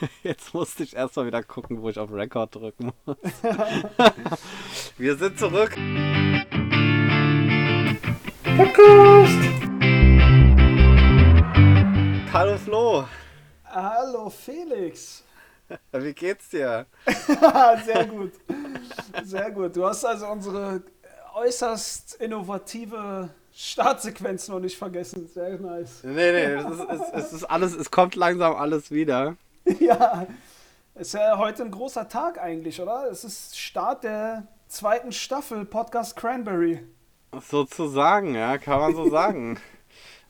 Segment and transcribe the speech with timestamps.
[0.22, 3.16] Jetzt musste ich erstmal wieder gucken, wo ich auf Record drücken muss.
[4.98, 5.70] Wir sind zurück.
[8.56, 9.38] Podcast.
[12.32, 13.04] Hallo Flo.
[13.64, 15.24] Hallo Felix.
[15.92, 16.86] Wie geht's dir?
[17.84, 18.32] Sehr gut.
[19.24, 19.76] Sehr gut.
[19.76, 20.82] Du hast also unsere
[21.34, 25.28] äußerst innovative Startsequenz noch nicht vergessen.
[25.28, 26.04] Sehr nice.
[26.04, 29.36] Nee, nee, es ist, es, es ist alles, es kommt langsam alles wieder.
[29.80, 30.26] Ja,
[30.94, 33.10] ist ja heute ein großer Tag eigentlich, oder?
[33.10, 36.86] Es ist Start der zweiten Staffel Podcast Cranberry.
[37.40, 39.58] Sozusagen, ja, kann man so sagen.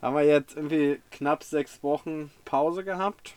[0.00, 3.34] Haben wir jetzt irgendwie knapp sechs Wochen Pause gehabt.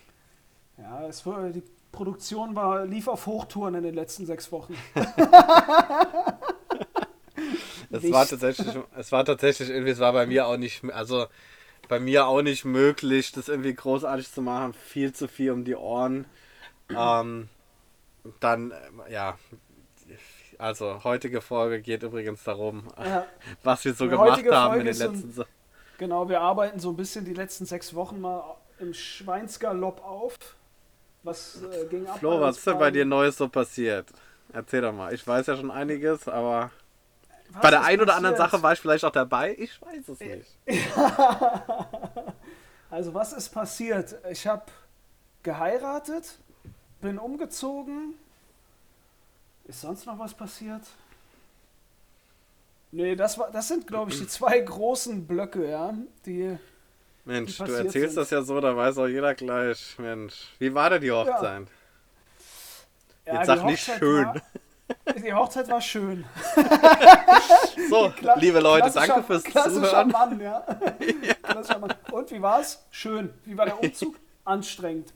[0.78, 4.76] Ja, es war, die Produktion war, lief auf Hochtouren in den letzten sechs Wochen.
[7.92, 11.28] es war tatsächlich, es war tatsächlich irgendwie, es war bei mir auch nicht, also
[11.90, 14.74] bei mir auch nicht möglich, das irgendwie großartig zu machen.
[14.74, 16.26] Viel zu viel um die Ohren.
[16.90, 17.50] Ähm,
[18.40, 19.38] dann, äh, ja,
[20.58, 23.26] also heutige Folge geht übrigens darum, ja.
[23.64, 25.34] was wir so die gemacht haben Folge in den letzten.
[25.34, 25.46] So,
[25.98, 30.38] genau, wir arbeiten so ein bisschen die letzten sechs Wochen mal im Schweinsgalopp auf.
[31.24, 32.20] Was äh, ging ab?
[32.20, 34.08] Flo, was ist denn bei dir Neues so passiert?
[34.54, 35.14] Erzähl doch mal.
[35.14, 36.72] Ich weiß ja schon einiges, aber
[37.54, 39.56] was Bei der einen oder anderen Sache war ich vielleicht auch dabei.
[39.58, 40.58] Ich weiß es nicht.
[42.90, 44.16] also was ist passiert?
[44.30, 44.66] Ich habe
[45.44, 46.38] geheiratet,
[47.02, 48.16] bin umgezogen.
[49.66, 50.84] Ist sonst noch was passiert?
[52.92, 55.94] Nee, das, war, das sind, glaube ich, die zwei großen Blöcke, ja,
[56.26, 56.58] die.
[57.24, 58.18] Mensch, die du erzählst sind.
[58.18, 59.96] das ja so, da weiß auch jeder gleich.
[60.00, 61.68] Mensch, wie war denn die Hochzeit?
[63.28, 63.34] Ja.
[63.34, 64.26] Jetzt ja, sag nicht schön.
[64.26, 64.42] War,
[65.24, 66.26] die Hochzeit war schön.
[67.90, 70.10] So, liebe Leute, danke fürs klassischer Zuhören.
[70.10, 70.64] Mann, ja.
[71.22, 71.34] ja.
[71.44, 71.94] Klassischer Mann.
[72.12, 72.86] Und wie war's?
[72.92, 73.34] Schön.
[73.46, 74.16] Wie war der Umzug?
[74.46, 75.14] Anstrengend.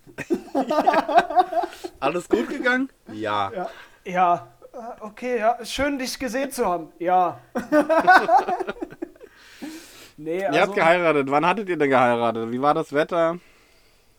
[0.54, 1.68] Ja.
[2.00, 2.90] Alles gut gegangen?
[3.12, 3.52] Ja.
[3.52, 3.70] Ja,
[4.06, 4.48] ja.
[4.74, 5.58] Äh, okay, ja.
[5.66, 6.92] Schön, dich gesehen zu haben.
[7.00, 7.40] Ja.
[10.18, 11.32] nee, also, ihr habt also- geheiratet.
[11.32, 12.52] Wann hattet ihr denn geheiratet?
[12.52, 13.40] Wie war das Wetter?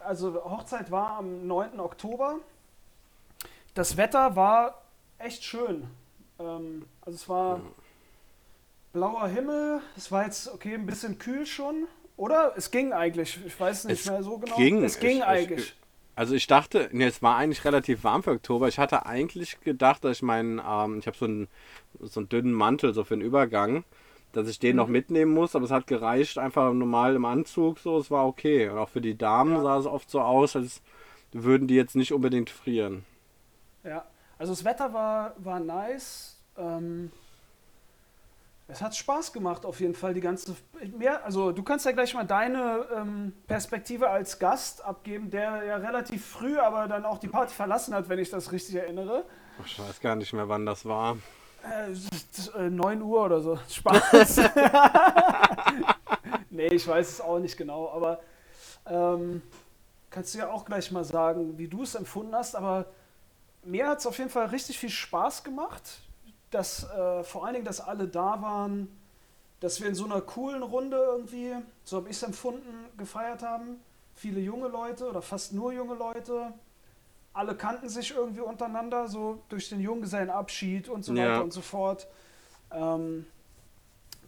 [0.00, 1.78] Also, Hochzeit war am 9.
[1.80, 2.36] Oktober.
[3.74, 4.83] Das Wetter war
[5.18, 5.88] echt schön.
[6.38, 7.60] Ähm, also es war
[8.92, 11.86] blauer Himmel, es war jetzt okay, ein bisschen kühl schon,
[12.16, 12.54] oder?
[12.56, 14.56] Es ging eigentlich, ich weiß nicht es mehr so genau.
[14.56, 14.82] Ging.
[14.82, 15.60] Es ging ich, eigentlich.
[15.60, 15.74] Ich,
[16.14, 18.68] also ich dachte, nee, es war eigentlich relativ warm für Oktober.
[18.68, 21.48] Ich hatte eigentlich gedacht, dass ich meinen, ähm, ich habe so einen,
[22.00, 23.84] so einen dünnen Mantel so für den Übergang,
[24.32, 24.76] dass ich den mhm.
[24.76, 28.68] noch mitnehmen muss, aber es hat gereicht, einfach normal im Anzug, so, es war okay.
[28.68, 29.62] Und auch für die Damen ja.
[29.62, 30.82] sah es oft so aus, als
[31.32, 33.04] würden die jetzt nicht unbedingt frieren.
[33.82, 34.06] Ja,
[34.44, 36.36] also das Wetter war, war nice.
[36.58, 37.10] Ähm,
[38.68, 40.54] es hat Spaß gemacht auf jeden Fall die ganze.
[40.98, 45.76] Mehr, also du kannst ja gleich mal deine ähm, Perspektive als Gast abgeben, der ja
[45.76, 49.24] relativ früh, aber dann auch die Party verlassen hat, wenn ich das richtig erinnere.
[49.64, 51.16] Ich weiß gar nicht mehr, wann das war.
[51.62, 53.58] Äh, 9 Uhr oder so.
[53.70, 54.40] Spaß.
[56.50, 58.20] nee, ich weiß es auch nicht genau, aber
[58.84, 59.40] ähm,
[60.10, 62.84] kannst du ja auch gleich mal sagen, wie du es empfunden hast, aber
[63.64, 66.00] mir hat es auf jeden Fall richtig viel Spaß gemacht,
[66.50, 68.88] dass äh, vor allen Dingen, dass alle da waren,
[69.60, 71.54] dass wir in so einer coolen Runde irgendwie,
[71.84, 73.80] so habe ich es empfunden, gefeiert haben.
[74.14, 76.52] Viele junge Leute oder fast nur junge Leute.
[77.32, 81.24] Alle kannten sich irgendwie untereinander, so durch den Junggesellenabschied und so ja.
[81.24, 82.06] weiter und so fort.
[82.70, 83.26] Ähm,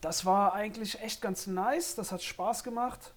[0.00, 3.12] das war eigentlich echt ganz nice, das hat Spaß gemacht.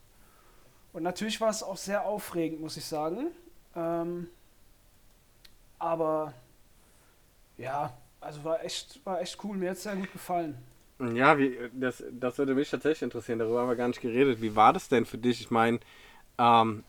[0.91, 3.27] Und natürlich war es auch sehr aufregend, muss ich sagen.
[3.75, 4.29] Ähm,
[5.79, 6.33] aber
[7.57, 9.57] ja, also war echt, war echt cool.
[9.57, 10.57] Mir hat es sehr gut gefallen.
[11.13, 13.39] Ja, wie, das, das würde mich tatsächlich interessieren.
[13.39, 14.41] Darüber haben wir gar nicht geredet.
[14.41, 15.39] Wie war das denn für dich?
[15.39, 15.79] Ich meine,
[16.37, 16.83] ähm,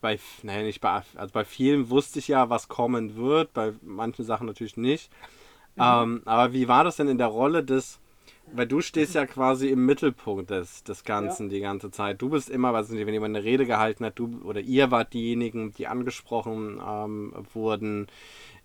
[0.00, 4.24] bei, nein, nicht bei, also bei vielen wusste ich ja, was kommen wird, bei manchen
[4.24, 5.12] Sachen natürlich nicht.
[5.76, 5.82] Mhm.
[5.82, 7.98] Ähm, aber wie war das denn in der Rolle des
[8.54, 11.54] weil du stehst ja quasi im Mittelpunkt des, des Ganzen ja.
[11.54, 12.20] die ganze Zeit.
[12.20, 15.12] Du bist immer, weiß nicht, wenn jemand eine Rede gehalten hat, du oder ihr wart
[15.12, 18.06] diejenigen, die angesprochen ähm, wurden.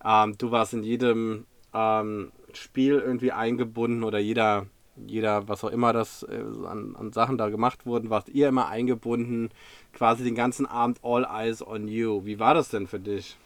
[0.04, 5.94] Ähm, du warst in jedem ähm, Spiel irgendwie eingebunden oder jeder, jeder, was auch immer
[5.94, 9.50] das äh, an, an Sachen da gemacht wurden, warst ihr immer eingebunden.
[9.94, 12.26] Quasi den ganzen Abend all eyes on you.
[12.26, 13.38] Wie war das denn für dich?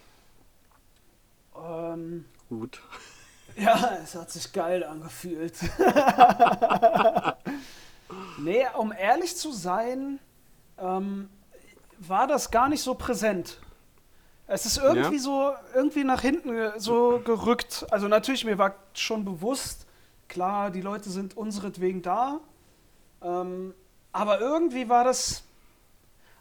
[1.55, 2.81] Ähm, Gut.
[3.55, 5.55] Ja, es hat sich geil angefühlt.
[8.39, 10.19] nee, um ehrlich zu sein,
[10.77, 11.29] ähm,
[11.99, 13.59] war das gar nicht so präsent.
[14.47, 15.21] Es ist irgendwie ja.
[15.21, 17.85] so, irgendwie nach hinten so gerückt.
[17.89, 19.85] Also natürlich, mir war schon bewusst,
[20.27, 22.39] klar, die Leute sind unseretwegen da.
[23.21, 23.73] Ähm,
[24.11, 25.43] aber irgendwie war das,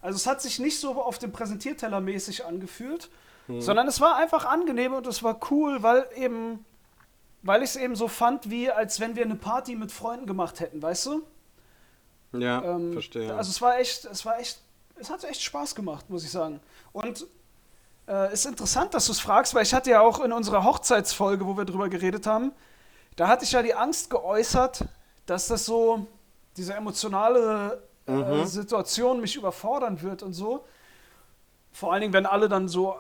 [0.02, 3.10] Also es hat sich nicht so auf dem Präsentierteller mäßig angefühlt,
[3.46, 3.60] hm.
[3.60, 6.64] sondern es war einfach angenehm und es war cool, weil eben,
[7.42, 10.60] weil ich es eben so fand, wie als wenn wir eine Party mit Freunden gemacht
[10.60, 11.22] hätten, weißt du?
[12.32, 13.34] Ja, ähm, verstehe.
[13.34, 14.60] Also es war echt, es war echt,
[14.96, 16.60] es hat echt Spaß gemacht, muss ich sagen.
[16.92, 17.26] Und
[18.06, 21.46] äh, ist interessant, dass du es fragst, weil ich hatte ja auch in unserer Hochzeitsfolge,
[21.46, 22.52] wo wir drüber geredet haben,
[23.16, 24.84] da hatte ich ja die Angst geäußert,
[25.26, 26.06] dass das so,
[26.56, 28.46] diese emotionale äh, mhm.
[28.46, 30.64] Situation mich überfordern wird und so.
[31.72, 32.94] Vor allen Dingen, wenn alle dann so, äh,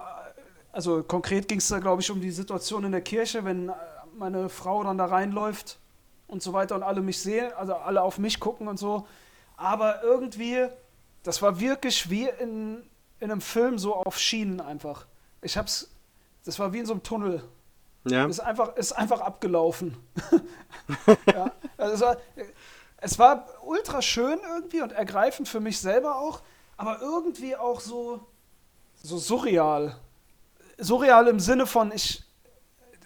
[0.72, 3.72] also konkret ging es da, glaube ich, um die Situation in der Kirche, wenn äh,
[4.20, 5.78] meine Frau dann da reinläuft
[6.28, 9.08] und so weiter und alle mich sehen, also alle auf mich gucken und so.
[9.56, 10.68] Aber irgendwie,
[11.22, 12.88] das war wirklich wie in,
[13.18, 15.06] in einem Film so auf Schienen einfach.
[15.40, 15.90] Ich hab's,
[16.44, 17.42] das war wie in so einem Tunnel.
[18.04, 18.26] Ja.
[18.26, 19.96] Ist einfach, ist einfach abgelaufen.
[21.26, 22.16] ja, also es, war,
[22.98, 26.42] es war ultra schön irgendwie und ergreifend für mich selber auch,
[26.76, 28.20] aber irgendwie auch so,
[29.02, 29.96] so surreal.
[30.78, 32.22] Surreal im Sinne von, ich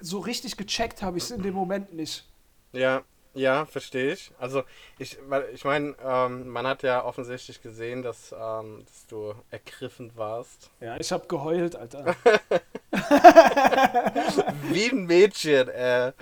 [0.04, 2.24] so richtig gecheckt habe ich es in dem Moment nicht.
[2.72, 3.02] Ja,
[3.34, 4.30] ja, verstehe ich.
[4.38, 4.62] Also
[4.98, 10.12] ich, weil ich meine, ähm, man hat ja offensichtlich gesehen, dass, ähm, dass du ergriffen
[10.14, 10.70] warst.
[10.80, 12.14] Ja, ich habe geheult, Alter.
[14.70, 16.12] Wie ein Mädchen, äh.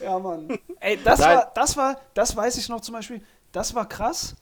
[0.00, 0.58] Ja, Mann.
[0.80, 4.36] Ey, das war, das war, das weiß ich noch zum Beispiel, das war krass,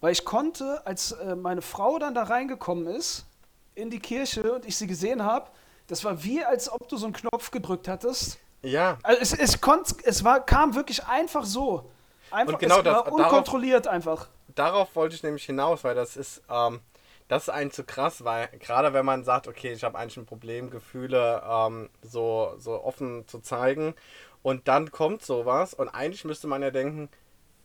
[0.00, 3.26] weil ich konnte, als äh, meine Frau dann da reingekommen ist
[3.74, 5.50] in die Kirche und ich sie gesehen habe,
[5.86, 8.98] das war wie, als ob du so einen Knopf gedrückt hattest ja.
[9.02, 11.90] Also es, es, konnt, es war, kam wirklich einfach so.
[12.30, 14.28] Einfach, und genau es das, war unkontrolliert darauf, einfach.
[14.54, 16.80] Darauf wollte ich nämlich hinaus, weil das ist, ähm,
[17.28, 20.26] das ist eigentlich zu krass, weil gerade wenn man sagt, okay, ich habe eigentlich ein
[20.26, 23.94] Problem, Gefühle ähm, so, so offen zu zeigen
[24.42, 27.08] und dann kommt sowas und eigentlich müsste man ja denken,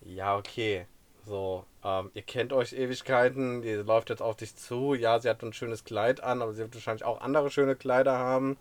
[0.01, 0.85] ja, okay,
[1.25, 5.43] so, ähm, ihr kennt euch Ewigkeiten, die läuft jetzt auf dich zu, ja, sie hat
[5.43, 8.57] ein schönes Kleid an, aber sie wird wahrscheinlich auch andere schöne Kleider haben.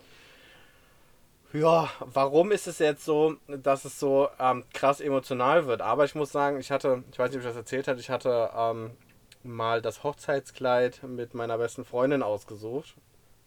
[1.52, 5.80] Ja, warum ist es jetzt so, dass es so ähm, krass emotional wird?
[5.80, 8.10] Aber ich muss sagen, ich hatte, ich weiß nicht, ob ich das erzählt habe, ich
[8.10, 8.92] hatte ähm,
[9.42, 12.94] mal das Hochzeitskleid mit meiner besten Freundin ausgesucht.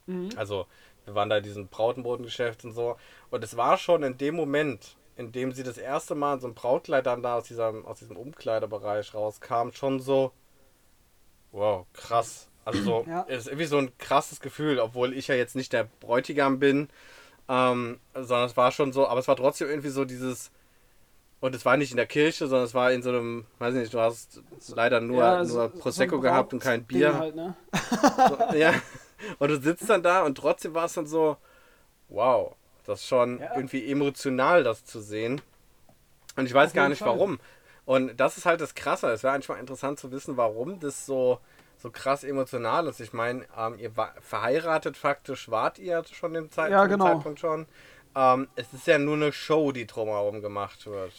[0.06, 0.30] Mhm.
[0.36, 0.66] Also,
[1.06, 2.98] wir waren da in diesem Brautenbodengeschäft und so.
[3.30, 6.48] Und es war schon in dem Moment, in dem sie das erste Mal in so
[6.48, 10.32] ein Brautkleid dann da aus, dieser, aus diesem Umkleidebereich rauskam, schon so,
[11.52, 12.50] wow, krass.
[12.66, 13.22] Also so, ja.
[13.24, 16.88] ist irgendwie so ein krasses Gefühl, obwohl ich ja jetzt nicht der Bräutigam bin
[17.50, 20.52] ähm, sondern es war schon so, aber es war trotzdem irgendwie so dieses.
[21.40, 23.94] Und es war nicht in der Kirche, sondern es war in so einem, weiß nicht,
[23.94, 24.42] du hast
[24.74, 27.20] leider nur, ja, nur Prosecco so gehabt und kein Bier.
[27.20, 27.56] Halt, ne?
[27.74, 28.74] so, ja.
[29.40, 31.36] Und du sitzt dann da und trotzdem war es dann so,
[32.08, 33.56] wow, das ist schon ja.
[33.56, 35.42] irgendwie emotional, das zu sehen.
[36.36, 37.10] Und ich weiß Auf gar nicht Fall.
[37.10, 37.40] warum.
[37.86, 39.08] Und das ist halt das Krasse.
[39.12, 41.40] Es wäre eigentlich mal interessant zu wissen, warum das so
[41.84, 43.02] so krass emotional ist.
[43.02, 47.06] Ich meine, ähm, ihr war verheiratet faktisch wart ihr schon dem Zeit ja, genau.
[47.06, 47.68] Zeitpunkt schon.
[48.16, 51.14] Ähm, es ist ja nur eine Show, die drumherum gemacht wird.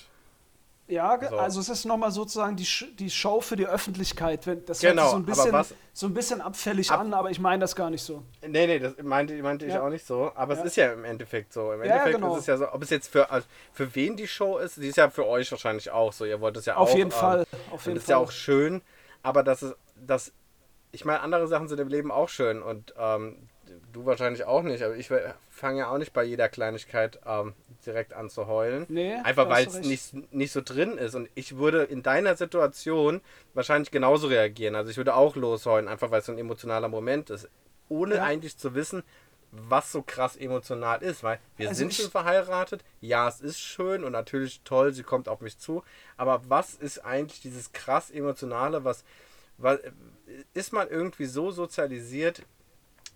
[0.87, 1.37] Ja, so.
[1.37, 2.67] also es ist nochmal sozusagen die,
[2.99, 4.47] die Show für die Öffentlichkeit.
[4.69, 7.31] Das genau, hört sich so ein bisschen, was, so ein bisschen abfällig ab, an, aber
[7.31, 8.23] ich meine das gar nicht so.
[8.47, 9.75] Nee, nee, das meinte, meinte ja.
[9.75, 10.31] ich auch nicht so.
[10.35, 10.61] Aber ja.
[10.61, 11.73] es ist ja im Endeffekt so.
[11.73, 12.35] Im Endeffekt ja, genau.
[12.35, 14.89] ist es ja so, ob es jetzt für, also für wen die Show ist, die
[14.89, 16.27] ist ja für euch wahrscheinlich auch so.
[16.27, 16.97] Ihr wollt es ja Auf auch.
[16.97, 17.47] Jeden ähm, Fall.
[17.71, 18.03] Auf jeden Fall.
[18.03, 18.83] ist ja auch schön,
[19.23, 20.33] aber das ist, das
[20.93, 23.49] ich meine, andere Sachen sind im Leben auch schön und ähm,
[23.95, 25.11] du wahrscheinlich auch nicht, aber ich
[25.51, 27.55] fange ja auch nicht bei jeder Kleinigkeit ähm,
[27.87, 28.87] direkt an zu heulen.
[28.89, 31.15] Nee, Einfach weil es nicht, nicht so drin ist.
[31.15, 33.21] Und ich würde in deiner Situation
[33.55, 34.75] wahrscheinlich genauso reagieren.
[34.75, 37.49] Also ich würde auch losheulen, einfach weil es so ein emotionaler Moment ist.
[37.89, 38.25] Ohne ja.
[38.25, 39.03] eigentlich zu wissen,
[39.53, 44.03] was so krass emotional ist, weil wir also sind schon verheiratet, ja, es ist schön
[44.03, 45.85] und natürlich toll, sie kommt auf mich zu,
[46.17, 49.05] aber was ist eigentlich dieses krass emotionale, was,
[49.59, 49.79] was
[50.55, 52.43] ist man irgendwie so sozialisiert,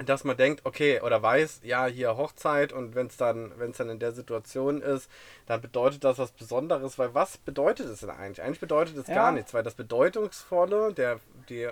[0.04, 3.78] dass man denkt, okay, oder weiß, ja, hier Hochzeit und wenn es dann, wenn es
[3.78, 5.10] dann in der Situation ist,
[5.46, 8.42] dann bedeutet das was Besonderes, weil was bedeutet es denn eigentlich?
[8.42, 9.14] Eigentlich bedeutet es ja.
[9.14, 11.68] gar nichts, weil das Bedeutungsvolle, der, die,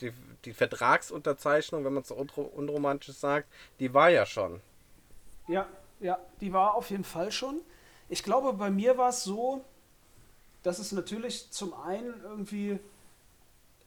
[0.00, 0.12] die,
[0.44, 4.60] die Vertragsunterzeichnung, wenn man es so unromantisch sagt, die war ja schon.
[5.48, 5.66] Ja,
[6.00, 7.60] ja, die war auf jeden Fall schon.
[8.10, 9.64] Ich glaube, bei mir war es so,
[10.62, 12.78] dass es natürlich zum einen irgendwie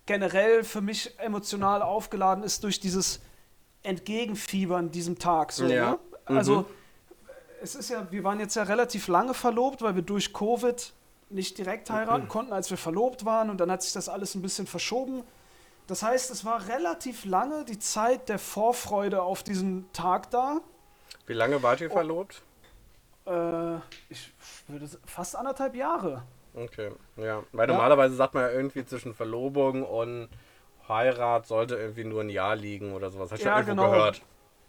[0.07, 3.21] generell für mich emotional aufgeladen ist durch dieses
[3.83, 5.51] Entgegenfiebern diesem Tag.
[5.51, 5.91] So, ja.
[5.91, 5.99] ne?
[6.25, 6.65] Also mhm.
[7.61, 10.93] es ist ja, wir waren jetzt ja relativ lange verlobt, weil wir durch Covid
[11.29, 12.29] nicht direkt heiraten mhm.
[12.29, 15.23] konnten, als wir verlobt waren und dann hat sich das alles ein bisschen verschoben.
[15.87, 20.61] Das heißt, es war relativ lange die Zeit der Vorfreude auf diesen Tag da.
[21.25, 22.41] Wie lange wart ihr oh, verlobt?
[23.25, 23.75] Äh,
[24.09, 24.33] ich
[24.67, 26.23] würde fast anderthalb Jahre.
[26.53, 27.43] Okay, ja.
[27.51, 27.73] Weil ja.
[27.73, 30.29] normalerweise sagt man ja irgendwie zwischen Verlobung und
[30.89, 33.31] Heirat sollte irgendwie nur ein Jahr liegen oder sowas.
[33.31, 33.93] Hast du Ja, schon irgendwo genau.
[33.95, 34.21] gehört?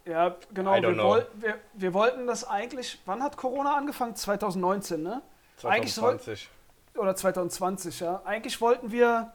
[0.07, 0.73] Ja, genau.
[0.75, 3.01] Wir, woll, wir, wir wollten das eigentlich.
[3.07, 4.15] Wann hat Corona angefangen?
[4.15, 5.23] 2019, ne?
[5.63, 6.51] Eigentlich soll- 2020.
[6.97, 8.23] Oder 2020, ja.
[8.25, 9.33] Eigentlich wollten wir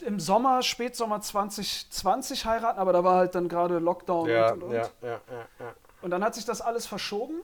[0.00, 4.68] im Sommer, Spätsommer 2020 heiraten, aber da war halt dann gerade Lockdown Ja, und, und,
[4.68, 4.74] und.
[4.74, 5.20] ja, ja,
[5.58, 5.74] ja.
[6.02, 7.40] Und dann hat sich das alles verschoben.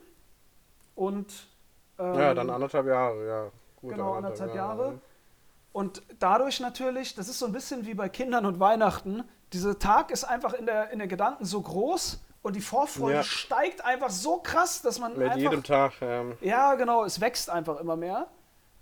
[0.94, 1.32] Und.
[1.98, 3.44] Ähm, Ja, dann anderthalb Jahre, ja.
[3.80, 5.00] Gut, Genau, anderthalb Jahre.
[5.72, 10.10] Und dadurch natürlich, das ist so ein bisschen wie bei Kindern und Weihnachten, dieser Tag
[10.10, 13.22] ist einfach in, der, in den Gedanken so groß und die Vorfreude Ja.
[13.22, 15.38] steigt einfach so krass, dass man Mit einfach...
[15.38, 15.92] jedem Tag.
[16.00, 18.26] Ähm, Ja, genau, es wächst einfach immer mehr.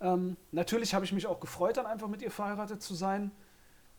[0.01, 3.31] Ähm, natürlich habe ich mich auch gefreut, dann einfach mit ihr verheiratet zu sein.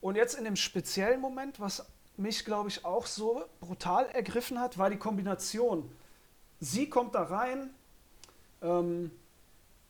[0.00, 4.76] Und jetzt in dem speziellen Moment, was mich, glaube ich, auch so brutal ergriffen hat,
[4.78, 5.90] war die Kombination.
[6.60, 7.70] Sie kommt da rein
[8.62, 9.10] ähm,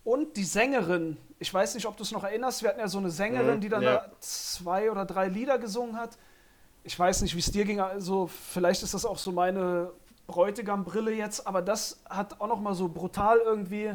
[0.04, 2.98] und die Sängerin, ich weiß nicht, ob du es noch erinnerst, wir hatten ja so
[2.98, 3.94] eine Sängerin, Mhm, die dann ja.
[3.96, 6.18] da zwei oder drei Lieder gesungen hat.
[6.84, 9.92] Ich weiß nicht, wie es dir ging, also vielleicht ist das auch so meine
[10.28, 13.92] Bräutigam-Brille jetzt, aber das hat auch noch mal so brutal irgendwie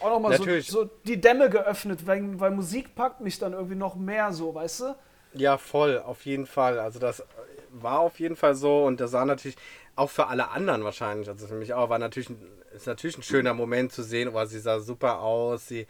[0.00, 3.76] auch noch mal so, so die Dämme geöffnet, weil, weil Musik packt mich dann irgendwie
[3.76, 4.96] noch mehr so, weißt du?
[5.32, 6.78] Ja, voll, auf jeden Fall.
[6.80, 7.22] Also das
[7.70, 9.56] war auf jeden Fall so und das war natürlich
[9.94, 12.42] auch für alle anderen wahrscheinlich, also für mich auch, war natürlich, ein-
[12.74, 15.86] ist natürlich ein schöner Moment zu sehen, oh, sie sah super aus, sie,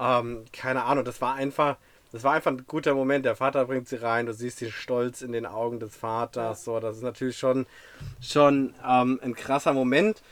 [0.00, 1.76] ähm, keine Ahnung, das war einfach,
[2.12, 3.24] das war einfach ein guter Moment.
[3.24, 6.80] Der Vater bringt sie rein, du siehst den Stolz in den Augen des Vaters, so,
[6.80, 7.66] das ist natürlich schon,
[8.20, 10.22] schon ähm, ein krasser Moment.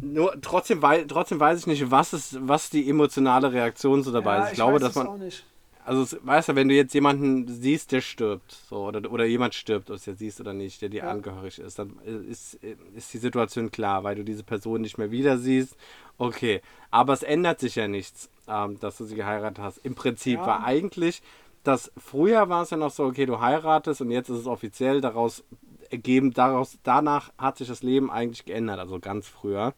[0.00, 4.36] Nur trotzdem, wei trotzdem weiß ich nicht, was ist, was die emotionale Reaktion so dabei
[4.38, 4.48] Ja, ist.
[4.50, 5.44] Ich, glaube, weiß dass man, auch nicht.
[5.86, 9.84] also, weißt du, wenn du jetzt jemanden siehst, der stirbt, so, oder, oder jemand stirbt,
[9.84, 11.10] ob du es jetzt siehst oder nicht, der dir Ja.
[11.10, 12.58] angehörig ist, dann ist,
[12.94, 15.76] ist die Situation klar, weil du diese Person nicht mehr wieder siehst.
[16.18, 19.78] Okay, aber es ändert sich ja nichts, ähm, dass du sie geheiratet hast.
[19.78, 20.46] Im Prinzip Ja.
[20.46, 21.22] war eigentlich,
[21.64, 25.00] dass früher war es ja noch so, okay, du heiratest und jetzt ist es offiziell
[25.00, 25.42] daraus
[25.90, 29.74] ergeben, daraus, danach hat sich das Leben eigentlich geändert, also ganz früher.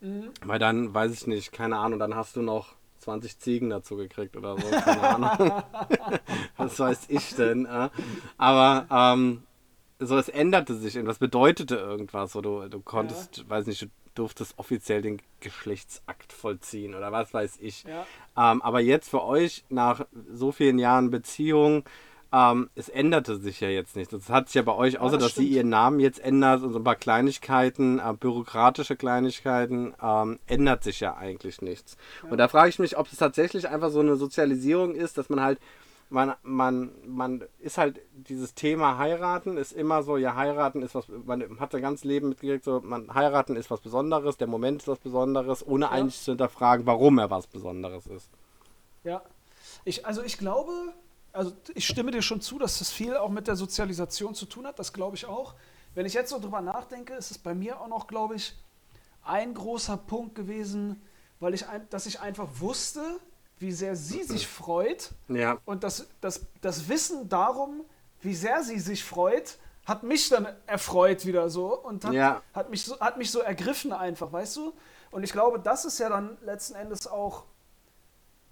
[0.00, 0.30] Mhm.
[0.44, 4.36] Weil dann, weiß ich nicht, keine Ahnung, dann hast du noch 20 Ziegen dazu gekriegt
[4.36, 5.62] oder so, keine Ahnung.
[6.56, 7.66] Was weiß ich denn?
[7.66, 7.90] Äh?
[8.38, 9.42] Aber ähm,
[9.98, 12.32] so, es änderte sich und das bedeutete irgendwas.
[12.32, 13.86] So, du, du konntest, weiß nicht, du
[14.20, 17.84] durftest offiziell den Geschlechtsakt vollziehen oder was weiß ich.
[17.84, 18.06] Ja.
[18.36, 21.84] Ähm, aber jetzt für euch, nach so vielen Jahren Beziehung,
[22.32, 24.12] ähm, es änderte sich ja jetzt nicht.
[24.12, 25.56] Das hat sich ja bei euch, außer das dass sie stimmt.
[25.56, 31.00] ihren Namen jetzt ändert und so ein paar Kleinigkeiten, äh, bürokratische Kleinigkeiten, ähm, ändert sich
[31.00, 31.96] ja eigentlich nichts.
[32.28, 35.40] Und da frage ich mich, ob es tatsächlich einfach so eine Sozialisierung ist, dass man
[35.40, 35.58] halt,
[36.10, 41.06] man, man, man ist halt, dieses Thema heiraten ist immer so, ja, heiraten ist was,
[41.08, 44.88] man hat sein ganzes Leben mitgekriegt, so, man, heiraten ist was Besonderes, der Moment ist
[44.88, 48.28] was Besonderes, ohne eigentlich zu hinterfragen, warum er was Besonderes ist.
[49.04, 49.22] Ja,
[49.84, 50.72] ich, also ich glaube,
[51.32, 54.66] also ich stimme dir schon zu, dass das viel auch mit der Sozialisation zu tun
[54.66, 55.54] hat, das glaube ich auch.
[55.94, 58.54] Wenn ich jetzt so drüber nachdenke, ist es bei mir auch noch, glaube ich,
[59.22, 61.00] ein großer Punkt gewesen,
[61.38, 63.00] weil ich, ein, dass ich einfach wusste,
[63.60, 67.82] wie sehr sie sich freut Ja, und das, das, das Wissen darum,
[68.22, 72.42] wie sehr sie sich freut, hat mich dann erfreut wieder so und hat, Ja.
[72.54, 74.72] hat, mich, so, hat mich so ergriffen einfach, weißt du?
[75.10, 77.44] Und ich glaube, das ist ja dann letzten Endes auch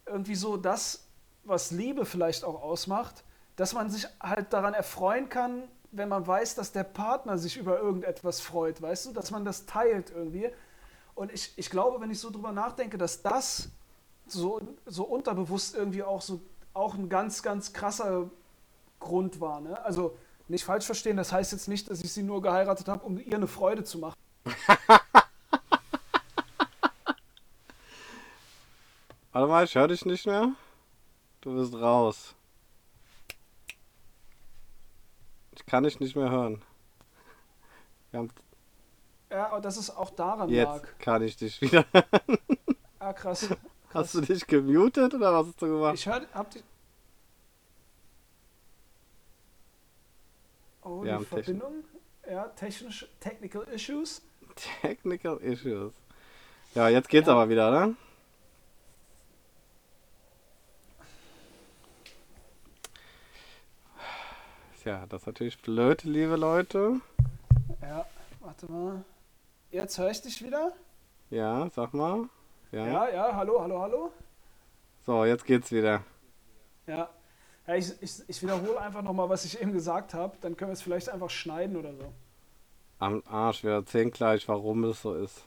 [0.07, 1.07] irgendwie so das,
[1.45, 3.25] was Liebe vielleicht auch ausmacht,
[3.57, 7.79] dass man sich halt daran erfreuen kann, wenn man weiß, dass der Partner sich über
[7.79, 10.51] irgendetwas freut, weißt du, dass man das teilt irgendwie.
[11.15, 13.71] Und ich, ich glaube, wenn ich so drüber nachdenke, dass das
[14.33, 16.41] so, so unterbewusst irgendwie auch so
[16.75, 18.31] auch ein ganz, ganz krasser
[19.01, 19.61] Grund war.
[19.61, 19.83] Ne?
[19.85, 20.17] Also
[20.49, 23.35] nicht falsch verstehen, das heißt jetzt nicht, dass ich sie nur geheiratet habe, um ihr
[23.35, 24.15] eine Freude zu machen.
[29.33, 30.53] Warte mal, ich höre dich nicht mehr.
[31.41, 32.35] Du bist raus.
[35.53, 36.63] Ich kann dich nicht mehr hören.
[39.31, 40.99] Ja, aber dass es auch daran jetzt lag.
[40.99, 41.85] kann ich dich wieder.
[43.01, 43.49] Ah, krass.
[43.95, 45.95] Hast du dich gemutet oder was hast du gemacht?
[45.95, 46.63] Ich hör, hab die.
[50.83, 51.85] Oh, Wir die haben Techn- Verbindung.
[52.31, 54.23] Ja, technisch, technical issues.
[54.83, 55.93] Technical Issues.
[56.75, 57.35] Ja, jetzt geht's Ja.
[57.35, 57.95] aber wieder, ne?
[64.85, 67.01] Ja, das ist natürlich blöd, liebe Leute.
[67.83, 68.07] Ja,
[68.41, 69.05] warte mal.
[69.71, 70.73] Jetzt höre ich dich wieder.
[71.31, 72.29] Ja, sag mal.
[72.71, 72.87] Ja.
[72.87, 74.13] Ja, ja, hallo, hallo, hallo.
[75.07, 76.03] So, jetzt geht's wieder.
[76.87, 77.09] Ja.
[77.67, 80.37] ja ich, ich, ich wiederhole einfach nochmal, was ich eben gesagt habe.
[80.43, 82.13] Dann können wir es vielleicht einfach schneiden oder so.
[82.99, 85.45] Am Arsch, wir erzählen gleich, warum es so ist.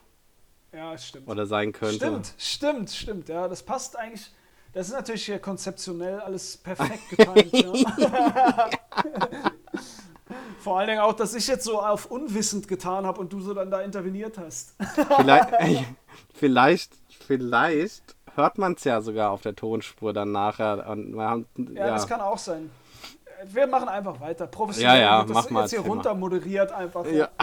[0.71, 1.27] Ja, stimmt.
[1.27, 1.97] Oder sein könnte.
[1.97, 3.29] Stimmt, stimmt, stimmt.
[3.29, 4.31] Ja, das passt eigentlich.
[4.73, 7.97] Das ist natürlich hier konzeptionell alles perfekt getimt.
[7.99, 8.69] ja.
[10.61, 13.53] Vor allen Dingen auch, dass ich jetzt so auf unwissend getan habe und du so
[13.53, 14.75] dann da interveniert hast.
[15.17, 15.49] Vielleicht,
[16.33, 16.91] vielleicht,
[17.25, 18.03] vielleicht
[18.35, 20.87] hört man es ja sogar auf der Tonspur dann nachher.
[20.89, 22.69] Und wir haben, ja, ja, das kann auch sein.
[23.45, 24.47] Wir machen einfach weiter.
[24.47, 24.99] Professionell.
[24.99, 27.05] Ja, ja, wird mach das mal, jetzt hier runter moderiert einfach.
[27.05, 27.29] ja.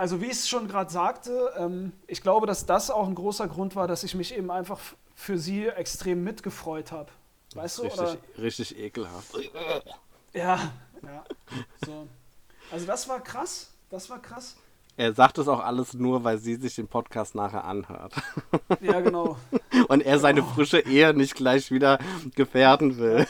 [0.00, 3.46] Also wie ich es schon gerade sagte, ähm, ich glaube, dass das auch ein großer
[3.48, 4.78] Grund war, dass ich mich eben einfach
[5.14, 7.10] für sie extrem mitgefreut habe.
[7.54, 7.82] Weißt du?
[7.82, 8.12] Oder?
[8.12, 9.36] richtig, richtig ekelhaft.
[10.32, 10.72] Ja,
[11.02, 11.24] ja.
[11.84, 12.06] So.
[12.70, 13.74] Also das war krass.
[13.90, 14.56] Das war krass.
[15.00, 18.12] Er sagt das auch alles nur, weil sie sich den Podcast nachher anhört.
[18.82, 19.38] Ja, genau.
[19.88, 21.98] Und er seine frische Ehe nicht gleich wieder
[22.34, 23.26] gefährden will.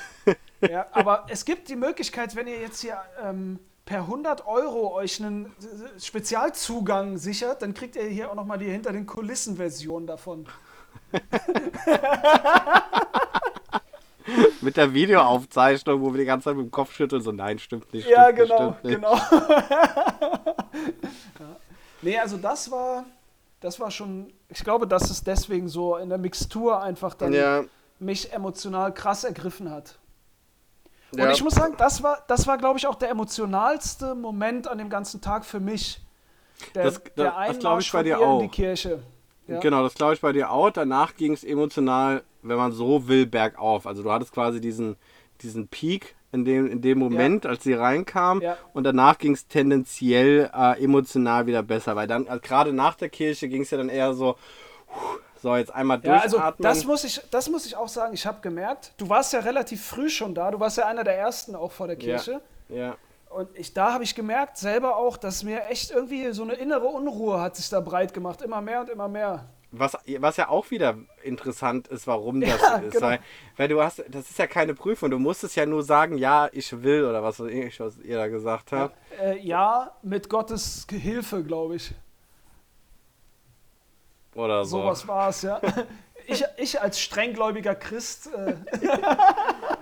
[0.61, 5.23] Ja, aber es gibt die Möglichkeit, wenn ihr jetzt hier ähm, per 100 Euro euch
[5.23, 10.47] einen äh, Spezialzugang sichert, dann kriegt ihr hier auch nochmal die hinter den Kulissen-Version davon.
[14.61, 17.93] Mit der Videoaufzeichnung, wo wir die ganze Zeit mit dem Kopf schütteln, so nein, stimmt
[17.93, 18.09] nicht.
[18.09, 18.95] Ja, stimmt genau, nicht.
[18.97, 19.15] genau.
[21.39, 21.57] ja.
[22.03, 23.05] Nee, also das war,
[23.61, 27.65] das war schon, ich glaube, dass es deswegen so in der Mixtur einfach dann Ja,
[27.99, 29.99] mich emotional krass ergriffen hat.
[31.13, 31.31] Und ja.
[31.33, 34.89] ich muss sagen, das war, das war, glaube ich, auch der emotionalste Moment an dem
[34.89, 36.01] ganzen Tag für mich.
[36.75, 38.51] Der, Das- das- der Einmarsch ich bei dir ihr in die auch.
[38.53, 39.03] Kirche.
[39.51, 39.61] Ja.
[39.61, 40.71] Genau, das glaube ich bei dir auch.
[40.71, 43.87] Danach ging es emotional, wenn man so will, bergauf.
[43.87, 44.97] Also du hattest quasi diesen,
[45.43, 48.41] diesen Peak in dem, in dem Moment, als sie reinkam.
[48.41, 48.57] Ja.
[48.73, 51.97] Und danach ging es tendenziell äh, emotional wieder besser.
[51.97, 54.37] Weil dann, also gerade nach der Kirche ging es ja dann eher so,
[55.43, 56.63] so jetzt einmal Ja, also durchatmen.
[56.63, 58.15] das muss ich, das muss ich auch sagen.
[58.15, 60.53] Ich habe gemerkt, du warst ja relativ früh schon da.
[60.53, 62.41] Du warst ja einer der ersten auch vor der Kirche.
[62.69, 62.97] ja.
[63.31, 66.87] Und ich, da habe ich gemerkt, selber auch, dass mir echt irgendwie so eine innere
[66.87, 68.43] Unruhe hat sich da breit gemacht.
[68.43, 69.49] Immer mehr und immer mehr.
[69.71, 72.93] Was, was ja auch wieder interessant ist, warum das Ja, so ist.
[72.95, 73.07] genau.
[73.07, 73.21] Weil,
[73.57, 75.11] weil du hast, das ist ja keine Prüfung.
[75.13, 78.73] Du musstest ja nur sagen, ja, ich will oder was, ich, was ihr da gesagt
[78.73, 78.97] habt.
[79.23, 81.95] Äh, ja, mit Gottes Hilfe, glaube ich.
[84.35, 84.83] Oder so.
[84.83, 85.61] Sowas war es, ja.
[86.27, 88.55] Ich, ich als strenggläubiger Christ, äh,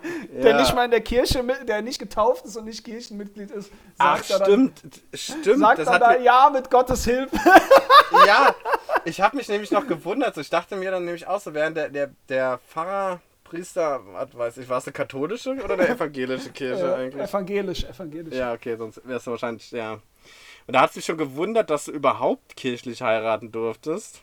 [0.42, 4.22] der nicht mal in der Kirche, der nicht getauft ist und nicht Kirchenmitglied ist, Ach,
[4.22, 4.82] sagt er stimmt,
[5.14, 5.46] stimmt.
[5.46, 7.36] dann, sagt das dann da, ja, mit Gottes Hilfe.
[8.26, 8.54] ja,
[9.04, 10.34] ich habe mich nämlich noch gewundert.
[10.34, 14.36] So, ich dachte mir dann nämlich auch so, während der, der, der Pfarrer, Priester, was
[14.36, 17.28] weiß ich, war es eine katholische oder eine evangelische Kirche Äh, eigentlich?
[17.28, 18.34] evangelisch, evangelisch.
[18.34, 19.94] Ja, okay, sonst wärst du wahrscheinlich, ja.
[19.94, 24.20] Und da hat sich schon gewundert, dass du überhaupt kirchlich heiraten durftest.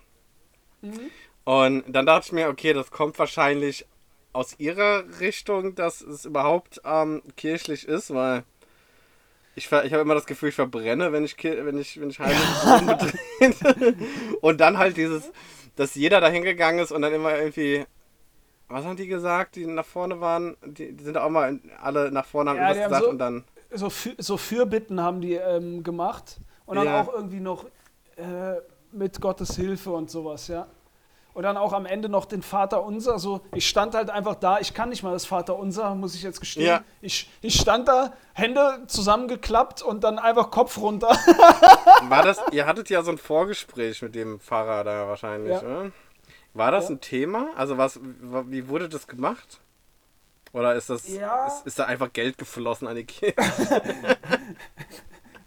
[0.81, 1.09] Mhm.
[1.43, 3.87] Und dann dachte ich mir, okay, das kommt wahrscheinlich
[4.35, 8.43] aus ihrer Richtung, dass es überhaupt ähm, kirchlich ist, weil
[9.55, 13.17] ich, ich habe immer das Gefühl, ich verbrenne, wenn ich, wenn ich, wenn ich heirate.
[14.41, 15.31] und dann halt dieses,
[15.77, 17.85] dass jeder da hingegangen ist und dann immer irgendwie,
[18.67, 20.57] was haben die gesagt, die nach vorne waren?
[20.65, 23.43] Die, die sind auch mal alle nach vorne, haben Ja, irgendwas gesagt so- und dann.
[23.71, 27.01] So, Für, so Fürbitten haben die ähm, gemacht und dann Ja.
[27.01, 27.65] auch irgendwie noch
[28.17, 28.55] äh,
[28.91, 30.67] mit Gottes Hilfe und sowas, ja.
[31.35, 33.19] Und dann auch am Ende noch den Vater Unser.
[33.19, 36.23] So, ich stand halt einfach da, ich kann nicht mal das Vater Unser, muss ich
[36.23, 36.65] jetzt gestehen.
[36.65, 36.83] Ja.
[37.01, 41.09] Ich, ich stand da, Hände zusammengeklappt und dann einfach Kopf runter.
[42.09, 45.59] War das, ihr hattet ja so ein Vorgespräch mit dem Pfarrer da wahrscheinlich, Ja.
[45.59, 45.91] oder?
[46.53, 46.95] War das Ja.
[46.95, 47.49] ein Thema?
[47.57, 49.59] Also was, wie wurde das gemacht?
[50.53, 51.19] Oder ist das, ist,
[51.65, 53.05] ist da einfach Geld geflossen an die?
[53.21, 53.33] Ja,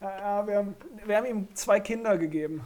[0.20, 2.62] ja, wir, haben, wir haben ihm zwei Kinder gegeben.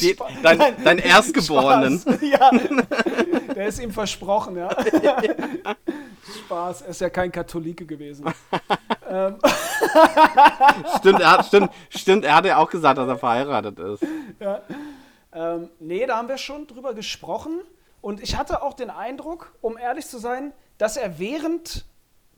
[0.00, 1.98] Die, dein, Nein, dein Erstgeborenen.
[1.98, 2.20] Spaß.
[2.22, 2.50] Ja,
[3.54, 4.70] der ist ihm versprochen, ja.
[6.44, 8.26] Spaß, er ist ja kein Katholike gewesen.
[9.10, 9.36] ähm,
[10.98, 14.02] Stimmt, er hat, stimmt, stimmt, er hat ja auch gesagt, dass er verheiratet ist.
[14.38, 14.60] ja.
[15.32, 17.60] ähm, nee, da haben wir schon drüber gesprochen.
[18.00, 21.84] Und ich hatte auch den Eindruck, um ehrlich zu sein, dass er während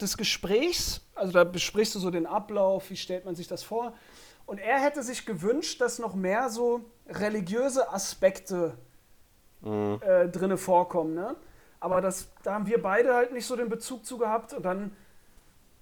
[0.00, 3.92] des Gesprächs, also da besprichst du so den Ablauf, wie stellt man sich das vor,
[4.46, 8.76] und er hätte sich gewünscht, dass noch mehr so religiöse Aspekte
[9.62, 10.00] Mhm.
[10.02, 11.14] äh, drinne vorkommen.
[11.14, 11.36] Ne?
[11.80, 14.92] Aber das, da haben wir beide halt nicht so den Bezug zu gehabt und dann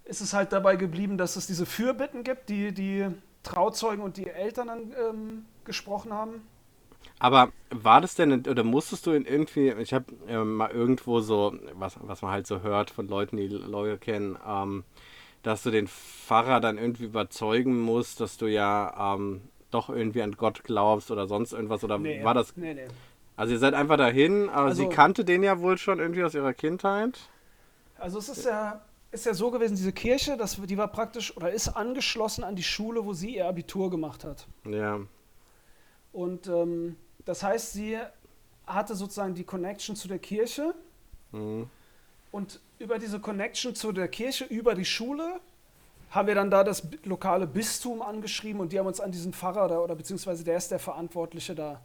[0.05, 3.07] ist es halt dabei geblieben, dass es diese Fürbitten gibt, die die
[3.43, 6.47] Trauzeugen und die Eltern dann ähm, gesprochen haben.
[7.19, 11.97] Aber war das denn, oder musstest du irgendwie, ich habe ähm, mal irgendwo so, was,
[12.03, 14.85] was man halt so hört von Leuten, die Lawyer kennen, ähm,
[15.43, 20.33] dass du den Pfarrer dann irgendwie überzeugen musst, dass du ja ähm, doch irgendwie an
[20.33, 22.89] Gott glaubst oder sonst irgendwas, oder war das, Nee, nee.
[23.37, 26.35] also ihr seid einfach dahin, aber sie Also- kannte den ja wohl schon irgendwie aus
[26.35, 27.19] ihrer Kindheit.
[27.99, 28.81] Also es ist ja,
[29.13, 32.63] ist ja so gewesen, diese Kirche, das, die war praktisch oder ist angeschlossen an die
[32.63, 34.47] Schule, wo sie ihr Abitur gemacht hat.
[34.69, 35.01] Ja,
[36.13, 37.99] Und ähm, das heißt, sie
[38.67, 40.75] hatte sozusagen die Connection zu der Kirche.
[41.33, 41.69] Mhm.
[42.33, 45.41] Und über diese Connection zu der Kirche, über die Schule,
[46.11, 49.69] haben wir dann da das lokale Bistum angeschrieben und die haben uns an diesen Pfarrer
[49.69, 51.81] da, oder beziehungsweise der ist der Verantwortliche da.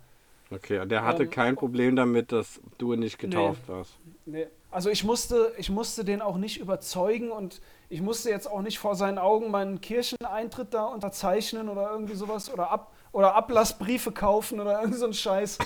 [0.51, 3.27] Okay, der hatte Ähm, kein Problem damit, dass du nicht Nee.
[3.29, 3.97] getauft warst.
[4.25, 4.47] Nee.
[4.71, 8.79] Also ich musste, ich musste den auch nicht überzeugen und ich musste jetzt auch nicht
[8.79, 14.59] vor seinen Augen meinen Kircheneintritt da unterzeichnen oder irgendwie sowas oder, Ab oder Ablassbriefe kaufen
[14.59, 15.57] oder irgend so ein Scheiß.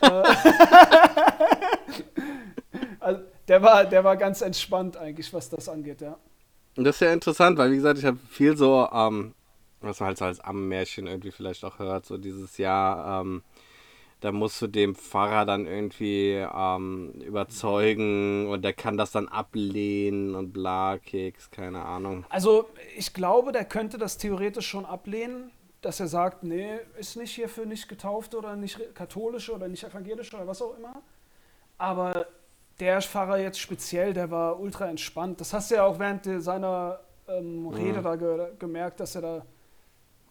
[0.00, 0.22] Äh,
[3.00, 6.16] also der war, der war ganz entspannt eigentlich, was das angeht, ja.
[6.76, 9.34] Und das ist ja interessant, weil wie gesagt, ich habe viel so, ähm,
[9.80, 13.42] was man halt so als Ammenmärchen irgendwie vielleicht auch hört, so dieses Jahr, ähm,
[14.20, 20.34] da musst du dem Pfarrer dann irgendwie ähm, überzeugen und der kann das dann ablehnen
[20.34, 22.24] und bla, Keks, keine Ahnung.
[22.30, 25.50] Also ich glaube, der könnte das theoretisch schon ablehnen,
[25.82, 29.84] dass er sagt, nee, ist nicht hier für nicht getaufte oder nicht katholische oder nicht
[29.84, 31.02] evangelische oder was auch immer.
[31.76, 32.26] Aber
[32.80, 35.40] der Pfarrer jetzt speziell, der war ultra entspannt.
[35.40, 39.46] Das hast du ja auch während seiner ähm, Rede da ge gemerkt, dass er da.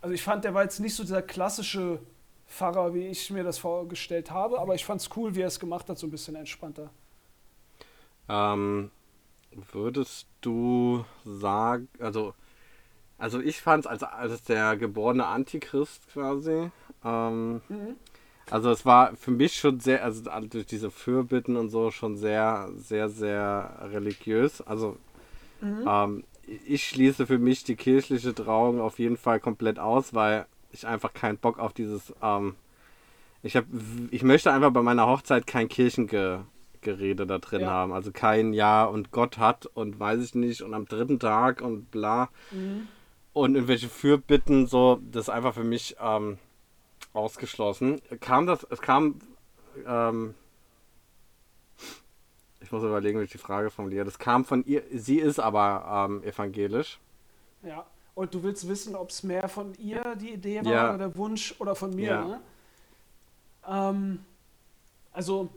[0.02, 2.00] Also ich fand, der war jetzt nicht so dieser klassische
[2.48, 5.60] Pfarrer, wie ich mir das vorgestellt habe, aber ich fand es cool, wie er es
[5.60, 6.90] gemacht hat, so ein bisschen entspannter.
[8.28, 8.92] Ähm,
[9.72, 12.34] würdest du sagen, also,
[13.18, 16.70] also ich fand es als, als der geborene Antichrist quasi.
[17.04, 17.96] Ähm, Mhm.
[18.50, 22.70] Also es war für mich schon sehr, also durch diese Fürbitten und so schon sehr,
[22.76, 24.62] sehr, sehr religiös.
[24.62, 24.98] Also
[25.62, 25.84] Mhm.
[25.88, 26.24] ähm,
[26.68, 31.14] ich schließe für mich die kirchliche Trauung auf jeden Fall komplett aus, weil ich einfach
[31.14, 32.56] keinen Bock auf dieses, ähm,
[33.44, 33.68] ich habe,
[34.12, 36.46] ich möchte einfach bei meiner Hochzeit kein Kirchengerede
[37.26, 37.68] da drin Ja.
[37.68, 37.94] haben.
[37.94, 41.92] Also kein Ja und Gott hat und weiß ich nicht und am dritten Tag und
[41.92, 42.88] bla Mhm.
[43.32, 46.38] und irgendwelche Fürbitten, so, das ist einfach für mich ähm,
[47.14, 48.02] ausgeschlossen.
[48.22, 49.20] Kam das, es kam,
[49.86, 50.34] ähm,
[52.62, 54.06] ich muss überlegen, wie ich die Frage formuliere.
[54.06, 57.00] Das kam von ihr, sie ist aber ähm, evangelisch.
[57.64, 57.86] Ja.
[58.16, 60.90] Und du willst wissen, ob es mehr von ihr die Idee war Ja.
[60.90, 62.26] oder der Wunsch oder von mir, Ja.
[62.26, 62.42] ne?
[63.68, 64.26] Ähm,
[65.12, 65.50] also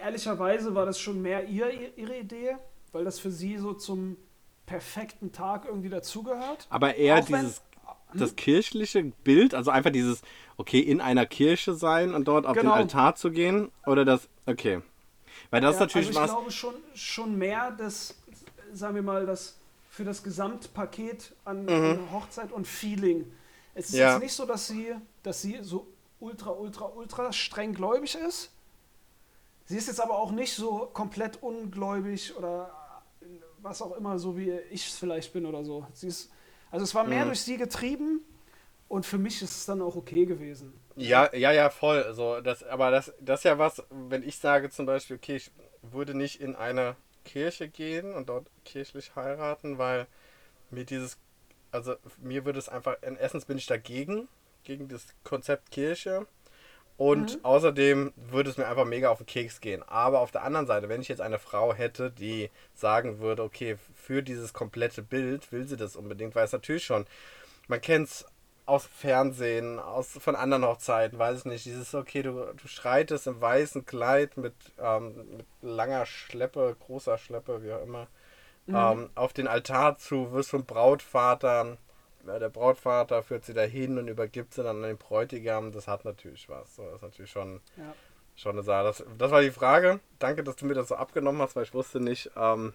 [0.00, 2.56] ehrlicherweise war das schon mehr ihr, ihre Idee,
[2.92, 4.16] weil das für sie so zum
[4.66, 6.66] perfekten Tag irgendwie dazugehört.
[6.70, 7.60] Aber eher Auch dieses,
[8.14, 10.22] das kirchliche Bild, also einfach dieses,
[10.56, 12.72] okay, in einer Kirche sein und dort auf Genau.
[12.74, 14.80] den Altar zu gehen, oder das, okay.
[15.50, 18.14] Weil das Ja, natürlich also ich was, glaube schon, schon mehr das,
[18.72, 23.30] sagen wir mal, das für das Gesamtpaket an, an Hochzeit und Feeling.
[23.74, 23.98] Es ist Mhm.
[24.00, 24.12] Ja.
[24.14, 25.86] jetzt nicht so, dass sie, dass sie so
[26.20, 28.50] ultra, ultra, ultra streng gläubig ist.
[29.64, 32.70] Sie ist jetzt aber auch nicht so komplett ungläubig oder
[33.62, 35.86] was auch immer, so wie ich es vielleicht bin oder so.
[35.92, 36.30] Sie ist,
[36.70, 37.26] also es war mehr Mhm.
[37.26, 38.20] durch sie getrieben
[38.88, 40.74] und für mich ist es dann auch okay gewesen.
[40.96, 42.02] Ja, ja, ja, voll.
[42.02, 45.50] Also das, aber das, das ist ja was, wenn ich sage zum Beispiel, okay, ich
[45.82, 50.06] würde nicht in eine Kirche gehen und dort kirchlich heiraten, weil
[50.70, 51.18] mir dieses,
[51.72, 54.28] also mir würde es einfach, in Essence bin ich dagegen,
[54.64, 56.26] gegen das Konzept Kirche.
[57.00, 59.82] Und außerdem würde es mir einfach mega auf den Keks gehen.
[59.86, 63.78] Aber auf der anderen Seite, wenn ich jetzt eine Frau hätte, die sagen würde, okay,
[63.94, 67.06] für dieses komplette Bild will sie das unbedingt, weil es natürlich schon,
[67.68, 68.26] man kennt es
[68.66, 73.40] aus Fernsehen, aus, von anderen Hochzeiten, weiß ich nicht, dieses, okay, du, du schreitest im
[73.40, 78.08] weißen Kleid mit, ähm, mit langer Schleppe, großer Schleppe, wie auch immer,
[78.68, 81.78] ähm, auf den Altar zu, wirst vom Brautvater,
[82.26, 86.48] der Brautvater führt sie dahin und übergibt sie dann an den Bräutigam, das hat natürlich
[86.48, 87.94] was, so, das ist natürlich schon, Ja.
[88.36, 88.84] schon eine Sache.
[88.84, 91.74] Das, das war die Frage, danke, dass du mir das so abgenommen hast, weil ich
[91.74, 92.72] wusste nicht, ähm,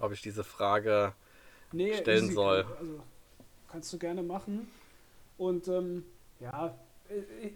[0.00, 1.12] ob ich diese Frage
[1.72, 2.34] nee, stellen easy.
[2.34, 2.66] soll.
[2.78, 3.02] Also
[3.70, 4.70] kannst du gerne machen.
[5.38, 6.04] Und ähm,
[6.40, 6.76] ja,
[7.08, 7.52] äh, äh,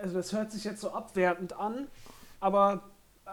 [0.00, 1.88] also das hört sich jetzt so abwertend an,
[2.40, 2.82] aber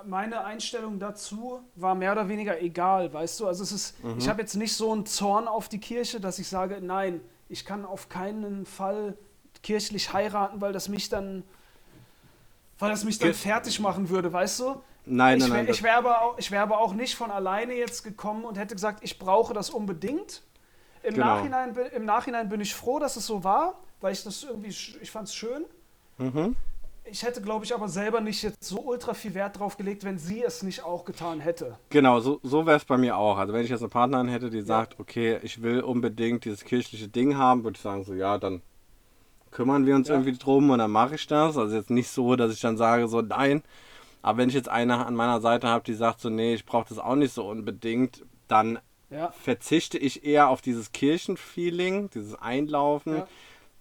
[0.05, 3.47] meine Einstellung dazu war mehr oder weniger egal, weißt du?
[3.47, 4.17] Also es ist, Mhm.
[4.19, 7.65] ich habe jetzt nicht so einen Zorn auf die Kirche, dass ich sage, nein, ich
[7.65, 9.17] kann auf keinen Fall
[9.63, 11.43] kirchlich heiraten, weil das mich dann,
[12.79, 14.81] weil das mich dann fertig machen würde, weißt du?
[15.05, 15.67] Nein, ich nein, nein.
[15.69, 18.75] ich wäre aber, auch- ich wär aber auch nicht von alleine jetzt gekommen und hätte
[18.75, 20.41] gesagt, ich brauche das unbedingt.
[21.03, 21.25] Im, Genau.
[21.25, 24.69] Nachhinein, bin- Im Nachhinein bin ich froh, dass es so war, weil ich das irgendwie,
[24.69, 25.65] ich fand es schön.
[26.17, 26.55] Mhm.
[27.03, 30.17] Ich hätte, glaube ich, aber selber nicht jetzt so ultra viel Wert drauf gelegt, wenn
[30.17, 31.77] sie es nicht auch getan hätte.
[31.89, 33.37] Genau, so, so wäre es bei mir auch.
[33.37, 37.07] Also wenn ich jetzt eine Partnerin hätte, die sagt, okay, ich will unbedingt dieses kirchliche
[37.07, 38.61] Ding haben, würde ich sagen, so ja, dann
[39.49, 40.15] kümmern wir uns Ja.
[40.15, 41.57] irgendwie drum und dann mache ich das.
[41.57, 43.63] Also jetzt nicht so, dass ich dann sage, so nein.
[44.21, 46.87] Aber wenn ich jetzt eine an meiner Seite habe, die sagt so, nee, ich brauche
[46.87, 53.15] das auch nicht so unbedingt, dann Ja, verzichte ich eher auf dieses Kirchenfeeling, dieses Einlaufen,
[53.17, 53.27] Ja.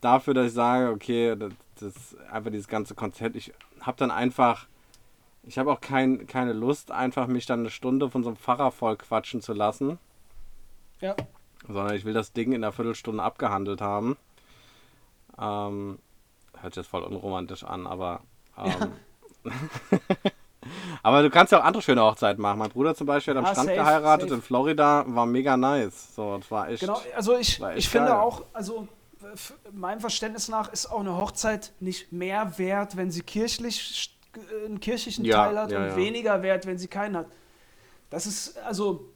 [0.00, 1.36] dafür, dass ich sage, okay,
[1.82, 3.36] das, einfach dieses ganze Konzept.
[3.36, 4.66] Ich habe dann einfach
[5.42, 8.70] ich habe auch kein, keine Lust, einfach mich dann eine Stunde von so einem Pfarrer
[8.70, 9.98] voll quatschen zu lassen.
[11.00, 11.16] Ja.
[11.66, 14.16] Sondern ich will das Ding in einer Viertelstunde abgehandelt haben.
[15.38, 15.98] Ähm,
[16.58, 18.20] hört sich jetzt voll unromantisch an, aber.
[18.58, 18.92] Ähm,
[21.02, 22.58] aber du kannst ja auch andere schöne Hochzeiten machen.
[22.58, 24.34] Mein Bruder zum Beispiel hat am Ah, Strand safe, geheiratet safe.
[24.34, 26.14] in Florida, war mega nice.
[26.14, 26.80] So, das war echt.
[26.80, 28.86] Genau, also ich, ich finde auch, also
[29.72, 34.80] meinem Verständnis nach ist auch eine Hochzeit nicht mehr wert, wenn sie kirchlich äh, einen
[34.80, 35.96] kirchlichen Ja, Teil hat ja, und ja.
[35.96, 37.26] weniger wert, wenn sie keinen hat.
[38.10, 39.08] Das ist, also,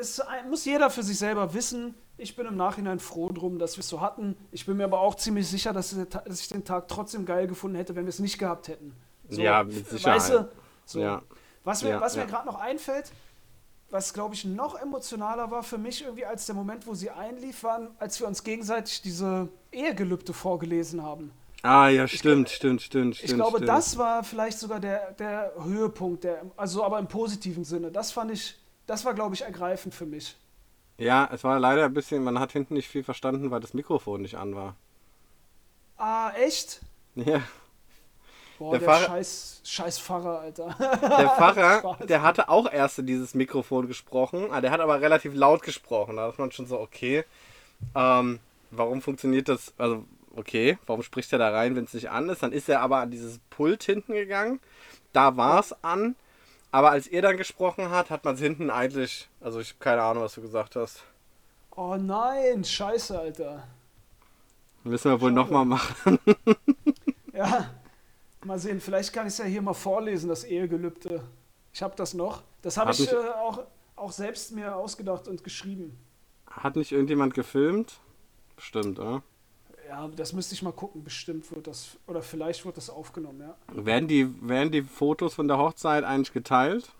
[0.00, 1.94] es muss jeder für sich selber wissen.
[2.16, 4.36] Ich bin im Nachhinein froh drum, dass wir es so hatten.
[4.52, 7.94] Ich bin mir aber auch ziemlich sicher, dass, ich den Tag trotzdem geil gefunden hätte,
[7.96, 8.94] wenn wir es nicht gehabt hätten.
[9.28, 10.20] So, Ja, mit Sicherheit.
[10.20, 10.48] Weißt du,
[10.84, 11.20] so.
[11.64, 13.12] Was mir, was mir gerade noch einfällt,
[13.90, 17.62] was glaube ich noch emotionaler war für mich irgendwie als der Moment, wo sie einlief,
[17.62, 21.32] waren, als wir uns gegenseitig diese Ehegelübde vorgelesen haben.
[21.62, 23.30] Ah, ja, stimmt, stimmt, stimmt, stimmt.
[23.30, 23.68] Ich glaube, stimmt.
[23.68, 27.90] das war vielleicht sogar der, der Höhepunkt, der, also aber im positiven Sinne.
[27.90, 30.36] Das fand ich, das war glaube ich ergreifend für mich.
[30.96, 34.22] Ja, es war leider ein bisschen, man hat hinten nicht viel verstanden, weil das Mikrofon
[34.22, 34.76] nicht an war.
[35.96, 36.80] Ah, echt?
[37.14, 37.42] Ja.
[38.60, 40.76] Boah, Der der, Pfarrer- scheiß, scheiß Pfarrer, Alter.
[40.78, 45.34] Der Pfarrer, der hatte auch erst in dieses Mikrofon gesprochen, ah, der hat aber relativ
[45.34, 46.16] laut gesprochen.
[46.16, 47.24] Da ist man schon so, okay,
[47.94, 48.38] ähm,
[48.70, 49.72] warum funktioniert das?
[49.78, 50.04] Also,
[50.36, 52.42] okay, warum spricht er da rein, wenn es nicht an ist?
[52.42, 54.60] Dann ist er aber an dieses Pult hinten gegangen,
[55.14, 56.14] da war es an,
[56.70, 60.02] aber als ihr dann gesprochen hat, hat man es hinten eigentlich, also ich habe keine
[60.02, 61.02] Ahnung, was du gesagt hast.
[61.74, 63.62] Oh nein, scheiße, Alter.
[64.84, 66.18] Müssen wir wohl nochmal machen.
[67.32, 67.70] Ja,
[68.44, 71.22] mal sehen, vielleicht kann ich es ja hier mal vorlesen, das Ehegelübde.
[71.72, 72.42] Ich habe das noch.
[72.62, 73.64] Das habe Hab ich ich- äh, auch,
[73.96, 75.96] auch selbst mir ausgedacht und geschrieben.
[76.50, 78.00] Hat nicht irgendjemand gefilmt?
[78.56, 79.22] Bestimmt, oder?
[79.88, 81.02] Ja, das müsste ich mal gucken.
[81.04, 83.56] Bestimmt wird das, oder vielleicht wird das aufgenommen, ja.
[83.84, 86.92] Werden die, werden die Fotos von der Hochzeit eigentlich geteilt?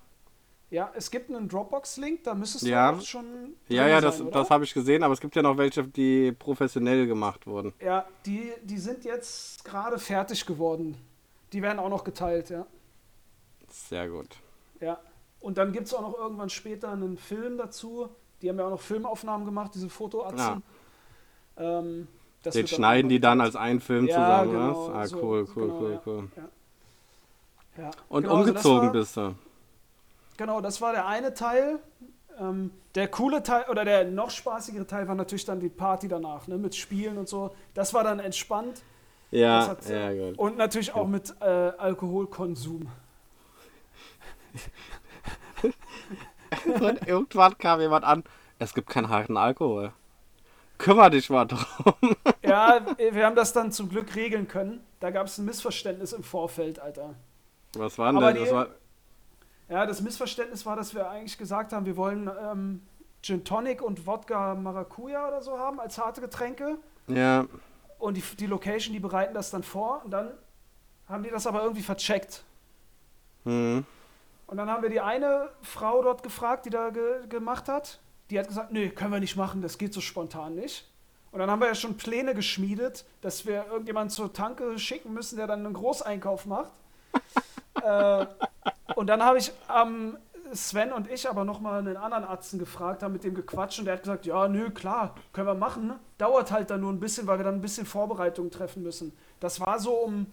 [0.71, 2.93] Ja, es gibt einen Dropbox-Link, da müsstest Ja.
[2.93, 3.25] du auch schon.
[3.69, 4.39] Ja, ja, das, sein, oder?
[4.39, 7.73] das habe ich gesehen, aber es gibt ja noch welche, die professionell gemacht wurden.
[7.81, 10.97] Ja, die, die sind jetzt gerade fertig geworden.
[11.53, 12.67] Die werden auch noch geteilt, ja.
[13.69, 14.37] Sehr gut.
[14.81, 14.99] Ja.
[15.41, 18.09] Und dann gibt es auch noch irgendwann später einen Film dazu.
[18.43, 20.63] Die haben ja auch noch Filmaufnahmen gemacht, diese Fotoatzen.
[21.57, 22.09] Ähm,
[22.43, 24.95] das Den schneiden die dann als einen Film Ja, zusammen, genau, was?
[24.95, 26.03] Ah, so- cool, cool, genau, cool, ja.
[26.07, 26.29] cool.
[27.77, 29.35] Ja, Und genau, also umgezogen war, bist du.
[30.37, 31.79] Genau, das war der eine Teil.
[32.39, 36.47] Ähm, der coole Teil oder der noch spaßigere Teil war natürlich dann die Party danach,
[36.49, 37.55] ne, mit Spielen und so.
[37.75, 38.83] Das war dann entspannt.
[39.31, 40.39] Ja, ja, gut.
[40.39, 42.89] Und natürlich auch mit äh, Alkoholkonsum.
[46.65, 48.25] Und irgendwann kam jemand an,
[48.59, 49.93] es gibt keinen harten Alkohol.
[50.79, 51.65] Kümmer dich mal drum.
[52.43, 54.81] Ja, wir haben das dann zum Glück regeln können.
[54.99, 57.15] Da gab es ein Missverständnis im Vorfeld, Alter.
[57.77, 58.53] Was war denn das?
[58.53, 58.67] war,
[59.69, 62.83] Ja, das Missverständnis war, dass wir eigentlich gesagt haben, wir wollen ähm,
[63.23, 66.79] Gin Tonic und Wodka Maracuja oder so haben als harte Getränke.
[67.07, 67.47] ja,
[68.01, 70.03] Und die, die Location, die bereiten das dann vor.
[70.05, 70.33] Und dann
[71.09, 72.43] haben die das aber irgendwie vercheckt.
[73.45, 73.85] hm.
[74.47, 78.01] Und dann haben wir die eine Frau dort gefragt, die da ge gemacht hat.
[78.31, 80.91] Die hat gesagt, nee, können wir nicht machen, das geht so spontan nicht.
[81.31, 85.37] Und dann haben wir ja schon Pläne geschmiedet, dass wir irgendjemanden zur Tanke schicken müssen,
[85.37, 86.73] der dann einen Großeinkauf macht.
[87.83, 88.27] äh,
[88.97, 90.19] und dann habe ich ähm,
[90.55, 93.95] Sven und ich aber nochmal einen anderen Atzen gefragt, haben mit dem gequatscht und der
[93.95, 95.87] hat gesagt, ja, nö, klar, können wir machen.
[95.87, 95.99] ne?
[96.19, 99.13] Dauert halt dann nur ein bisschen, weil wir dann ein bisschen Vorbereitungen treffen müssen.
[99.41, 100.27] Das war so um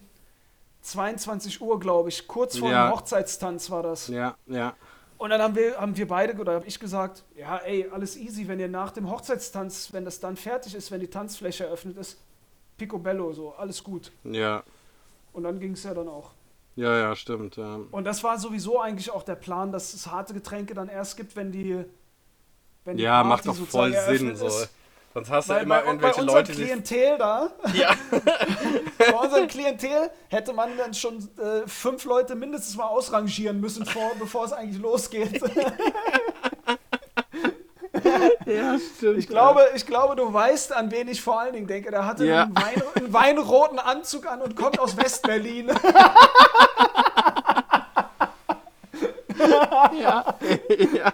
[0.82, 2.88] 22 Uhr, glaube ich, kurz vor Ja.
[2.88, 4.08] dem Hochzeitstanz war das.
[4.08, 4.74] ja, ja.
[5.18, 8.46] Und dann haben wir, haben wir beide, oder habe ich gesagt, ja, ey, alles easy,
[8.46, 12.18] wenn ihr nach dem Hochzeitstanz, wenn das dann fertig ist, wenn die Tanzfläche eröffnet ist,
[12.76, 14.12] picobello, so, alles gut.
[14.22, 14.62] Ja,
[15.32, 16.30] Und dann ging es ja dann auch.
[16.78, 17.56] Ja, ja, stimmt.
[17.56, 17.80] Ja.
[17.90, 21.34] Und das war sowieso eigentlich auch der Plan, dass es harte Getränke dann erst gibt,
[21.36, 21.84] wenn die,
[22.84, 24.36] wenn die Ja, Party macht doch voll Sinn.
[24.36, 24.46] So.
[24.46, 24.70] ist.
[25.14, 26.62] Sonst hast du Weil immer bei, irgendwelche bei unserem Leute, die.
[26.64, 27.94] Klientel da, Ja,
[28.98, 34.12] bei unserem Klientel hätte man dann schon äh, fünf Leute mindestens mal ausrangieren müssen, vor,
[34.18, 35.40] bevor es eigentlich losgeht.
[38.46, 39.18] ja, stimmt.
[39.18, 41.90] Ich glaube, ich glaube, du weißt, an wen ich vor allen Dingen denke.
[41.90, 42.42] Der hatte Ja.
[42.44, 45.70] einen, Wein, einen weinroten Anzug an und kommt aus Westberlin.
[50.08, 50.34] Ja.
[50.94, 51.12] ja.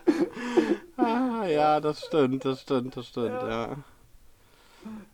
[0.96, 3.76] Ah, ja, das stimmt, das stimmt, das stimmt, ja.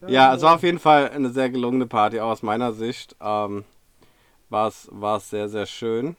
[0.07, 3.15] Ja, es war auf jeden Fall eine sehr gelungene Party, auch aus meiner Sicht.
[3.21, 3.65] Ähm,
[4.49, 6.17] war es war es sehr, sehr schön.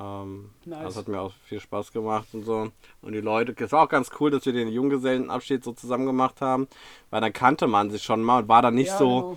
[0.00, 0.82] Ähm, Nice.
[0.84, 2.70] Das hat mir auch viel Spaß gemacht und so.
[3.02, 6.40] Und die Leute, es war auch ganz cool, dass wir den Junggesellenabschied so zusammen gemacht
[6.40, 6.68] haben,
[7.10, 9.36] weil dann kannte man sich schon mal und war dann nicht Ja, so, genau.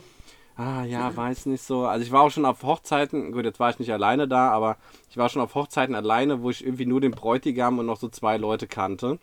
[0.57, 1.85] Ah ja, weiß nicht so.
[1.85, 4.77] Also ich war auch schon auf Hochzeiten, gut, jetzt war ich nicht alleine da, aber
[5.09, 8.09] ich war schon auf Hochzeiten alleine, wo ich irgendwie nur den Bräutigam und noch so
[8.09, 9.19] zwei Leute kannte.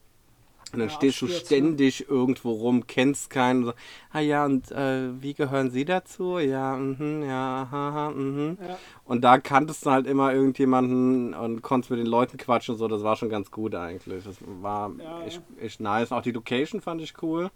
[0.72, 1.46] Und dann Ja, stehst du abstürzen.
[1.46, 3.64] ständig irgendwo rum, kennst keinen.
[3.64, 3.72] So,
[4.12, 6.38] ah ja, und äh, wie gehören Sie dazu?
[6.38, 8.58] Ja, mhm, ja, haha, mhm.
[8.60, 8.78] Ja.
[9.04, 12.88] Und da kanntest du halt immer irgendjemanden und konntest mit den Leuten quatschen und so.
[12.88, 14.24] Das war schon ganz gut eigentlich.
[14.24, 16.12] Das war Ja, echt, echt nice.
[16.12, 17.50] Auch die Location fand ich cool.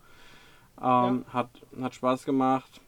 [0.81, 2.81] Ähm, hat, hat Spaß gemacht.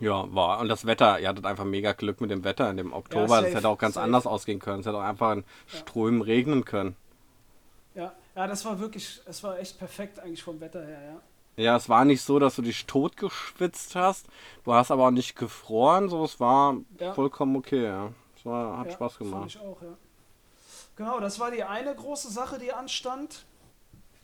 [0.00, 0.60] Ja, war.
[0.60, 3.22] Und das Wetter, ihr hattet einfach mega Glück mit dem Wetter in dem Oktober.
[3.26, 4.04] das safe, hätte auch ganz safe.
[4.04, 4.80] anders ausgehen können.
[4.80, 6.96] Es hätte auch einfach in Strömen regnen können.
[7.94, 8.12] Ja.
[8.34, 11.20] ja, das war wirklich, es war echt perfekt eigentlich vom Wetter her, ja.
[11.58, 14.26] Ja, es war nicht so, dass du dich totgeschwitzt hast.
[14.64, 16.10] Du hast aber auch nicht gefroren.
[16.10, 17.14] So, es war Ja.
[17.14, 18.12] vollkommen okay, ja.
[18.36, 19.46] Es war, hat ja, Spaß gemacht.
[19.48, 19.96] ich auch, ja.
[20.96, 23.46] Genau, das war die eine große Sache, die anstand.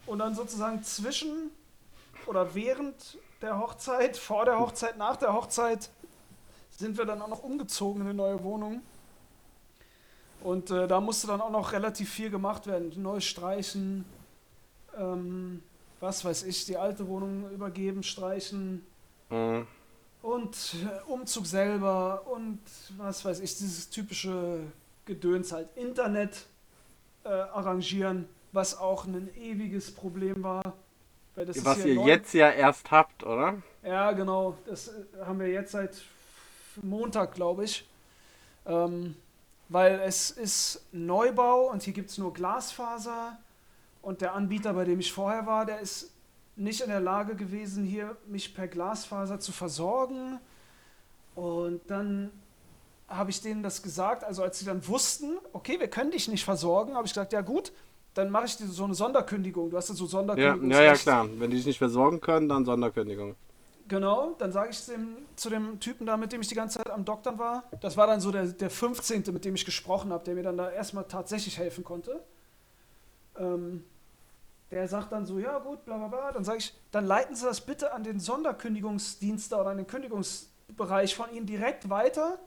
[0.05, 1.51] Und dann sozusagen zwischen
[2.27, 5.91] oder während der Hochzeit, vor der Hochzeit, nach der Hochzeit
[6.71, 8.81] sind wir dann auch noch umgezogen in eine neue Wohnung.
[10.43, 12.93] Und äh, da musste dann auch noch relativ viel gemacht werden.
[13.01, 14.05] Neu streichen,
[14.97, 15.63] ähm,
[16.01, 18.87] was weiß ich, die alte Wohnung übergeben, streichen
[19.31, 19.67] Mhm.
[20.21, 22.61] und äh, Umzug selber und
[22.99, 24.61] was weiß ich, dieses typische
[25.07, 25.69] Gedöns halt.
[25.75, 26.45] Internet
[27.25, 30.75] äh, arrangieren, was auch ein ewiges Problem war.
[31.35, 33.63] Was ihr neu- jetzt ja erst habt, oder?
[33.83, 34.57] Ja, genau.
[34.67, 34.93] Das äh,
[35.25, 36.03] haben wir jetzt seit
[36.83, 37.89] Montag, glaube ich.
[38.67, 39.17] Ähm,
[39.69, 43.39] weil es ist Neubau und hier gibt es nur Glasfaser.
[44.03, 46.11] Und der Anbieter, bei dem ich vorher war, der ist
[46.57, 50.39] nicht in der Lage gewesen, hier mich per Glasfaser zu versorgen.
[51.35, 52.31] Und dann
[53.09, 56.45] habe ich denen das gesagt, also als sie dann wussten, okay, wir können dich nicht
[56.45, 57.73] versorgen, habe ich gesagt, ja gut,
[58.15, 59.71] dann mache ich dir so eine Sonderkündigung.
[59.71, 60.71] Du hast ja so Ja, Sonderkündigung.
[60.71, 61.27] ja, ja, klar.
[61.39, 63.37] Wenn die dich nicht versorgen können, dann Sonderkündigung.
[63.89, 66.91] Genau, dann sage ich dem, zu dem Typen da, mit dem ich die ganze Zeit
[66.91, 67.65] am Doktern war.
[67.81, 70.57] Das war dann so der, der 15., mit dem ich gesprochen habe, der mir dann
[70.57, 72.23] da erstmal tatsächlich helfen konnte.
[73.37, 73.85] Ähm,
[74.71, 76.33] der sagt dann so, ja gut, bla bla bla.
[76.33, 81.15] Dann sage ich, dann leiten Sie das bitte an den Sonderkündigungsdienst oder an den Kündigungsbereich
[81.15, 82.39] von Ihnen direkt weiter,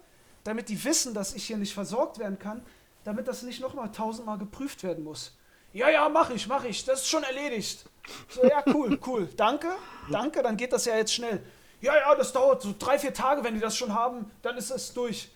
[0.43, 2.63] damit die wissen, dass ich hier nicht versorgt werden kann,
[3.03, 5.37] damit das nicht nochmal tausendmal geprüft werden muss.
[5.75, 7.83] Ja, ja, mach ich, mach ich, das ist schon erledigt.
[8.29, 9.67] So, ja, cool, cool, danke,
[10.09, 11.43] danke, dann geht das ja jetzt schnell.
[11.81, 14.71] Ja, ja, das dauert so drei, vier Tage, wenn die das schon haben, dann ist
[14.71, 15.29] es durch.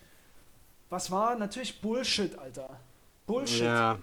[0.90, 1.36] Was war?
[1.36, 2.70] Natürlich Bullshit, Alter.
[3.28, 3.64] Bullshit.
[3.64, 4.00] Ja.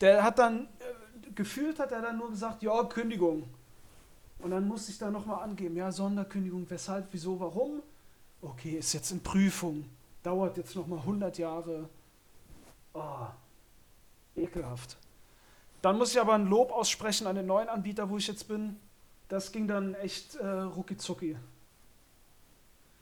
[0.00, 3.48] Der hat dann, äh, gefühlt hat er dann nur gesagt, ja, Kündigung.
[4.40, 7.84] Und dann musste ich da nochmal angeben, ja, Sonderkündigung, weshalb, wieso, warum?
[8.42, 9.88] Okay, ist jetzt in Prüfung.
[10.24, 11.88] Dauert jetzt nochmal 100 Jahre.
[12.94, 13.26] Oh,
[14.34, 14.96] ekelhaft.
[15.82, 18.76] Dann muss ich aber ein Lob aussprechen an den neuen Anbieter, wo ich jetzt bin.
[19.28, 20.96] Das ging dann echt äh, rucki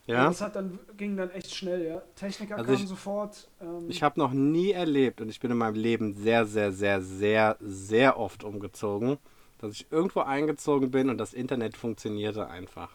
[0.07, 0.25] Ja.
[0.29, 2.03] Das hat dann, ging dann echt schnell, ja.
[2.17, 3.49] Techniker Also kamen ich- sofort.
[3.61, 7.01] Ähm, Ich habe noch nie erlebt und ich bin in meinem Leben sehr, sehr, sehr,
[7.01, 9.19] sehr, sehr oft umgezogen,
[9.59, 12.95] dass ich irgendwo eingezogen bin und das Internet funktionierte einfach.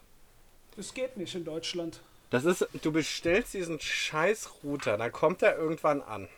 [0.78, 2.02] das geht nicht in Deutschland.
[2.30, 6.30] Das ist, du bestellst diesen scheiß Router, dann kommt er irgendwann an.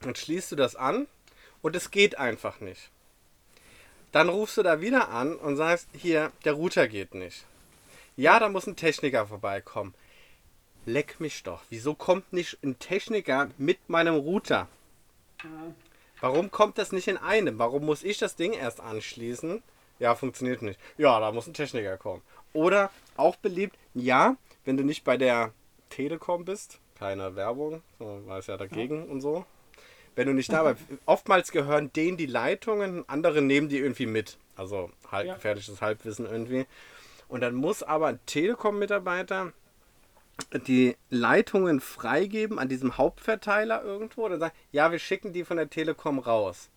[0.00, 1.06] Dann schließt du das an
[1.66, 2.92] und es geht einfach nicht.
[4.12, 7.44] Dann rufst du da wieder an und sagst, hier, der Router geht nicht.
[8.14, 9.92] Ja, da muss ein Techniker vorbeikommen.
[10.84, 11.62] Leck mich doch.
[11.68, 14.68] Wieso kommt nicht ein Techniker mit meinem Router?
[15.42, 15.74] Ja.
[16.20, 17.58] Warum kommt das nicht in einem?
[17.58, 19.60] Warum muss ich das Ding erst anschließen?
[19.98, 20.78] Ja, funktioniert nicht.
[20.96, 22.22] Ja, da muss ein Techniker kommen.
[22.52, 25.52] Oder auch beliebt, ja, wenn du nicht bei der
[25.90, 29.44] Telekom bist, keine Werbung, war es ja dagegen und so.
[30.16, 34.38] Wenn du nicht da bist, oftmals gehören denen die Leitungen, andere nehmen die irgendwie mit.
[34.56, 35.34] Also halb Ja.
[35.34, 36.66] gefährliches Halbwissen irgendwie.
[37.28, 39.52] Und dann muss aber ein Telekom-Mitarbeiter
[40.66, 44.28] die Leitungen freigeben an diesem Hauptverteiler irgendwo.
[44.28, 46.68] Dann sagt, ja, wir schicken die von der Telekom raus.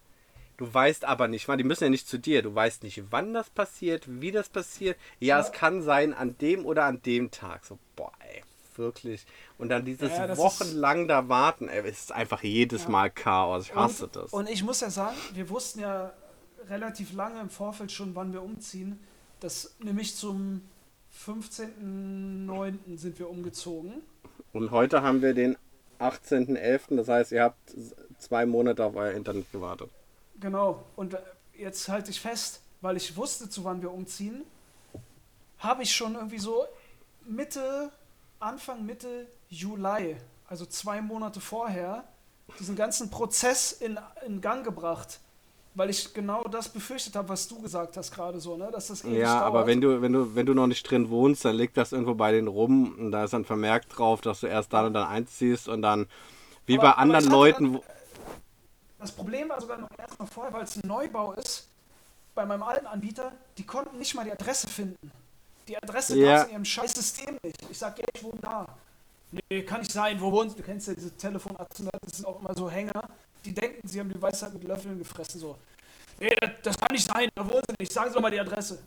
[0.58, 2.42] Du weißt aber nicht, die müssen ja nicht zu dir.
[2.42, 4.98] Du weißt nicht, wann das passiert, wie das passiert.
[5.20, 5.46] Ja, Ja.
[5.46, 7.64] es kann sein an dem oder an dem Tag.
[7.66, 8.44] So, boah, ey,
[8.80, 9.28] wirklich.
[9.60, 13.68] Und dann dieses Ja, wochenlang da warten, ey, es ist einfach jedes Mal Chaos.
[13.68, 14.34] Ich hasse und, das.
[14.34, 16.12] Und ich muss ja sagen, wir wussten ja
[16.68, 19.00] relativ lange im Vorfeld schon, wann wir umziehen.
[19.40, 20.62] Das nämlich zum
[21.26, 22.98] 15.09.
[22.98, 24.02] sind wir umgezogen.
[24.54, 25.56] Und heute haben wir den
[26.00, 27.76] 18.11., das heißt, ihr habt
[28.18, 29.90] zwei Monate auf euer Internet gewartet.
[30.40, 30.84] Genau.
[30.96, 31.18] Und
[31.58, 34.44] jetzt halte ich fest, weil ich wusste, zu wann wir umziehen,
[35.60, 36.66] habe ich schon irgendwie so
[37.26, 37.92] Mitte,
[38.40, 40.18] Anfang Mitte Juli,
[40.48, 42.04] also zwei Monate vorher,
[42.60, 45.20] diesen ganzen Prozess in, in Gang gebracht.
[45.76, 48.70] weil ich genau das befürchtet habe, was du gesagt hast gerade so, ne?
[48.72, 49.46] Dass das ewig Ja, dauert.
[49.48, 52.16] aber wenn du, wenn du, wenn du noch nicht drin wohnst, dann liegt das irgendwo
[52.16, 55.08] bei denen rum und da ist dann vermerkt drauf, dass du erst dann und dann
[55.08, 56.08] einziehst und dann
[56.66, 57.74] wie aber, bei anderen Leuten.
[57.74, 57.82] Dann,
[59.00, 61.70] das Problem war sogar noch erstmal vorher, weil es ein Neubau ist,
[62.36, 65.12] bei meinem alten Anbieter, die konnten nicht mal die Adresse finden.
[65.70, 66.38] Die Adresse ja.
[66.38, 67.62] es in ihrem scheiß System nicht.
[67.70, 68.66] Ich sag, ja, ich wohne da.
[69.32, 70.20] Nee, kann nicht sein.
[70.20, 70.62] Wo wohnst du?
[70.62, 71.92] Du kennst ja diese Telefon das sind
[72.26, 73.08] auch immer so Hänger.
[73.46, 75.40] Die denken, sie haben die Weisheit mit Löffeln gefressen.
[75.40, 75.56] So.
[76.20, 77.30] Nee, das, das kann nicht sein.
[77.36, 77.94] Da wohnen sie nicht.
[77.94, 78.80] Sagen Sie doch mal die Adresse.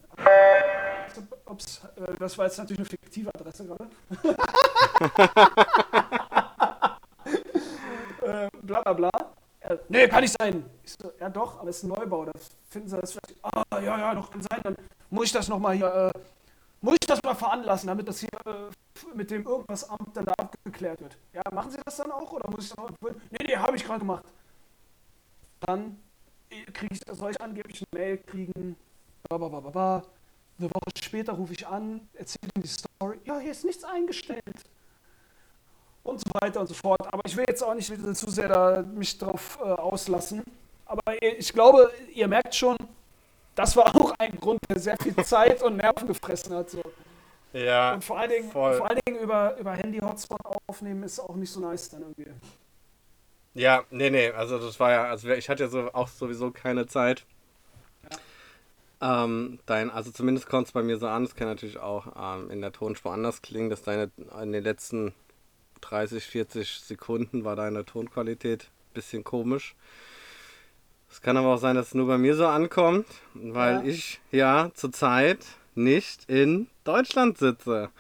[1.47, 3.87] Ups, äh, das war jetzt natürlich eine fiktive Adresse gerade.
[8.23, 9.11] äh, bla bla bla.
[9.63, 10.69] Ja, nee, kann nicht sein.
[10.83, 12.25] Ich so, ja doch, aber es ist ein Neubau.
[12.25, 12.33] Da
[12.69, 13.37] finden sie das vielleicht.
[13.45, 14.61] Ah, ja, ja, doch, kann sein.
[14.65, 14.75] Dann
[15.11, 16.11] muss ich das nochmal hier, äh,
[16.83, 20.33] muss ich das mal veranlassen, damit das hier äh, mit dem irgendwas Amt dann da
[20.37, 21.17] abgeklärt wird.
[21.33, 22.91] Ja, machen Sie das dann auch oder muss ich das auch?
[23.31, 24.25] Nee, nee, habe ich gerade gemacht.
[25.61, 25.99] Dann
[26.75, 28.77] kriege ich, soll ich angeblich eine Mail kriegen,
[29.29, 30.03] babababa.
[30.59, 34.43] eine Woche später rufe ich an, erzähle ihm die Story, ja, hier ist nichts eingestellt.
[36.03, 37.01] Und so weiter und so fort.
[37.13, 40.43] Aber ich will jetzt auch nicht zu sehr da mich drauf äh, auslassen.
[40.85, 42.77] Aber ich glaube, ihr merkt schon,
[43.55, 46.71] das war auch ein Grund, der sehr viel Zeit und Nerven gefressen hat.
[46.71, 46.83] So.
[47.53, 47.95] Ja.
[47.95, 51.61] Und vor allen Dingen, vor allen Dingen über, über Handy-Hotspot aufnehmen ist auch nicht so
[51.61, 52.27] nice dann irgendwie.
[53.55, 56.87] Ja, nee, nee, also das war ja, also ich hatte ja so auch sowieso keine
[56.87, 57.27] Zeit.
[59.01, 59.25] Ja.
[59.25, 62.51] Ähm, dein, also zumindest kommt es bei mir so an, es kann natürlich auch ähm,
[62.51, 65.13] in der Tonspur anders klingen, dass deine in den letzten
[65.83, 69.75] 30, 40 Sekunden war deine Tonqualität ein bisschen komisch.
[71.13, 73.83] Es kann aber auch sein, dass es nur bei mir so ankommt, weil ja.
[73.83, 75.45] ich ja zurzeit
[75.75, 77.91] nicht in Deutschland sitze.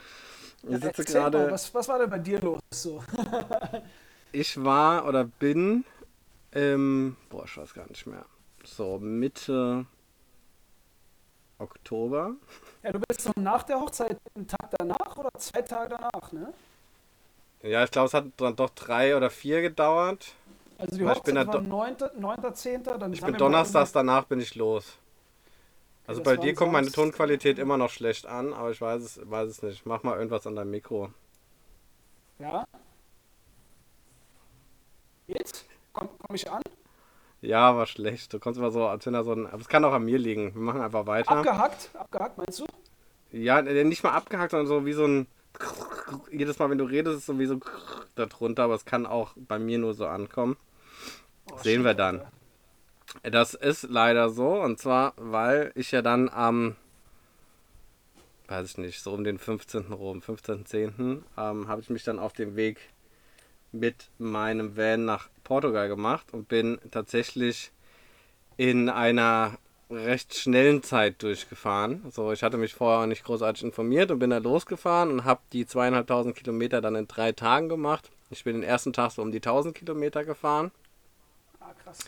[0.63, 1.51] Ich sitze gerade.
[1.51, 3.05] Was, was war denn bei dir los so?
[4.33, 5.85] ich war oder bin
[6.53, 8.25] im, boah, ich weiß gar nicht mehr,
[8.65, 9.85] so Mitte
[11.59, 12.33] Oktober.
[12.83, 16.55] Ja, du bist noch nach der Hochzeit, einen Tag danach oder zwei Tage danach, ne?
[17.63, 20.35] Ja, ich glaube, es hat dann doch drei oder vier gedauert.
[20.83, 24.99] Also die Hochzeit war 9., 9., 10., dann Ich bin donnerstags danach bin ich los.
[26.09, 29.20] Also okay, bei dir kommt meine Tonqualität immer noch schlecht an, aber ich weiß es,
[29.30, 29.87] weiß es nicht.
[29.87, 31.11] Mach mal irgendwas an deinem Mikro.
[32.41, 32.64] Ja?
[35.28, 35.66] Jetzt?
[35.93, 36.62] Komm, komm ich an?
[37.43, 38.33] Ja, war schlecht.
[38.33, 39.47] Du kommst immer so, als wenn da so ein.
[39.47, 40.53] Aber es kann auch an mir liegen.
[40.53, 41.30] Wir machen einfach weiter.
[41.30, 41.91] Abgehackt?
[41.95, 42.66] Abgehackt, meinst du?
[43.30, 45.28] Ja, nicht mal abgehackt, sondern so wie so ein.
[46.33, 47.61] Jedes Mal, wenn du redest, ist so wie so
[48.16, 50.57] da drunter, aber es kann auch bei mir nur so ankommen.
[51.51, 52.22] Oh, Sehen wir dann.
[53.22, 56.76] Das ist leider so, und zwar, weil ich ja dann am,
[58.49, 59.93] weiß ich nicht, so um den 15.
[59.93, 61.22] rum, 15.10.
[61.36, 62.78] Ähm, habe ich mich dann auf dem Weg
[63.70, 67.72] mit meinem Van nach Portugal gemacht und bin tatsächlich
[68.57, 69.59] in einer
[69.90, 72.03] recht schnellen Zeit durchgefahren.
[72.05, 75.66] Also ich hatte mich vorher nicht großartig informiert und bin da losgefahren und habe die
[75.66, 78.11] zweieinhalbtausend Kilometer dann in drei Tagen gemacht.
[78.30, 80.70] Ich bin den ersten Tag so um die 1000 Kilometer gefahren.
[81.93, 82.05] Krass.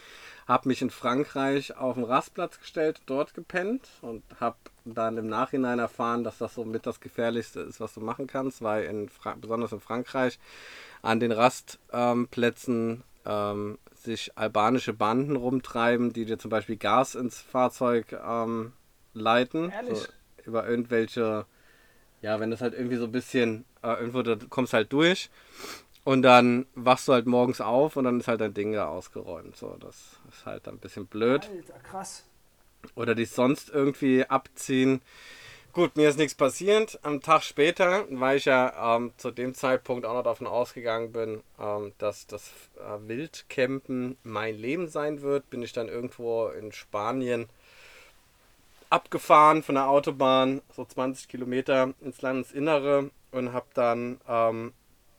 [0.46, 5.78] Habe mich in Frankreich auf den Rastplatz gestellt, dort gepennt und habe dann im Nachhinein
[5.78, 9.34] erfahren, dass das so mit das Gefährlichste ist, was du machen kannst, weil in Fra
[9.40, 10.38] besonders in Frankreich
[11.00, 18.12] an den Rastplätzen ähm, sich albanische Banden rumtreiben, die dir zum Beispiel Gas ins Fahrzeug
[18.12, 18.74] ähm,
[19.14, 19.72] leiten.
[19.88, 20.06] So,
[20.44, 21.46] über irgendwelche,
[22.20, 25.30] ja, wenn das halt irgendwie so ein bisschen, äh, irgendwo, da kommst halt durch
[26.04, 29.56] und dann wachst du halt morgens auf und dann ist halt dein Ding da ausgeräumt.
[29.56, 31.48] So, das ist halt ein bisschen blöd.
[31.50, 32.24] Alter, krass.
[32.94, 35.00] Oder dich sonst irgendwie abziehen.
[35.72, 37.00] Gut, mir ist nichts passiert.
[37.02, 41.42] Am Tag später, weil ich ja ähm, zu dem Zeitpunkt auch noch davon ausgegangen bin,
[41.58, 47.48] ähm, dass das äh, Wildcampen mein Leben sein wird, bin ich dann irgendwo in Spanien
[48.88, 54.72] abgefahren von der Autobahn, so 20 Kilometer ins Landesinnere und habe dann ähm,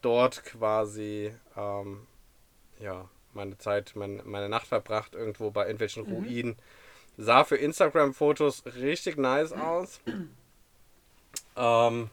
[0.05, 2.05] dort quasi ähm,
[2.79, 6.13] ja, meine Zeit, meine, meine Nacht verbracht, irgendwo bei irgendwelchen mhm.
[6.13, 6.55] Ruinen.
[7.17, 9.99] Sah für Instagram-Fotos richtig nice aus.
[11.57, 12.09] Ähm,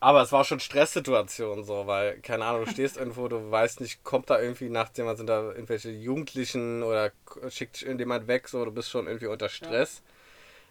[0.00, 4.02] aber es war schon Stresssituation so, weil, keine Ahnung, du stehst irgendwo, du weißt nicht,
[4.02, 7.12] kommt da irgendwie nachts jemand, sind da irgendwelche Jugendlichen oder
[7.48, 10.02] schickt dich irgendjemand weg, so, du bist schon irgendwie unter Stress.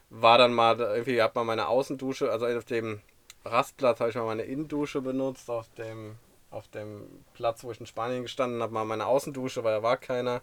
[0.09, 0.21] Ja.
[0.21, 3.01] War dann mal, irgendwie hat man meine Außendusche, also auf dem
[3.45, 6.17] Rastplatz habe ich mal meine Innendusche benutzt, auf dem,
[6.51, 9.97] auf dem Platz, wo ich in Spanien gestanden habe, mal meine Außendusche, weil da war
[9.97, 10.41] keiner.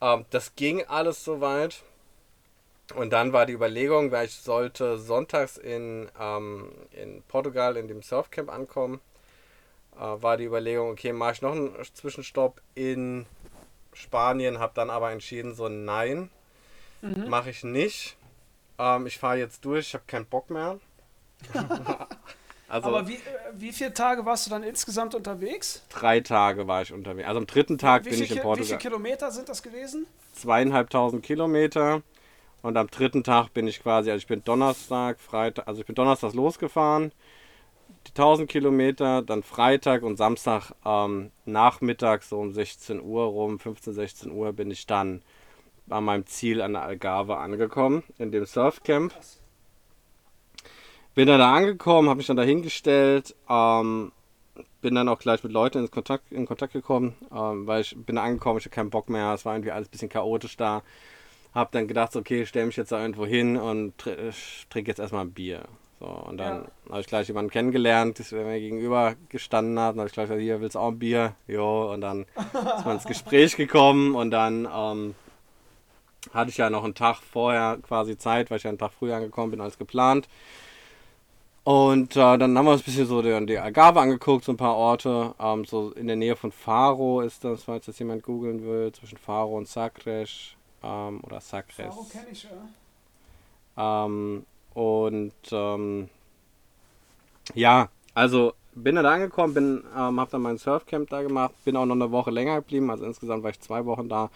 [0.00, 1.82] Ähm, das ging alles soweit.
[2.94, 8.02] Und dann war die Überlegung, weil ich sollte sonntags in, ähm, in Portugal in dem
[8.02, 9.00] Surfcamp ankommen,
[9.96, 13.26] äh, war die Überlegung, okay, mache ich noch einen Zwischenstopp in
[13.92, 16.30] Spanien, habe dann aber entschieden, so nein,
[17.02, 17.28] mhm.
[17.28, 18.16] mache ich nicht.
[18.78, 20.78] Ähm, ich fahre jetzt durch, ich habe keinen Bock mehr.
[22.68, 23.18] also, Aber wie,
[23.54, 25.82] wie viele Tage warst du dann insgesamt unterwegs?
[25.90, 27.28] Drei Tage war ich unterwegs.
[27.28, 28.58] Also am dritten Tag bin ich in Portugal.
[28.58, 30.06] Wie viele Kilometer sind das gewesen?
[30.34, 32.02] Zweieinhalbtausend Kilometer.
[32.62, 35.94] Und am dritten Tag bin ich quasi, also ich bin Donnerstag, Freitag, also ich bin
[35.94, 37.12] Donnerstag losgefahren,
[38.06, 43.92] die 1000 Kilometer, dann Freitag und Samstag ähm, Nachmittag, so um 16 Uhr rum, 15,
[43.92, 45.22] 16 Uhr bin ich dann
[45.88, 49.14] an meinem Ziel an der Algarve angekommen, in dem Surfcamp.
[51.16, 54.12] Bin dann da angekommen, habe mich dann dahingestellt, ähm,
[54.82, 58.16] bin dann auch gleich mit Leuten in Kontakt, in Kontakt gekommen, ähm, weil ich bin
[58.16, 60.82] da angekommen, ich hatte keinen Bock mehr, es war irgendwie alles ein bisschen chaotisch da.
[61.54, 64.14] Hab dann gedacht, okay, ich stelle mich jetzt da irgendwo hin und tr
[64.68, 65.62] trinke jetzt erstmal ein Bier.
[66.00, 66.90] So, und dann ja.
[66.90, 69.94] habe ich gleich jemanden kennengelernt, der mir gegenüber gestanden hat.
[69.94, 71.34] Und habe ich gleich gesagt, hier, willst du auch ein Bier?
[71.48, 75.14] Jo, und dann ist man ins Gespräch gekommen und dann ähm,
[76.34, 79.16] hatte ich ja noch einen Tag vorher quasi Zeit, weil ich ja einen Tag früher
[79.16, 80.28] angekommen bin als geplant.
[81.66, 84.56] Und äh, dann haben wir uns ein bisschen so die, die Algarve angeguckt, so ein
[84.56, 85.34] paar Orte.
[85.40, 89.18] Ähm, so in der Nähe von Faro ist das, falls das jemand googeln will, zwischen
[89.18, 90.52] Faro und Sagres
[90.84, 91.74] ähm, oder Sagres.
[91.74, 92.46] Faro kenne ich,
[93.76, 94.06] ja.
[94.06, 96.08] Ähm, und ähm,
[97.54, 101.84] ja, also bin dann angekommen, bin, ähm, habe dann mein Surfcamp da gemacht, bin auch
[101.84, 104.30] noch eine Woche länger geblieben, also insgesamt war ich zwei Wochen da.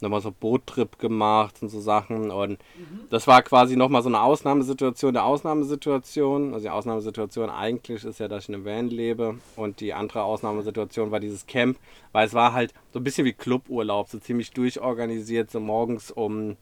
[0.00, 2.30] Nochmal so Boottrip gemacht und so Sachen.
[2.30, 3.00] Und mhm.
[3.10, 6.54] das war quasi nochmal so eine Ausnahmesituation der Ausnahmesituation.
[6.54, 9.38] Also die Ausnahmesituation eigentlich ist ja, dass ich in einem Van lebe.
[9.56, 11.78] Und die andere Ausnahmesituation war dieses Camp,
[12.12, 16.56] weil es war halt so ein bisschen wie Cluburlaub, so ziemlich durchorganisiert, so morgens um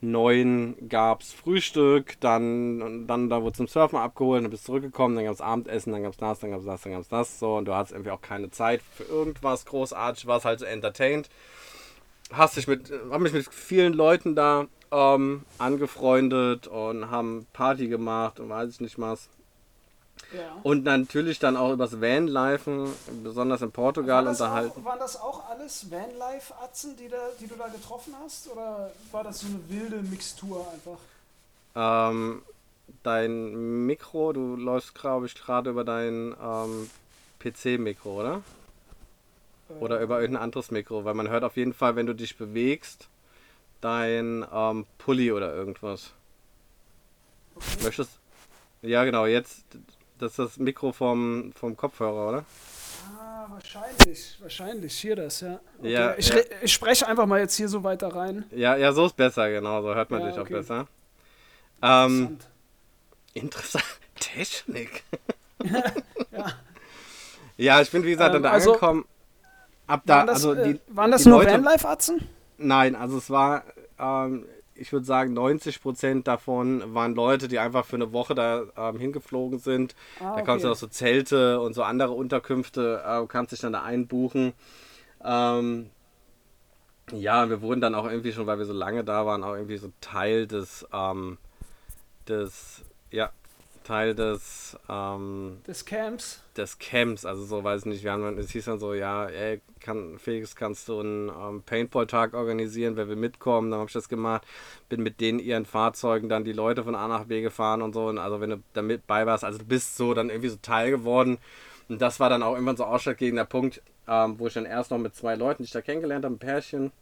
[0.00, 5.16] neun gab es Frühstück, dann, dann da wurde zum Surfen abgeholt, dann bist du zurückgekommen,
[5.16, 7.08] dann gab es Abendessen, dann gab es das, dann gab es das, dann gab es
[7.08, 10.66] das, so und du hattest irgendwie auch keine Zeit für irgendwas großartig, warst halt so
[10.66, 11.28] entertained.
[12.32, 18.40] Hast dich mit, hab mich mit vielen Leuten da ähm, angefreundet und haben Party gemacht
[18.40, 19.28] und weiß ich nicht was.
[20.62, 24.80] Und natürlich dann auch übers Vanlifen, besonders in Portugal war unterhalten.
[24.80, 27.08] Auch, waren das auch alles Vanlife-Atzen, die,
[27.40, 28.50] die du da getroffen hast?
[28.50, 30.98] Oder war das so eine wilde Mixtur einfach?
[31.74, 32.42] Ähm,
[33.02, 36.90] dein Mikro, du läufst, glaube ich, gerade über dein ähm,
[37.38, 38.42] PC-Mikro, oder?
[39.80, 43.08] Oder über irgendein anderes Mikro, weil man hört auf jeden Fall, wenn du dich bewegst,
[43.80, 46.14] dein ähm, Pulli oder irgendwas.
[47.54, 47.84] Okay.
[47.84, 48.18] Möchtest.
[48.82, 49.64] Ja, genau, jetzt
[50.18, 52.44] das ist das Mikro vom, vom Kopfhörer, oder?
[53.16, 54.36] Ah, wahrscheinlich.
[54.40, 54.98] Wahrscheinlich.
[54.98, 55.60] Hier das, ja.
[55.78, 55.92] Okay.
[55.92, 56.36] ja ich, ja.
[56.60, 58.44] ich, spreche einfach mal jetzt hier so weiter rein.
[58.50, 59.82] Ja, ja, so ist besser, genau.
[59.82, 60.54] So hört man ja, dich okay.
[60.54, 60.88] auch besser.
[61.82, 62.48] Ähm, interessant.
[63.34, 63.84] interessant.
[64.16, 65.04] Technik.
[66.32, 66.52] ja.
[67.56, 69.04] ja, ich bin wie gesagt ähm, dann also, angekommen.
[69.88, 72.28] Ab da, waren das, also die, äh, waren das nur Vanlife-Atzen?
[72.58, 73.64] Nein, also es war
[73.98, 74.44] ähm,
[74.78, 78.98] ich würde sagen, 90 Prozent davon waren Leute, die einfach für eine Woche da ähm,
[78.98, 79.94] hingeflogen sind.
[80.20, 80.36] Ah, okay.
[80.36, 83.82] Da kannst du auch so Zelte und so andere Unterkünfte, äh, kannst dich dann da
[83.82, 84.52] einbuchen.
[85.24, 85.90] Ähm,
[87.12, 89.78] ja, wir wurden dann auch irgendwie schon, weil wir so lange da waren, auch irgendwie
[89.78, 91.38] so Teil des, ähm,
[92.28, 93.30] des, ja,
[93.88, 96.42] Teil des, ähm, des Camps.
[96.58, 99.62] Des Camps, also so weiß ich nicht, wir haben, es hieß dann so, ja, ey,
[99.80, 104.10] kann, Felix, kannst du einen ähm, Paintball-Tag organisieren, wer will mitkommen, dann habe ich das
[104.10, 104.46] gemacht,
[104.90, 108.08] bin mit denen ihren Fahrzeugen dann die Leute von A nach B gefahren und so,
[108.08, 110.58] und also wenn du da mit bei warst, also du bist so dann irgendwie so
[110.60, 111.38] Teil geworden.
[111.88, 114.98] Und das war dann auch irgendwann so ausschlaggebender Punkt, ähm, wo ich dann erst noch
[114.98, 116.92] mit zwei Leuten, die ich da kennengelernt habe, ein Pärchen,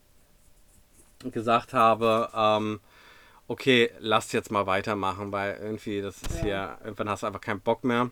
[1.32, 2.78] gesagt habe, ähm,
[3.48, 6.42] okay, lass jetzt mal weitermachen, weil irgendwie, das ist ja.
[6.42, 8.10] hier, irgendwann hast du einfach keinen Bock mehr.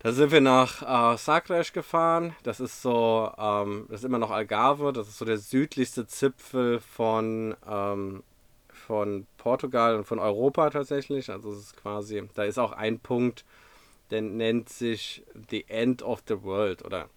[0.00, 2.36] Da sind wir nach äh, Sagres gefahren.
[2.44, 4.92] Das ist so, ähm, das ist immer noch Algarve.
[4.92, 8.22] Das ist so der südlichste Zipfel von, ähm,
[8.72, 11.30] von Portugal und von Europa tatsächlich.
[11.30, 13.44] Also es ist quasi, da ist auch ein Punkt,
[14.10, 16.84] der nennt sich The End of the World.
[16.84, 17.08] Oder,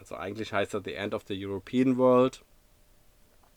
[0.00, 2.42] also eigentlich heißt er The End of the European World.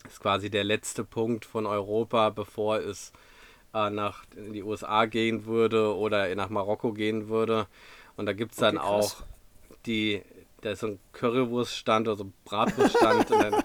[0.02, 3.12] Das ist quasi der letzte Punkt von Europa, bevor es
[3.74, 7.66] äh, nach in die USA gehen würde oder nach Marokko gehen würde.
[8.16, 9.16] Und da gibt es dann okay, auch
[9.86, 10.22] die,
[10.60, 13.30] da ist so ein Currywurststand oder so ein Bratwurststand.
[13.30, 13.62] der,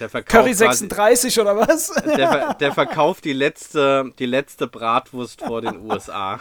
[0.00, 1.92] der verkauft Curry 36 quasi, oder was?
[2.16, 6.40] Der, der, verkauft die letzte, die letzte Bratwurst vor den USA.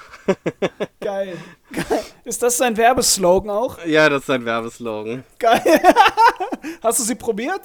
[1.01, 1.37] Geil.
[1.71, 2.03] Geil.
[2.23, 3.83] Ist das sein Werbeslogan auch?
[3.85, 5.23] Ja, das ist sein Werbeslogan.
[5.39, 5.61] Geil.
[6.81, 7.61] Hast du sie probiert?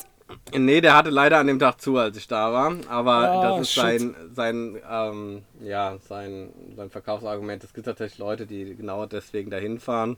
[0.54, 2.74] Nee, der hatte leider an dem Tag zu, als ich da war.
[2.88, 3.82] Aber ah, das ist shit.
[3.82, 7.64] sein, sein, ähm, ja, sein, sein Verkaufsargument.
[7.64, 10.16] Es gibt tatsächlich Leute, die genau deswegen dahin fahren.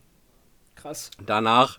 [0.74, 1.10] Krass.
[1.24, 1.78] Danach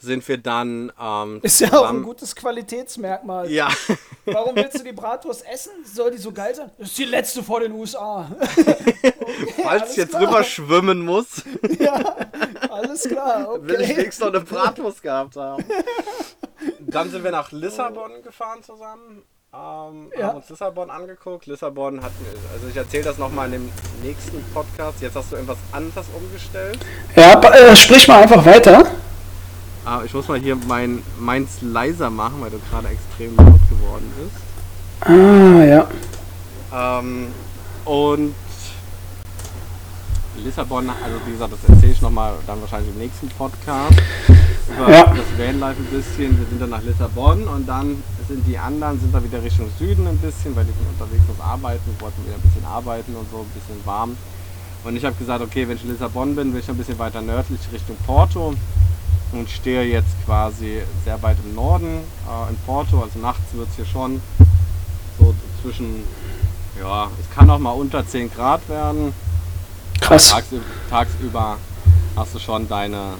[0.00, 0.92] sind wir dann.
[1.00, 3.50] Ähm, ist ja auch ein gutes Qualitätsmerkmal.
[3.50, 3.68] Ja.
[4.24, 5.72] Warum willst du die Bratwurst essen?
[5.84, 6.70] Soll die so geil sein?
[6.78, 8.30] Das ist die letzte vor den USA.
[8.40, 9.14] okay,
[9.62, 10.22] Falls ich jetzt klar.
[10.22, 11.42] rüber schwimmen muss.
[11.78, 12.16] ja,
[12.70, 13.48] alles klar.
[13.50, 13.68] Okay.
[13.68, 15.64] Will ich wenigstens noch eine Bratwurst gehabt haben.
[16.80, 19.22] Dann sind wir nach Lissabon gefahren zusammen.
[19.52, 20.28] Ähm, ja.
[20.28, 21.46] haben uns Lissabon angeguckt.
[21.46, 22.12] Lissabon hat,
[22.52, 25.00] also ich erzähle das nochmal in dem nächsten Podcast.
[25.00, 26.78] Jetzt hast du irgendwas anderes umgestellt.
[27.16, 28.84] Ja, äh, sprich mal einfach weiter.
[29.84, 34.12] Ah, ich muss mal hier mein meins leiser machen, weil du gerade extrem laut geworden
[34.20, 35.10] bist.
[35.10, 35.88] Ah, ja.
[36.72, 37.28] Ähm,
[37.84, 38.34] und
[40.44, 44.00] Lissabon, also wie gesagt, das erzähle ich nochmal dann wahrscheinlich im nächsten Podcast.
[44.68, 45.04] Über ja.
[45.04, 46.38] das Vanlife ein bisschen.
[46.38, 50.06] Wir sind dann nach Lissabon und dann sind die anderen, sind da wieder Richtung Süden
[50.06, 53.38] ein bisschen, weil die sind unterwegs was arbeiten, wollten wieder ein bisschen arbeiten und so,
[53.38, 54.16] ein bisschen warm.
[54.84, 57.20] Und ich habe gesagt, okay, wenn ich in Lissabon bin, will ich ein bisschen weiter
[57.20, 58.54] nördlich Richtung Porto
[59.32, 63.02] und stehe jetzt quasi sehr weit im Norden äh, in Porto.
[63.02, 64.22] Also nachts wird es hier schon
[65.18, 66.04] so zwischen,
[66.80, 69.12] ja, es kann auch mal unter 10 Grad werden.
[70.00, 70.30] Krass.
[70.30, 71.56] Tagsüber, tagsüber
[72.16, 73.14] hast du schon deine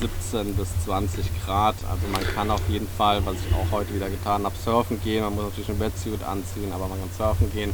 [0.00, 1.74] 17 bis 20 Grad.
[1.90, 5.22] Also man kann auf jeden Fall, was ich auch heute wieder getan habe, surfen gehen.
[5.22, 7.72] Man muss natürlich ein Wetsuit anziehen, aber man kann surfen gehen.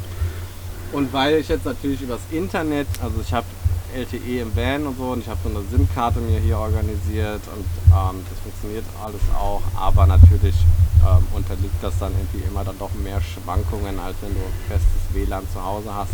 [0.93, 3.47] Und weil ich jetzt natürlich übers Internet, also ich habe
[3.95, 7.67] LTE im Van und so und ich habe so eine SIM-Karte mir hier organisiert und
[7.89, 10.55] ähm, das funktioniert alles auch, aber natürlich
[11.03, 15.45] ähm, unterliegt das dann irgendwie immer dann doch mehr Schwankungen, als wenn du festes WLAN
[15.53, 16.11] zu Hause hast.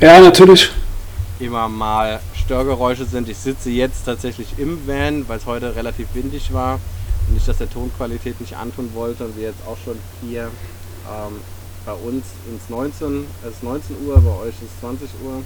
[0.00, 0.70] ja, natürlich.
[1.40, 3.28] Immer mal Störgeräusche sind.
[3.28, 6.78] Ich sitze jetzt tatsächlich im Van, weil es heute relativ windig war
[7.28, 10.50] und ich das der Tonqualität nicht antun wollte und wir jetzt auch schon hier
[11.10, 11.40] ähm,
[11.84, 15.42] bei uns ins 19, es ist 19 Uhr, bei euch ist 20 Uhr.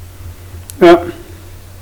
[0.87, 1.03] Ja.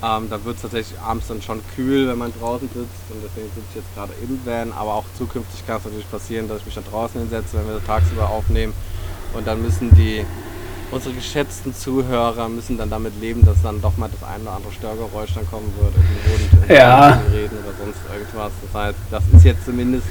[0.03, 3.49] Ähm, da wird es tatsächlich abends dann schon kühl, wenn man draußen sitzt und deswegen
[3.49, 6.67] sitze ich jetzt gerade im Van, aber auch zukünftig kann es natürlich passieren, dass ich
[6.67, 8.75] mich da draußen hinsetze, wenn wir tagsüber aufnehmen
[9.33, 10.25] und dann müssen die
[10.91, 14.73] unsere geschätzten Zuhörer müssen dann damit leben, dass dann doch mal das eine oder andere
[14.73, 15.93] Störgeräusch dann kommen wird,
[16.27, 17.21] irgendwie ja.
[17.33, 18.53] reden oder sonst irgendwas.
[18.63, 20.07] Das heißt, das ist jetzt zumindest,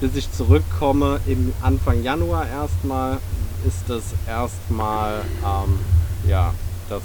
[0.00, 3.18] bis ich zurückkomme, im Anfang Januar erstmal,
[3.66, 5.78] ist das erstmal, ähm,
[6.28, 6.52] ja,
[6.88, 7.02] das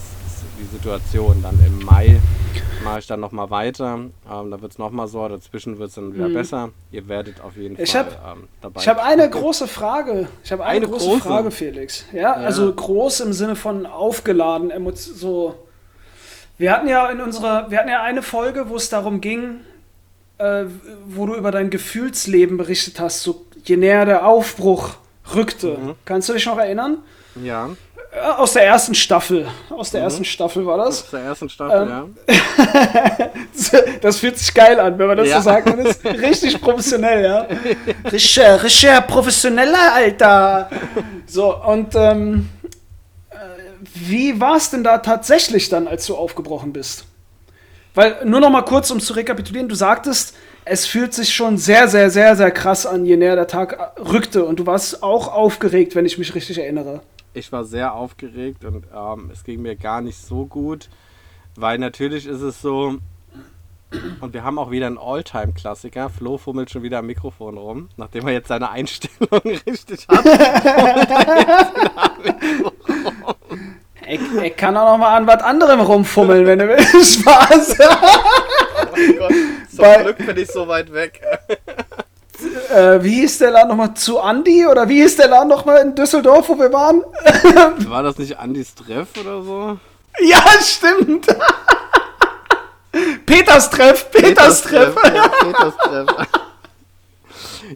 [0.59, 1.41] die Situation.
[1.41, 2.19] Dann im Mai
[2.83, 3.93] mache ich dann nochmal weiter.
[3.93, 6.33] Ähm, da wird es nochmal so, dazwischen wird es dann wieder mhm.
[6.33, 6.69] besser.
[6.91, 8.81] Ihr werdet auf jeden ich Fall hab, ähm, dabei.
[8.81, 10.27] Ich habe eine große Frage.
[10.43, 12.05] Ich habe eine, eine, große, große, Frage, Felix.
[12.11, 15.55] Ja, ja, also groß im Sinne von aufgeladen, so.
[16.57, 19.61] Wir hatten ja in unserer, wir hatten ja eine Folge, wo es darum ging,
[20.39, 20.65] äh,
[21.05, 24.95] wo du über dein Gefühlsleben berichtet hast, so je näher der Aufbruch
[25.33, 25.77] rückte.
[25.77, 25.95] Mhm.
[26.03, 26.97] Kannst du dich noch erinnern?
[27.41, 27.69] Ja.
[28.19, 29.47] Äh, aus der ersten Staffel.
[29.69, 30.05] Aus der mhm.
[30.05, 31.03] ersten Staffel war das.
[31.03, 33.29] Aus der ersten Staffel, ähm, ja.
[34.01, 35.37] das fühlt sich geil an, wenn man das ja.
[35.37, 35.67] so sagt.
[35.67, 37.47] Man ist richtig professionell, ja.
[38.11, 40.69] Rischer, rischer, professioneller, Alter.
[41.25, 42.49] So, und ähm,
[43.29, 43.35] äh,
[43.93, 47.05] wie war es denn da tatsächlich dann, als du aufgebrochen bist?
[47.95, 51.87] Weil, nur noch mal kurz, um zu rekapitulieren, du sagtest, es fühlt sich schon sehr,
[51.87, 54.45] sehr, sehr, sehr krass an, je näher der Tag rückte.
[54.45, 57.01] Und du warst auch aufgeregt, wenn ich mich richtig erinnere
[57.33, 60.89] ich war sehr aufgeregt und ähm, es ging mir gar nicht so gut,
[61.55, 62.97] weil natürlich ist es so,
[64.21, 66.09] und wir haben auch wieder einen Alltime-Klassiker.
[66.09, 70.25] Flo fummelt schon wieder am Mikrofon rum, nachdem er jetzt seine Einstellung richtig hat.
[74.01, 76.77] er, er, kann auch noch mal an was anderem rumfummeln, wenn er will.
[77.03, 77.77] Spaß.
[77.79, 79.33] oh Gott,
[79.69, 81.21] zum Bei, Glück bin ich so weit weg
[82.69, 83.93] äh, wie hieß der Laden nochmal?
[83.93, 84.65] Zu Andi?
[84.65, 87.03] Oder wie hieß der Laden nochmal in Düsseldorf, wo wir waren?
[87.89, 89.79] War das nicht Andis Treff oder so?
[90.21, 91.27] Ja, stimmt.
[93.25, 94.95] Peters Treff, Peters, Peters Treff.
[94.95, 95.13] Treff.
[95.15, 96.07] Ja, Peters Treff.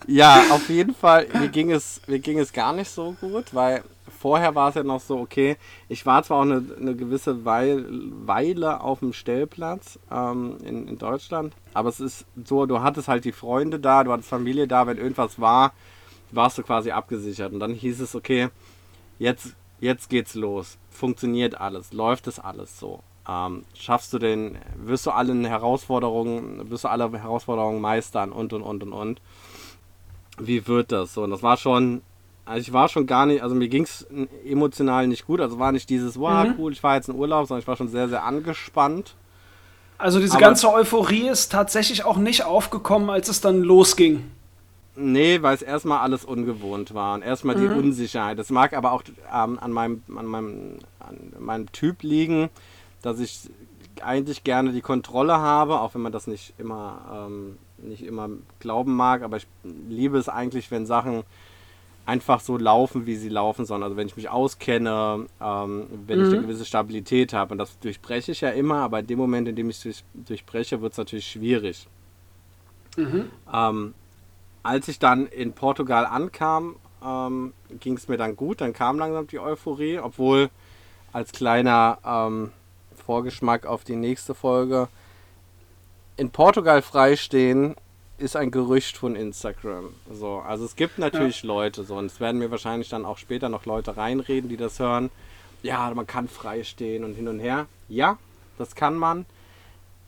[0.08, 3.84] ja, auf jeden Fall, mir ging, es, mir ging es gar nicht so gut, weil
[4.24, 5.58] vorher war es ja noch so, okay,
[5.90, 11.54] ich war zwar auch eine, eine gewisse Weile, auf dem Stellplatz ähm, in, in Deutschland,
[11.74, 14.98] aber es ist so, du hattest halt die Freunde da, du hattest Familie da, wenn
[14.98, 15.74] irgendwas war,
[16.32, 17.52] warst du quasi abgesichert.
[17.52, 18.48] Und dann hieß es, okay,
[19.20, 20.78] jetzt, jetzt geht's los.
[20.90, 23.04] Funktioniert alles, läuft es alles so.
[23.28, 28.62] Ähm, schaffst du den, wirst du alle Herausforderungen, wirst du alle Herausforderungen meistern und und
[28.62, 29.22] und und und.
[30.40, 31.24] Wie wird das so?
[31.24, 32.04] Und das war schon
[32.46, 34.06] also ich war schon gar nicht, also mir ging es
[34.46, 35.40] emotional nicht gut.
[35.40, 36.56] Also war nicht dieses, wow, mhm.
[36.58, 39.16] cool, ich war jetzt in Urlaub, sondern ich war schon sehr, sehr angespannt.
[39.98, 44.30] Also diese Aber ganze Euphorie ist tatsächlich auch nicht aufgekommen, als es dann losging.
[44.96, 47.62] Nee, weil es erstmal alles ungewohnt war und erstmal mhm.
[47.62, 48.38] die Unsicherheit.
[48.38, 52.50] Das mag aber auch ähm, an, meinem, an, meinem, an meinem Typ liegen,
[53.02, 53.50] dass ich
[53.96, 58.30] ich eigentlich gerne die Kontrolle habe, auch wenn man das nicht immer, ähm, nicht immer
[58.60, 61.24] glauben mag, aber ich liebe es eigentlich, wenn Sachen
[62.06, 63.84] einfach so laufen, wie sie laufen sollen.
[63.84, 66.26] Also wenn ich mich auskenne, ähm, wenn mhm.
[66.26, 67.54] ich eine gewisse Stabilität habe.
[67.54, 70.82] Und das durchbreche ich ja immer, aber in dem Moment, in dem ich es durchbreche,
[70.82, 71.88] wird es natürlich schwierig.
[72.98, 73.30] Mhm.
[73.52, 73.94] Ähm,
[74.64, 78.62] als ich dann in Portugal ankam, ähm, ging es mir dann gut.
[78.62, 80.50] Dann kam langsam die Euphorie, obwohl
[81.12, 82.52] als kleiner ähm,
[83.06, 84.88] Vorgeschmack auf die nächste Folge
[86.18, 87.76] in Portugal freistehen
[88.18, 89.94] ist ein Gerücht von Instagram.
[90.12, 91.48] So, also es gibt natürlich ja.
[91.48, 94.80] Leute, so, und es werden mir wahrscheinlich dann auch später noch Leute reinreden, die das
[94.80, 95.10] hören.
[95.62, 97.68] Ja, man kann freistehen und hin und her.
[97.88, 98.18] Ja,
[98.58, 99.26] das kann man.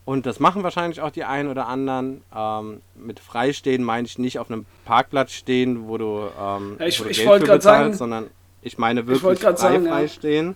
[0.06, 2.22] Und das machen wahrscheinlich auch die einen oder anderen.
[2.34, 7.00] Ähm, mit Freistehen meine ich nicht auf einem Parkplatz stehen, wo du, ähm, ja, ich,
[7.00, 8.30] wo du ich Geld für bezahlst, sagen, sondern
[8.62, 10.56] ich meine wirklich ich frei sagen, freistehen.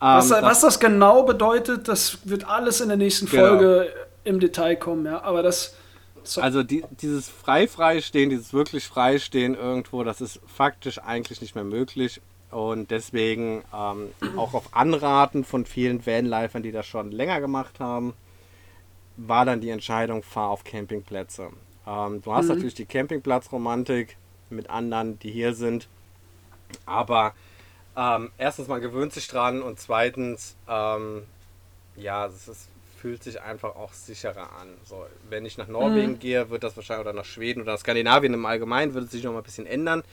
[0.00, 0.16] Ja.
[0.16, 3.48] Was, ähm, was, das genau bedeutet, das wird alles in der nächsten genau.
[3.48, 4.06] Folge genau.
[4.24, 5.22] im Detail kommen, ja.
[5.22, 5.76] Aber das.
[6.24, 6.40] So.
[6.40, 11.64] Also die, dieses frei freistehen, dieses wirklich freistehen irgendwo, das ist faktisch eigentlich nicht mehr
[11.64, 12.20] möglich.
[12.50, 18.12] Und deswegen ähm, auch auf Anraten von vielen Vanlifern, die das schon länger gemacht haben,
[19.16, 21.50] war dann die Entscheidung, fahr auf Campingplätze.
[21.86, 22.54] Ähm, du hast mhm.
[22.54, 24.16] natürlich die Campingplatzromantik
[24.50, 25.88] mit anderen, die hier sind.
[26.86, 27.34] Aber
[27.96, 31.24] ähm, erstens, man gewöhnt sich dran und zweitens, ähm,
[31.96, 32.68] ja, es ist,
[33.02, 34.68] fühlt sich einfach auch sicherer an.
[34.84, 36.18] So, wenn ich nach Norwegen mhm.
[36.20, 39.32] gehe, wird das wahrscheinlich oder nach Schweden oder Skandinavien im Allgemeinen, würde es sich noch
[39.32, 40.04] mal ein bisschen ändern.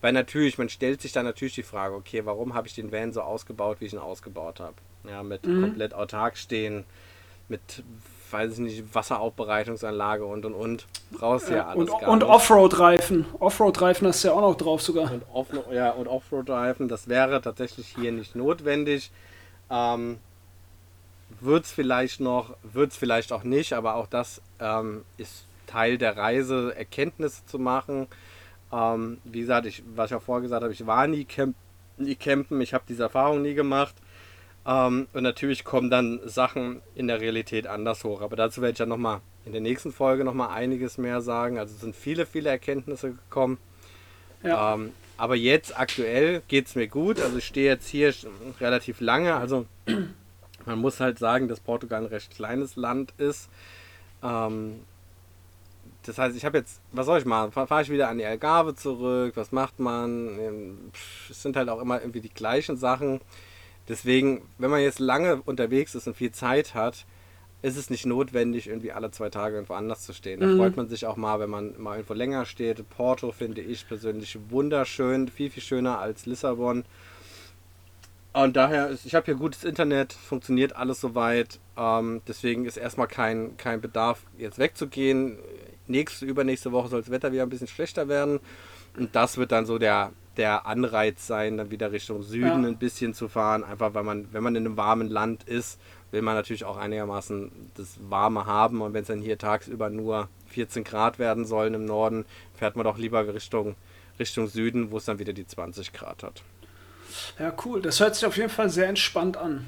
[0.00, 3.12] Weil natürlich, man stellt sich dann natürlich die Frage, okay, warum habe ich den Van
[3.12, 4.76] so ausgebaut, wie ich ihn ausgebaut habe?
[5.06, 5.60] Ja, mit mhm.
[5.60, 6.84] komplett autark stehen,
[7.48, 7.82] mit
[8.30, 10.86] weiß ich nicht, Wasseraufbereitungsanlage und und und.
[11.10, 13.26] Brauchst ja, ja alles und, Und Offroad-Reifen.
[13.40, 15.12] Offroad-Reifen hast du ja auch noch drauf sogar.
[15.12, 19.10] Und Off ja, und Offroad-Reifen, das wäre tatsächlich hier nicht notwendig.
[19.70, 20.18] Ähm,
[21.40, 25.98] wird es vielleicht noch, wird es vielleicht auch nicht, aber auch das ähm, ist Teil
[25.98, 28.06] der Reise, Erkenntnisse zu machen.
[28.72, 31.54] Ähm, wie gesagt, ich, was ich auch vorher gesagt habe, ich war nie, camp
[31.96, 33.94] nie campen, ich habe diese Erfahrung nie gemacht.
[34.66, 38.20] Ähm, und natürlich kommen dann Sachen in der Realität anders hoch.
[38.20, 41.58] Aber dazu werde ich ja nochmal in der nächsten Folge nochmal einiges mehr sagen.
[41.58, 43.58] Also es sind viele, viele Erkenntnisse gekommen.
[44.42, 44.74] Ja.
[44.74, 47.20] Ähm, aber jetzt aktuell geht es mir gut.
[47.20, 48.14] Also ich stehe jetzt hier
[48.60, 49.34] relativ lange.
[49.34, 49.66] Also
[50.66, 53.48] man muss halt sagen, dass Portugal ein recht kleines Land ist.
[54.22, 54.80] Ähm,
[56.04, 57.52] das heißt, ich habe jetzt, was soll ich machen?
[57.52, 59.32] Fahre ich wieder an die Algarve zurück?
[59.36, 60.38] Was macht man?
[60.38, 60.78] Ähm,
[61.28, 63.20] es sind halt auch immer irgendwie die gleichen Sachen.
[63.88, 67.06] Deswegen, wenn man jetzt lange unterwegs ist und viel Zeit hat,
[67.60, 70.40] ist es nicht notwendig, irgendwie alle zwei Tage irgendwo anders zu stehen.
[70.40, 70.58] Da mhm.
[70.58, 72.88] freut man sich auch mal, wenn man mal irgendwo länger steht.
[72.90, 76.84] Porto finde ich persönlich wunderschön, viel, viel schöner als Lissabon.
[78.44, 81.58] Und daher, ist, ich habe hier gutes Internet, funktioniert alles soweit.
[81.76, 85.38] Ähm, deswegen ist erstmal kein, kein Bedarf, jetzt wegzugehen.
[85.88, 88.38] Nächste, übernächste Woche soll das Wetter wieder ein bisschen schlechter werden.
[88.96, 92.68] Und das wird dann so der, der Anreiz sein, dann wieder Richtung Süden ja.
[92.68, 93.64] ein bisschen zu fahren.
[93.64, 95.80] Einfach weil man, wenn man in einem warmen Land ist,
[96.12, 98.82] will man natürlich auch einigermaßen das Warme haben.
[98.82, 102.24] Und wenn es dann hier tagsüber nur 14 Grad werden sollen im Norden,
[102.54, 103.74] fährt man doch lieber Richtung,
[104.20, 106.44] Richtung Süden, wo es dann wieder die 20 Grad hat.
[107.38, 107.82] Ja, cool.
[107.82, 109.66] Das hört sich auf jeden Fall sehr entspannt an.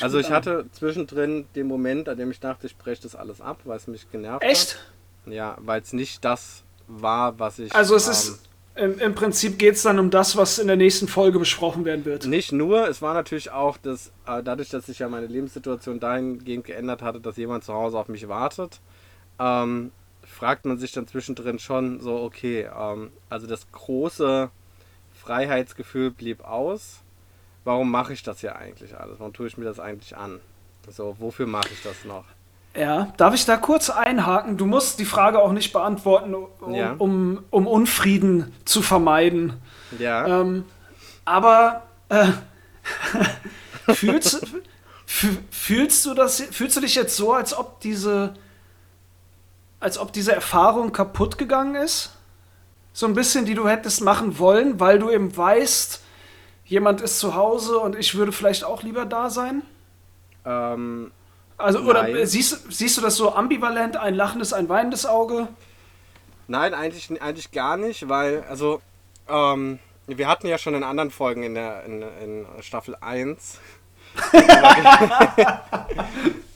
[0.00, 0.32] also ich an.
[0.32, 3.86] hatte zwischendrin den Moment, an dem ich dachte, ich breche das alles ab, weil es
[3.86, 4.74] mich genervt Echt?
[4.74, 4.80] hat.
[5.26, 5.34] Echt?
[5.34, 7.74] Ja, weil es nicht das war, was ich.
[7.74, 8.40] Also es ähm, ist
[8.74, 12.06] im, Im, Prinzip geht es dann um das, was in der nächsten Folge besprochen werden
[12.06, 12.26] wird.
[12.26, 16.64] Nicht nur, es war natürlich auch, dass äh, dadurch, dass sich ja meine Lebenssituation dahingehend
[16.64, 18.80] geändert hatte, dass jemand zu Hause auf mich wartet,
[19.38, 19.92] ähm,
[20.24, 24.50] fragt man sich dann zwischendrin schon so, okay, ähm, also das große
[25.22, 26.98] Freiheitsgefühl blieb aus.
[27.64, 29.20] Warum mache ich das hier eigentlich alles?
[29.20, 30.40] Warum tue ich mir das eigentlich an?
[30.90, 32.24] So, wofür mache ich das noch?
[32.74, 34.56] Ja, darf ich da kurz einhaken?
[34.56, 36.94] Du musst die Frage auch nicht beantworten, um, ja.
[36.98, 39.52] um, um Unfrieden zu vermeiden.
[39.96, 40.40] Ja.
[40.40, 40.64] Ähm,
[41.24, 42.32] aber äh,
[43.94, 44.44] fühlst,
[45.06, 48.34] fühlst, du das, fühlst du dich jetzt so, als ob diese,
[49.78, 52.16] als ob diese Erfahrung kaputt gegangen ist?
[52.92, 56.02] So ein bisschen, die du hättest machen wollen, weil du eben weißt,
[56.64, 59.62] jemand ist zu Hause und ich würde vielleicht auch lieber da sein?
[60.44, 61.10] Ähm,
[61.56, 65.48] also, oder siehst, siehst du das so ambivalent, ein lachendes, ein weinendes Auge?
[66.48, 68.82] Nein, eigentlich, eigentlich gar nicht, weil, also,
[69.28, 73.60] ähm, wir hatten ja schon in anderen Folgen in, der, in, in Staffel 1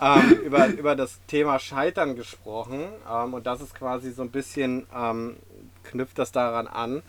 [0.01, 2.85] ähm, über, über das Thema Scheitern gesprochen.
[3.11, 5.37] Ähm, und das ist quasi so ein bisschen, ähm,
[5.91, 7.03] knüpft das daran an.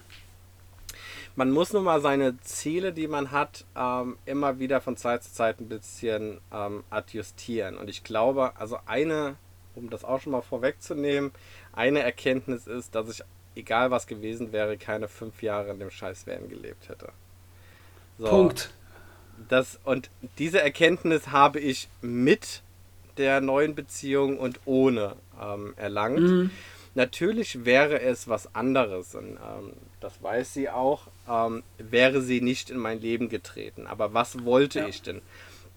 [1.37, 5.31] man muss nur mal seine Ziele, die man hat, ähm, immer wieder von Zeit zu
[5.31, 7.77] Zeit ein bisschen ähm, adjustieren.
[7.77, 9.35] Und ich glaube, also eine,
[9.75, 11.31] um das auch schon mal vorwegzunehmen,
[11.73, 13.23] eine Erkenntnis ist, dass ich,
[13.55, 17.09] egal was gewesen wäre, keine fünf Jahre in dem Scheiß werden gelebt hätte.
[18.17, 18.71] So, Punkt.
[19.47, 20.09] Das, und
[20.39, 22.63] diese Erkenntnis habe ich mit
[23.17, 26.19] der neuen Beziehung und ohne ähm, erlangt.
[26.19, 26.49] Mhm.
[26.97, 32.71] Natürlich wäre es was anderes, und ähm, das weiß sie auch, ähm, wäre sie nicht
[32.71, 33.85] in mein Leben getreten.
[33.85, 34.87] Aber was wollte ja.
[34.87, 35.21] ich denn?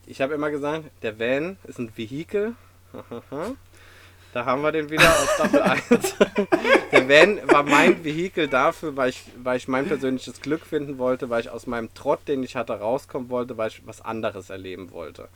[0.07, 2.55] Ich habe immer gesagt, der Van ist ein Vehikel.
[4.33, 5.61] Da haben wir den wieder aus Staffel
[5.91, 6.15] 1.
[6.93, 11.31] Der Van war mein Vehikel dafür, weil ich, weil ich mein persönliches Glück finden wollte,
[11.31, 14.93] weil ich aus meinem Trott, den ich hatte, rauskommen wollte, weil ich was anderes erleben
[14.93, 15.29] wollte.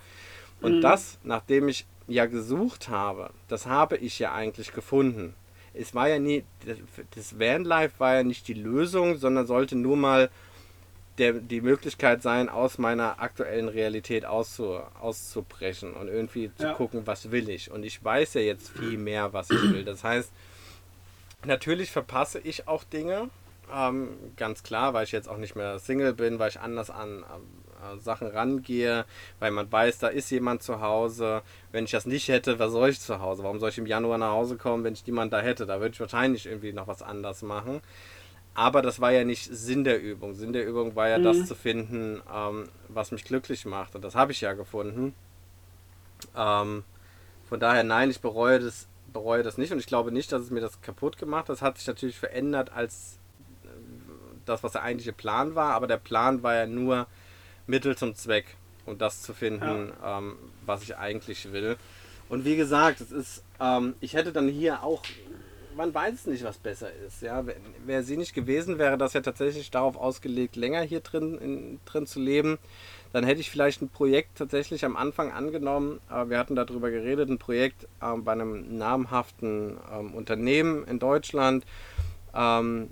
[0.61, 0.81] Und mhm.
[0.81, 5.35] das, nachdem ich ja gesucht habe, das habe ich ja eigentlich gefunden
[5.75, 6.45] es war ja nie,
[7.15, 10.31] das Vanlife war ja nicht die Lösung, sondern sollte nur mal
[11.19, 16.73] der, die Möglichkeit sein, aus meiner aktuellen Realität auszu, auszubrechen und irgendwie zu ja.
[16.75, 17.71] gucken, was will ich.
[17.71, 19.85] Und ich weiß ja jetzt viel mehr, was ich will.
[19.85, 20.33] Das heißt,
[21.45, 23.31] natürlich verpasse ich auch Dinge,
[23.73, 27.25] ähm, ganz klar, weil ich jetzt auch nicht mehr Single bin, weil ich anders an
[27.93, 29.05] äh, Sachen rangehe,
[29.39, 31.43] weil man weiß, da ist jemand zu Hause.
[31.73, 33.43] Wenn ich das nicht hätte, was soll ich zu Hause?
[33.43, 35.67] Warum soll ich im Januar nach Hause kommen, wenn ich niemand da hätte?
[35.67, 37.81] Da würde ich wahrscheinlich irgendwie noch was anders machen.
[38.55, 40.35] Aber das war ja nicht Sinn der Übung.
[40.35, 41.25] Sinn der Übung war ja mhm.
[41.25, 43.97] das zu finden, ähm, was mich glücklich macht.
[43.97, 45.13] Und das habe ich ja gefunden.
[46.37, 46.85] Ähm,
[47.49, 50.51] von daher, nein, ich bereue das, bereue das nicht und ich glaube nicht, dass es
[50.51, 51.51] mir das kaputt gemacht hat.
[51.51, 53.19] Das hat sich natürlich verändert als
[53.65, 53.69] äh,
[54.45, 57.07] das, was der eigentliche Plan war, aber der Plan war ja nur,
[57.67, 58.57] Mittel zum Zweck,
[58.87, 60.19] um das zu finden, ja.
[60.19, 60.37] ähm,
[60.67, 61.77] was ich eigentlich will.
[62.29, 65.03] Und wie gesagt, es ist, ähm, ich hätte dann hier auch,
[65.77, 67.23] man weiß nicht, was besser ist.
[67.23, 67.45] Ja,
[67.85, 72.07] wäre sie nicht gewesen, wäre das ja tatsächlich darauf ausgelegt, länger hier drin, in, drin
[72.07, 72.59] zu leben.
[73.13, 76.01] Dann hätte ich vielleicht ein Projekt tatsächlich am Anfang angenommen.
[76.09, 81.65] Aber wir hatten darüber geredet, ein Projekt ähm, bei einem namhaften ähm, Unternehmen in Deutschland,
[82.35, 82.91] ähm,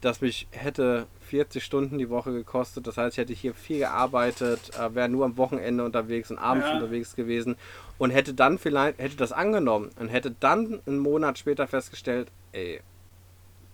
[0.00, 2.86] das mich hätte 40 Stunden die Woche gekostet.
[2.86, 6.66] Das heißt, ich hätte hier viel gearbeitet, äh, wäre nur am Wochenende unterwegs und abends
[6.66, 6.74] ja.
[6.74, 7.56] unterwegs gewesen
[7.98, 12.80] und hätte dann vielleicht, hätte das angenommen und hätte dann einen Monat später festgestellt, ey,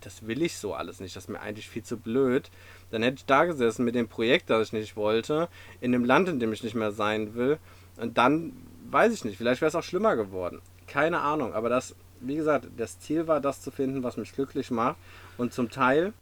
[0.00, 2.50] das will ich so alles nicht, das ist mir eigentlich viel zu blöd.
[2.90, 5.48] Dann hätte ich da gesessen mit dem Projekt, das ich nicht wollte,
[5.80, 7.58] in dem Land, in dem ich nicht mehr sein will.
[7.96, 8.52] Und dann,
[8.90, 10.60] weiß ich nicht, vielleicht wäre es auch schlimmer geworden.
[10.86, 14.70] Keine Ahnung, aber das, wie gesagt, das Ziel war, das zu finden, was mich glücklich
[14.70, 14.96] macht.
[15.36, 16.12] Und zum Teil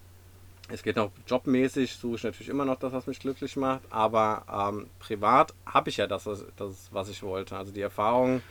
[0.70, 4.44] es geht noch jobmäßig, suche ich natürlich immer noch das, was mich glücklich macht, aber
[4.52, 6.24] ähm, privat habe ich ja das,
[6.56, 7.56] das, was ich wollte.
[7.56, 8.42] Also die Erfahrung.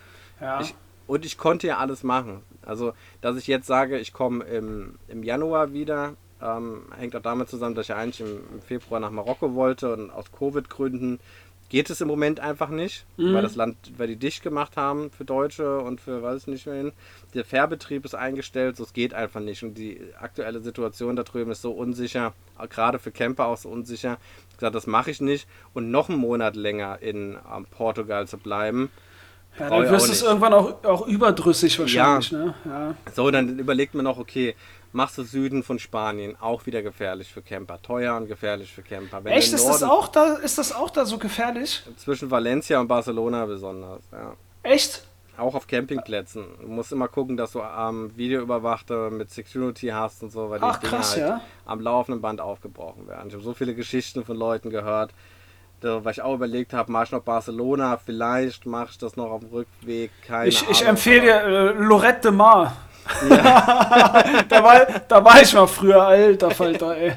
[0.41, 0.61] Ja.
[0.61, 0.74] Ich,
[1.05, 2.43] und ich konnte ja alles machen.
[2.63, 7.49] Also, dass ich jetzt sage, ich komme im, im Januar wieder, ähm, hängt auch damit
[7.49, 11.20] zusammen, dass ich ja eigentlich im, im Februar nach Marokko wollte und aus Covid-Gründen
[11.70, 13.34] geht es im Moment einfach nicht, mhm.
[13.34, 16.65] weil das Land, weil die dicht gemacht haben für Deutsche und für weiß ich nicht
[16.65, 16.91] mehr
[17.34, 19.63] Der Fährbetrieb ist eingestellt, so es geht einfach nicht.
[19.63, 22.34] Und die aktuelle Situation da drüben ist so unsicher,
[22.70, 24.18] gerade für Camper auch so unsicher.
[24.51, 25.47] Ich gesagt, das mache ich nicht.
[25.74, 28.89] Und noch einen Monat länger in ähm, Portugal zu bleiben.
[29.59, 32.32] Ja, dann wirst du es irgendwann auch, auch überdrüssig wahrscheinlich.
[32.32, 32.38] Ja.
[32.38, 32.53] Ne?
[32.65, 32.95] ja.
[33.13, 34.55] So, dann überlegt man noch, okay,
[34.91, 37.81] machst du Süden von Spanien, auch wieder gefährlich für Camper.
[37.81, 39.23] Teuer und gefährlich für Camper.
[39.23, 39.53] Wenn Echt?
[39.53, 41.83] Ist, das auch da, ist das auch da so gefährlich?
[41.97, 44.33] Zwischen Valencia und Barcelona besonders, ja.
[44.63, 45.03] Echt?
[45.38, 46.45] Auch auf Campingplätzen.
[46.59, 50.59] Du musst immer gucken, dass du am ähm, Videoüberwachte mit Security hast und so, weil
[50.63, 51.41] Ach, die Dinge krass, halt ja?
[51.65, 53.27] am laufenden Band aufgebrochen werden.
[53.27, 55.13] Ich habe so viele Geschichten von Leuten gehört,
[55.81, 59.41] weil ich auch überlegt habe, mach ich noch Barcelona, vielleicht mache ich das noch auf
[59.41, 60.09] dem Rückweg.
[60.25, 62.75] Keine ich, ich empfehle dir äh, Lorette de Mar.
[63.30, 64.24] Ja.
[64.49, 67.14] da, war, da war ich mal früher, alter Falter, ey.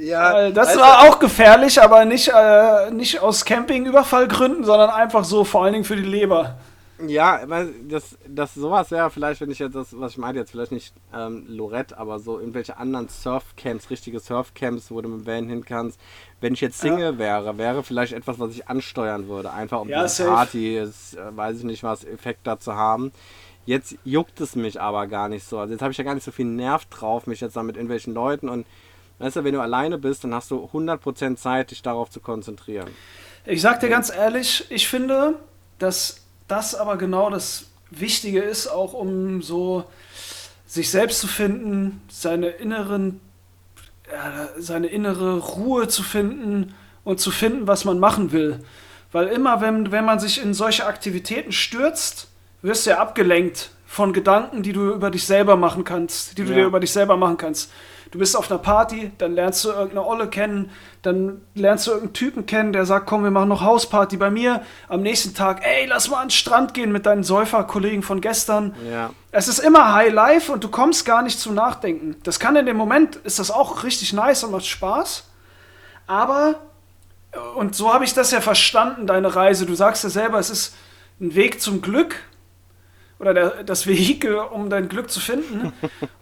[0.00, 5.44] Ja, das also, war auch gefährlich, aber nicht, äh, nicht aus Campingüberfallgründen, sondern einfach so
[5.44, 6.56] vor allen Dingen für die Leber.
[7.06, 7.46] Ja,
[7.88, 10.92] das, das sowas wäre vielleicht, wenn ich jetzt das, was ich meinte, jetzt vielleicht nicht
[11.14, 15.64] ähm, Lorette, aber so irgendwelche anderen Surfcamps, richtige Surfcamps, wo du mit dem Van hin
[15.64, 16.00] kannst.
[16.40, 17.18] Wenn ich jetzt Single ja.
[17.18, 20.88] wäre, wäre vielleicht etwas, was ich ansteuern würde, einfach um ja, die Party, äh,
[21.30, 23.12] weiß ich nicht was, Effekt da zu haben.
[23.68, 25.58] Jetzt juckt es mich aber gar nicht so.
[25.58, 27.76] Also jetzt habe ich ja gar nicht so viel Nerv drauf, mich jetzt da mit
[27.76, 28.66] irgendwelchen Leuten und
[29.18, 32.88] weißt du, wenn du alleine bist, dann hast du 100% Zeit, dich darauf zu konzentrieren.
[33.44, 35.34] Ich sag dir ganz ehrlich, ich finde,
[35.78, 39.84] dass das aber genau das Wichtige ist, auch um so
[40.64, 43.20] sich selbst zu finden, seine inneren,
[44.10, 48.64] ja, seine innere Ruhe zu finden und zu finden, was man machen will.
[49.12, 52.28] Weil immer, wenn, wenn man sich in solche Aktivitäten stürzt,
[52.62, 56.50] wirst du ja abgelenkt von Gedanken, die du über dich selber machen kannst, die du
[56.50, 56.56] Ja.
[56.56, 57.70] dir über dich selber machen kannst.
[58.10, 60.70] Du bist auf einer Party, dann lernst du irgendeine Olle kennen,
[61.02, 64.62] dann lernst du irgendeinen Typen kennen, der sagt, komm, wir machen noch Hausparty bei mir.
[64.88, 68.74] Am nächsten Tag, ey, lass mal an den Strand gehen mit deinen Säuferkollegen von gestern.
[68.90, 69.10] Ja.
[69.30, 72.16] Es ist immer High Life und du kommst gar nicht zum Nachdenken.
[72.22, 75.24] Das kann in dem Moment, ist das auch richtig nice und macht Spaß.
[76.06, 76.54] Aber,
[77.56, 79.66] und so habe ich das ja verstanden, deine Reise.
[79.66, 80.74] Du sagst ja selber, es ist
[81.20, 82.16] ein Weg zum Glück
[83.18, 85.72] oder der, das Vehikel, um dein Glück zu finden.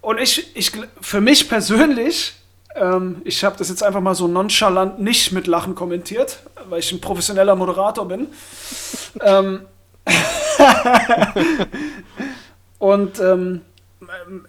[0.01, 0.71] Und ich, ich
[1.01, 2.33] für mich persönlich,
[2.75, 6.39] ähm, ich habe das jetzt einfach mal so nonchalant nicht mit Lachen kommentiert,
[6.69, 8.27] weil ich ein professioneller Moderator bin.
[9.21, 9.61] ähm,
[12.79, 13.61] und ähm,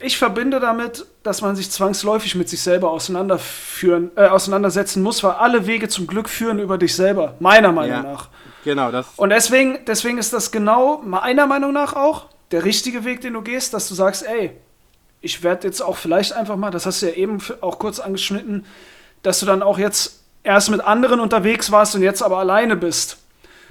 [0.00, 5.32] ich verbinde damit, dass man sich zwangsläufig mit sich selber auseinanderführen, äh, auseinandersetzen muss, weil
[5.32, 8.02] alle Wege zum Glück führen über dich selber, meiner Meinung Ja.
[8.02, 8.28] nach.
[8.64, 9.06] Genau, das.
[9.16, 13.42] Und deswegen, deswegen ist das genau meiner Meinung nach auch der richtige Weg, den du
[13.42, 14.52] gehst, dass du sagst, ey,
[15.20, 18.64] ich werde jetzt auch vielleicht einfach mal, das hast du ja eben auch kurz angeschnitten,
[19.22, 23.18] dass du dann auch jetzt erst mit anderen unterwegs warst und jetzt aber alleine bist.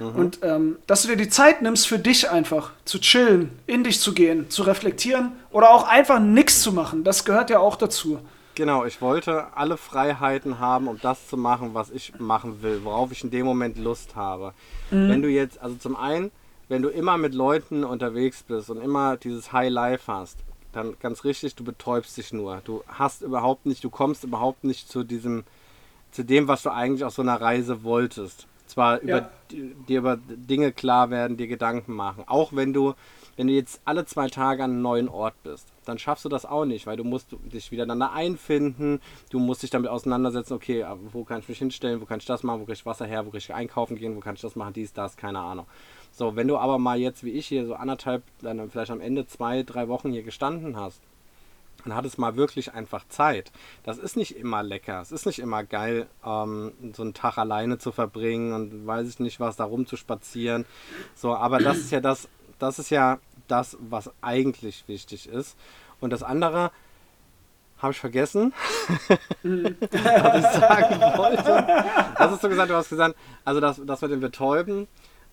[0.00, 4.00] Und ähm, dass du dir die Zeit nimmst für dich einfach, zu chillen, in dich
[4.00, 7.02] zu gehen, zu reflektieren oder auch einfach nichts zu machen.
[7.02, 8.20] Das gehört ja auch dazu.
[8.54, 13.10] Genau, ich wollte alle Freiheiten haben, um das zu machen, was ich machen will, worauf
[13.10, 14.52] ich in dem Moment Lust habe.
[14.90, 16.30] Wenn du jetzt, also zum einen,
[16.68, 20.38] wenn du immer mit Leuten unterwegs bist und immer dieses High Life hast,
[20.72, 22.60] dann ganz richtig, du betäubst dich nur.
[22.64, 25.44] Du hast überhaupt nicht, du kommst überhaupt nicht zu diesem,
[26.10, 28.46] zu dem, was du eigentlich auf so einer Reise wolltest.
[28.66, 29.30] Zwar über, Ja.
[29.50, 32.24] di- dir über Dinge klar werden, dir Gedanken machen.
[32.26, 32.92] Auch wenn du,
[33.36, 36.44] wenn du jetzt alle zwei Tage an einem neuen Ort bist, dann schaffst du das
[36.44, 39.00] auch nicht, weil du musst dich wieder einander einfinden,
[39.30, 42.42] du musst dich damit auseinandersetzen, okay, wo kann ich mich hinstellen, wo kann ich das
[42.42, 44.54] machen, wo kriege ich Wasser her, wo kann ich einkaufen gehen, wo kann ich das
[44.54, 45.64] machen, dies, das, keine Ahnung.
[46.18, 49.28] So, wenn du aber mal jetzt wie ich hier so anderthalb, dann vielleicht am Ende
[49.28, 51.00] zwei, drei Wochen hier gestanden hast,
[51.84, 53.52] dann hat es mal wirklich einfach Zeit.
[53.84, 55.00] Das ist nicht immer lecker.
[55.00, 59.20] Es ist nicht immer geil, ähm, so einen Tag alleine zu verbringen und weiß ich
[59.20, 60.66] nicht was, da rumzuspazieren.
[61.14, 65.56] So, aber das ist ja das, das ist ja das, was eigentlich wichtig ist.
[66.00, 66.72] Und das andere
[67.78, 68.52] habe ich vergessen,
[69.44, 71.64] was ich sagen wollte.
[72.18, 74.88] Das hast du gesagt, du hast gesagt, also das, das mit dem Betäuben.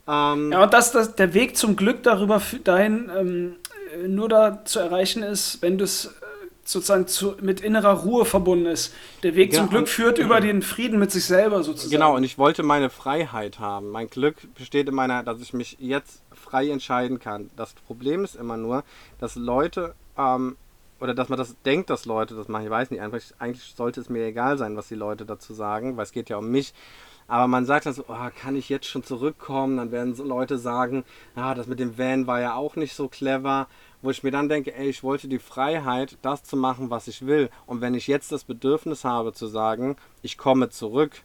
[0.07, 3.55] Ähm, Ja, und dass das, der Weg zum Glück darüber dahin ähm,
[3.93, 6.09] äh, nur da zu erreichen ist, wenn das äh,
[6.63, 8.93] sozusagen zu, mit innerer Ruhe verbunden ist.
[9.23, 11.91] Der Weg Genau, zum Glück und- führt über den Frieden mit sich selber sozusagen.
[11.91, 13.89] Genau, und ich wollte meine Freiheit haben.
[13.91, 17.49] Mein Glück besteht in meiner, dass ich mich jetzt frei entscheiden kann.
[17.55, 18.83] Das Problem ist immer nur,
[19.19, 20.55] dass Leute, ähm,
[20.99, 22.63] oder dass man das denkt, dass Leute das machen.
[22.65, 25.97] Ich weiß nicht, einfach, eigentlich sollte es mir egal sein, was die Leute dazu sagen,
[25.97, 26.73] weil es geht ja um mich.
[27.27, 29.77] Aber man sagt dann so, oh, kann ich jetzt schon zurückkommen?
[29.77, 31.03] Dann werden so Leute sagen,
[31.35, 33.67] ah, das mit dem Van war ja auch nicht so clever.
[34.01, 37.25] Wo ich mir dann denke, ey, ich wollte die Freiheit, das zu machen, was ich
[37.25, 37.49] will.
[37.65, 41.23] Und wenn ich jetzt das Bedürfnis habe zu sagen, ich komme zurück,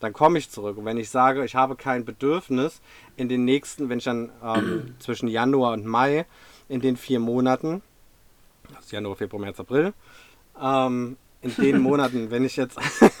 [0.00, 0.76] dann komme ich zurück.
[0.76, 2.82] Und wenn ich sage, ich habe kein Bedürfnis
[3.16, 6.26] in den nächsten, wenn ich dann ähm, zwischen Januar und Mai,
[6.68, 7.82] in den vier Monaten,
[8.74, 9.94] das ist Januar, Februar, März, April,
[10.60, 12.76] ähm, in den Monaten, wenn ich jetzt,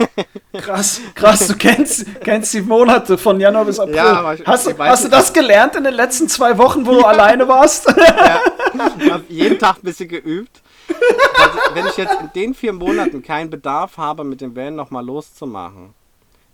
[0.52, 3.96] Krass, krass, du kennst, kennst die Monate von Januar bis April.
[3.96, 7.02] Ja, ich- hast, ich hast du das gelernt in den letzten zwei Wochen, wo du
[7.04, 7.86] alleine warst?
[7.88, 10.62] habe jeden Tag ein bisschen geübt.
[10.88, 15.04] Also, wenn ich jetzt in den vier Monaten keinen Bedarf habe, mit dem Van nochmal
[15.04, 15.94] loszumachen,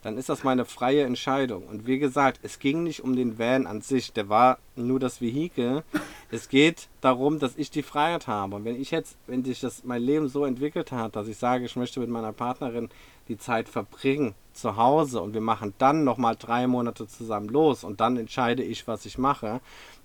[0.09, 1.65] dann ist das meine freie Entscheidung.
[1.65, 5.21] Und wie gesagt, es ging nicht um den Van an sich, der war nur das
[5.21, 5.85] Vehikel.
[6.31, 8.57] Es geht darum, dass ich die Freiheit habe.
[8.57, 11.65] Und wenn ich jetzt, wenn sich das mein Leben so entwickelt hat, dass ich sage,
[11.65, 12.91] ich möchte mit meiner Partnerin
[13.29, 18.01] die Zeit verbringen zu Hause und wir machen dann nochmal drei Monate zusammen los und
[18.01, 19.63] dann entscheide ich, was ich mache,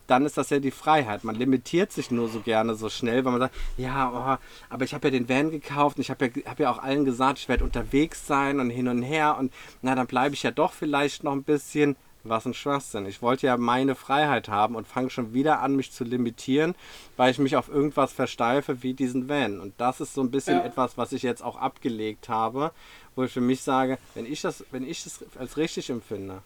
[0.07, 1.23] dann ist das ja die Freiheit.
[1.23, 4.93] Man limitiert sich nur so gerne so schnell, weil man sagt, ja, oh, aber ich
[4.93, 7.49] habe ja den Van gekauft und ich habe ja, hab ja auch allen gesagt, ich
[7.49, 11.23] werde unterwegs sein und hin und her und na, dann bleibe ich ja doch vielleicht
[11.23, 11.95] noch ein bisschen.
[12.25, 13.05] Was ein Schwachsinn.
[13.05, 16.73] Ich wollte ja meine Freiheit haben und fange schon wieder an, mich zu limitieren,
[17.17, 19.59] weil ich mich auf irgendwas versteife wie diesen Van.
[19.59, 20.63] Und das ist so ein bisschen Ja.
[20.63, 22.71] etwas, was ich jetzt auch abgelegt habe,
[23.17, 26.41] wo ich für mich sage, wenn ich das, wenn ich das als richtig empfinde,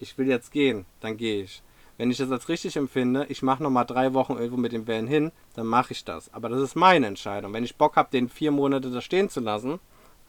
[0.00, 1.62] ich will jetzt gehen, dann gehe ich.
[2.02, 5.06] Wenn ich das als richtig empfinde, ich mache nochmal drei Wochen irgendwo mit dem Van
[5.06, 6.34] hin, dann mache ich das.
[6.34, 7.52] Aber das ist meine Entscheidung.
[7.52, 9.78] Wenn ich Bock habe, den vier Monate da stehen zu lassen,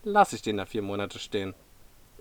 [0.03, 1.55] lasse ich den da vier Monate stehen.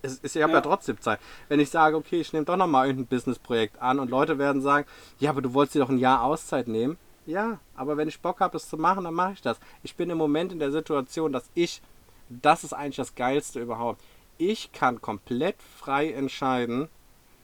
[0.01, 0.61] Es ist, ich habe ja.
[0.61, 0.63] Ja.
[0.63, 1.21] trotzdem Zeit.
[1.51, 4.87] Wenn ich sage, okay, ich nehme doch nochmal irgendein Businessprojekt an und Leute werden sagen,
[5.19, 6.97] ja, aber du wolltest dir doch ein Jahr Auszeit nehmen.
[7.27, 9.61] Ja, aber wenn ich Bock habe, es zu machen, dann mache ich das.
[9.83, 11.83] Ich bin im Moment in der Situation, dass ich,
[12.31, 14.01] das ist eigentlich das Geilste überhaupt,
[14.39, 16.89] ich kann komplett frei entscheiden,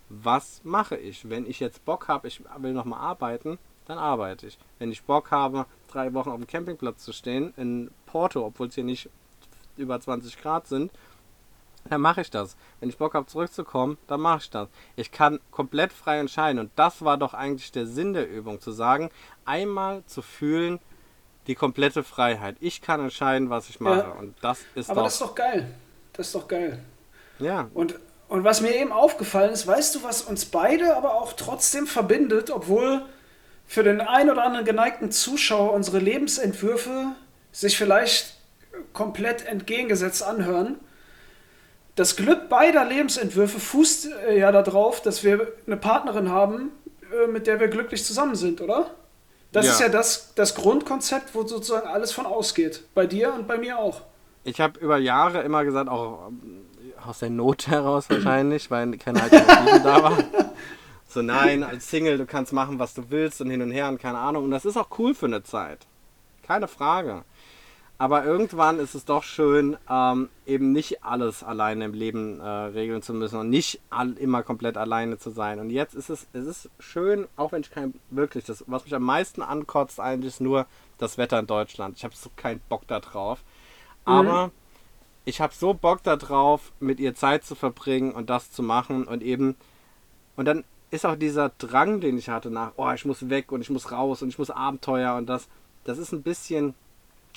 [0.09, 1.28] was mache ich.
[1.28, 4.59] Wenn ich jetzt Bock habe, ich will nochmal arbeiten, dann arbeite ich.
[4.78, 8.74] Wenn ich Bock habe, drei Wochen auf dem Campingplatz zu stehen, in Porto, obwohl es
[8.74, 9.09] hier nicht
[9.76, 10.92] über 20 Grad sind,
[11.88, 12.56] dann mache ich das.
[12.80, 14.68] Wenn ich Bock habe, zurückzukommen, dann mache ich das.
[14.96, 16.59] Ich kann komplett frei entscheiden.
[16.59, 19.11] Und das war doch eigentlich der Sinn der Übung, zu sagen,
[19.44, 20.80] einmal zu fühlen,
[21.46, 22.56] die komplette Freiheit.
[22.61, 24.00] Ich kann entscheiden, was ich mache.
[24.00, 24.11] Ja.
[24.11, 25.74] Und das ist Aber doch, das ist doch geil.
[26.12, 26.84] Das ist doch geil.
[27.38, 27.70] Ja.
[27.72, 27.98] Und,
[28.28, 32.50] und was mir eben aufgefallen ist, weißt du, was uns beide aber auch trotzdem verbindet,
[32.50, 33.02] obwohl
[33.66, 37.12] für den ein oder anderen geneigten Zuschauer unsere Lebensentwürfe
[37.52, 38.36] sich vielleicht
[38.92, 40.78] komplett entgegengesetzt anhören.
[41.96, 46.70] Das Glück beider Lebensentwürfe fußt äh, ja darauf, dass wir eine Partnerin haben,
[47.12, 48.94] äh, mit der wir glücklich zusammen sind, oder?
[49.52, 49.72] Das ja.
[49.72, 52.84] ist ja das, das Grundkonzept, wo sozusagen alles von ausgeht.
[52.94, 54.02] Bei dir und bei mir auch.
[54.44, 56.67] Ich habe über Jahre immer gesagt, auch ähm,
[57.07, 60.18] aus der Not heraus wahrscheinlich, weil keine Alternative da war.
[61.11, 63.99] So, nein, als Single, du kannst machen, was du willst und hin und her und
[63.99, 64.44] keine Ahnung.
[64.44, 65.86] Und das ist auch cool für eine Zeit.
[66.42, 67.24] Keine Frage.
[68.01, 73.03] Aber irgendwann ist es doch schön, ähm, eben nicht alles alleine im Leben äh, regeln
[73.03, 75.59] zu müssen und nicht all, immer komplett alleine zu sein.
[75.59, 78.94] Und jetzt ist es, es ist schön, auch wenn ich kein, wirklich, das, was mich
[78.94, 80.66] am meisten ankotzt, eigentlich ist nur
[80.99, 81.96] das Wetter in Deutschland.
[81.96, 83.42] Ich habe so keinen Bock da drauf.
[84.07, 84.12] Mhm.
[84.12, 84.53] Aber mhm.
[85.28, 89.04] Ich habe so Bock da drauf, mit ihr Zeit zu verbringen und das zu machen
[89.06, 89.56] und eben,
[90.36, 93.60] und dann ist auch dieser Drang, den ich hatte nach, oh, ich muss weg und
[93.60, 95.48] ich muss raus und ich muss Abenteuer und das,
[95.84, 96.74] das ist ein bisschen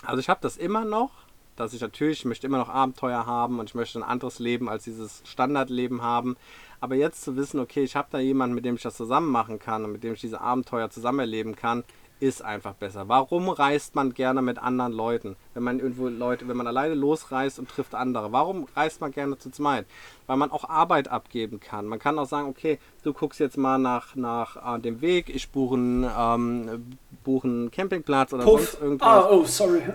[0.04, 1.12] also ich habe das immer noch,
[1.56, 4.68] dass ich natürlich, ich möchte immer noch Abenteuer haben und ich möchte ein anderes Leben
[4.68, 6.38] als dieses Standardleben haben.
[6.80, 9.60] Aber jetzt zu wissen, okay, ich habe da jemanden, mit dem ich das zusammen machen
[9.60, 11.84] kann und mit dem ich diese Abenteuer zusammen erleben kann,
[12.22, 13.10] ist einfach besser.
[13.10, 15.36] Warum reist man gerne mit anderen Leuten?
[15.56, 19.40] Wenn man irgendwo Leute, wenn man alleine losreist und trifft andere, warum reist man gerne
[19.40, 19.88] zu zweit?
[20.28, 21.88] Weil man auch Arbeit abgeben kann.
[21.88, 25.50] Man kann auch sagen, okay, du guckst jetzt mal nach, nach äh, dem Weg, ich
[25.50, 28.70] buche einen, ähm, buche einen Campingplatz oder Puff.
[28.70, 29.08] sonst irgendwas.
[29.08, 29.82] Ah, oh, sorry.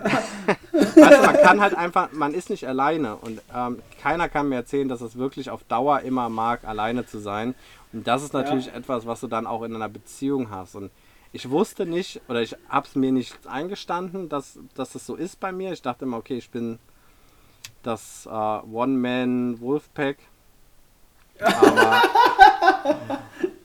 [0.97, 4.89] also man kann halt einfach, man ist nicht alleine und ähm, keiner kann mir erzählen,
[4.89, 7.55] dass es wirklich auf Dauer immer mag, alleine zu sein.
[7.93, 8.75] Und das ist natürlich ja.
[8.75, 10.75] etwas, was du dann auch in einer Beziehung hast.
[10.75, 10.91] Und
[11.37, 15.39] ich wusste nicht oder ich habe es mir nicht eingestanden, dass, dass das so ist
[15.39, 15.73] bei mir.
[15.73, 16.79] Ich dachte immer, okay, ich bin
[17.83, 20.17] das äh, One-Man-Wolfpack.
[21.39, 22.03] Aber,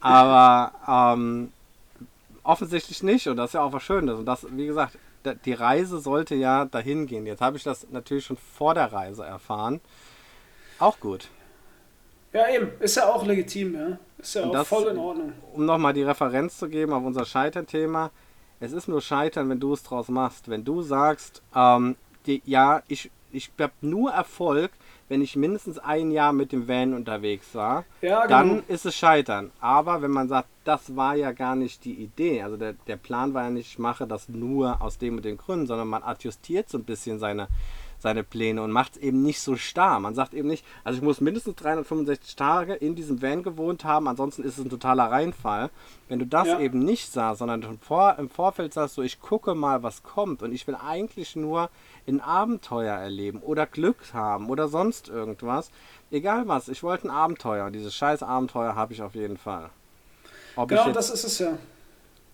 [0.00, 1.52] aber ähm,
[2.42, 4.18] offensichtlich nicht und das ist ja auch was Schönes.
[4.18, 4.98] Und das, wie gesagt,
[5.46, 7.24] die Reise sollte ja dahin gehen.
[7.24, 9.80] Jetzt habe ich das natürlich schon vor der Reise erfahren.
[10.78, 11.28] Auch gut.
[12.34, 12.70] Ja, eben.
[12.80, 13.98] Ist ja auch legitim, ja.
[14.22, 15.32] Ist ja auch das, voll in Ordnung.
[15.52, 18.10] Um nochmal die Referenz zu geben auf unser Scheitern-Thema.
[18.60, 20.48] Es ist nur Scheitern, wenn du es draus machst.
[20.48, 21.96] Wenn du sagst, ähm,
[22.26, 24.70] die, ja, ich, ich habe nur Erfolg,
[25.08, 28.28] wenn ich mindestens ein Jahr mit dem Van unterwegs war, ja, genau.
[28.28, 29.50] dann ist es Scheitern.
[29.60, 33.34] Aber wenn man sagt, das war ja gar nicht die Idee, also der, der Plan
[33.34, 36.68] war ja nicht, ich mache das nur aus dem und den Gründen, sondern man adjustiert
[36.68, 37.48] so ein bisschen seine,
[38.02, 40.00] seine Pläne und macht es eben nicht so starr.
[40.00, 44.08] Man sagt eben nicht, also ich muss mindestens 365 Tage in diesem Van gewohnt haben,
[44.08, 45.70] ansonsten ist es ein totaler Reinfall.
[46.08, 46.60] Wenn du das ja.
[46.60, 50.42] eben nicht sagst, sondern im, Vor im Vorfeld sagst du, ich gucke mal, was kommt
[50.42, 51.70] und ich will eigentlich nur
[52.06, 55.70] ein Abenteuer erleben oder Glück haben oder sonst irgendwas.
[56.10, 59.70] Egal was, ich wollte ein Abenteuer und dieses scheiß Abenteuer habe ich auf jeden Fall.
[60.56, 61.56] Ob genau, das ist es ja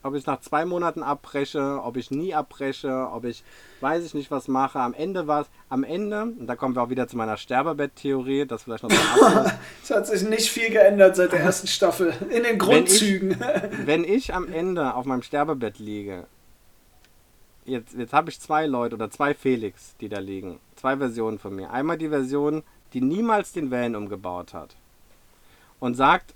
[0.03, 3.43] ob ich nach zwei Monaten abbreche, ob ich nie abbreche, ob ich
[3.81, 4.81] weiß ich nicht was mache.
[4.81, 8.47] Am Ende war es, am Ende, und da kommen wir auch wieder zu meiner Sterbebett-Theorie,
[8.47, 8.97] das vielleicht noch so
[9.83, 13.39] Es hat sich nicht viel geändert seit der ersten Staffel, in den Grundzügen.
[13.39, 16.27] Wenn ich, wenn ich am Ende auf meinem Sterbebett liege,
[17.65, 20.59] jetzt, jetzt habe ich zwei Leute oder zwei Felix, die da liegen.
[20.77, 21.71] Zwei Versionen von mir.
[21.71, 24.75] Einmal die Version, die niemals den Van umgebaut hat.
[25.81, 26.35] Und sagt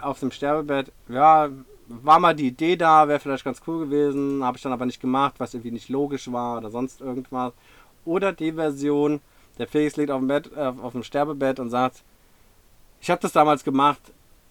[0.00, 1.50] auf dem Sterbebett, ja,
[1.88, 5.00] war mal die Idee da, wäre vielleicht ganz cool gewesen, habe ich dann aber nicht
[5.00, 7.52] gemacht, was irgendwie nicht logisch war oder sonst irgendwas.
[8.04, 9.20] Oder die Version,
[9.58, 12.02] der Felix liegt auf dem Bett, äh, auf dem Sterbebett und sagt,
[13.00, 14.00] ich habe das damals gemacht,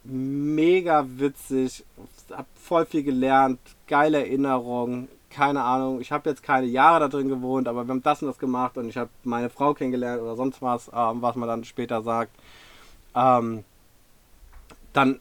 [0.04, 1.84] mega witzig,
[2.30, 7.28] habe voll viel gelernt, geile Erinnerungen, keine Ahnung, ich habe jetzt keine Jahre da drin
[7.28, 10.36] gewohnt, aber wir haben das und das gemacht und ich habe meine Frau kennengelernt oder
[10.36, 12.32] sonst was, ähm, was man dann später sagt.
[13.14, 13.64] Ähm,
[14.92, 15.20] dann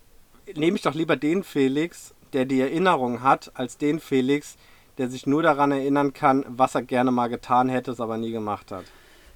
[0.56, 4.58] nehme ich doch lieber den Felix, der die Erinnerung hat, als den Felix,
[4.98, 8.32] der sich nur daran erinnern kann, was er gerne mal getan hätte, es aber nie
[8.32, 8.86] gemacht hat.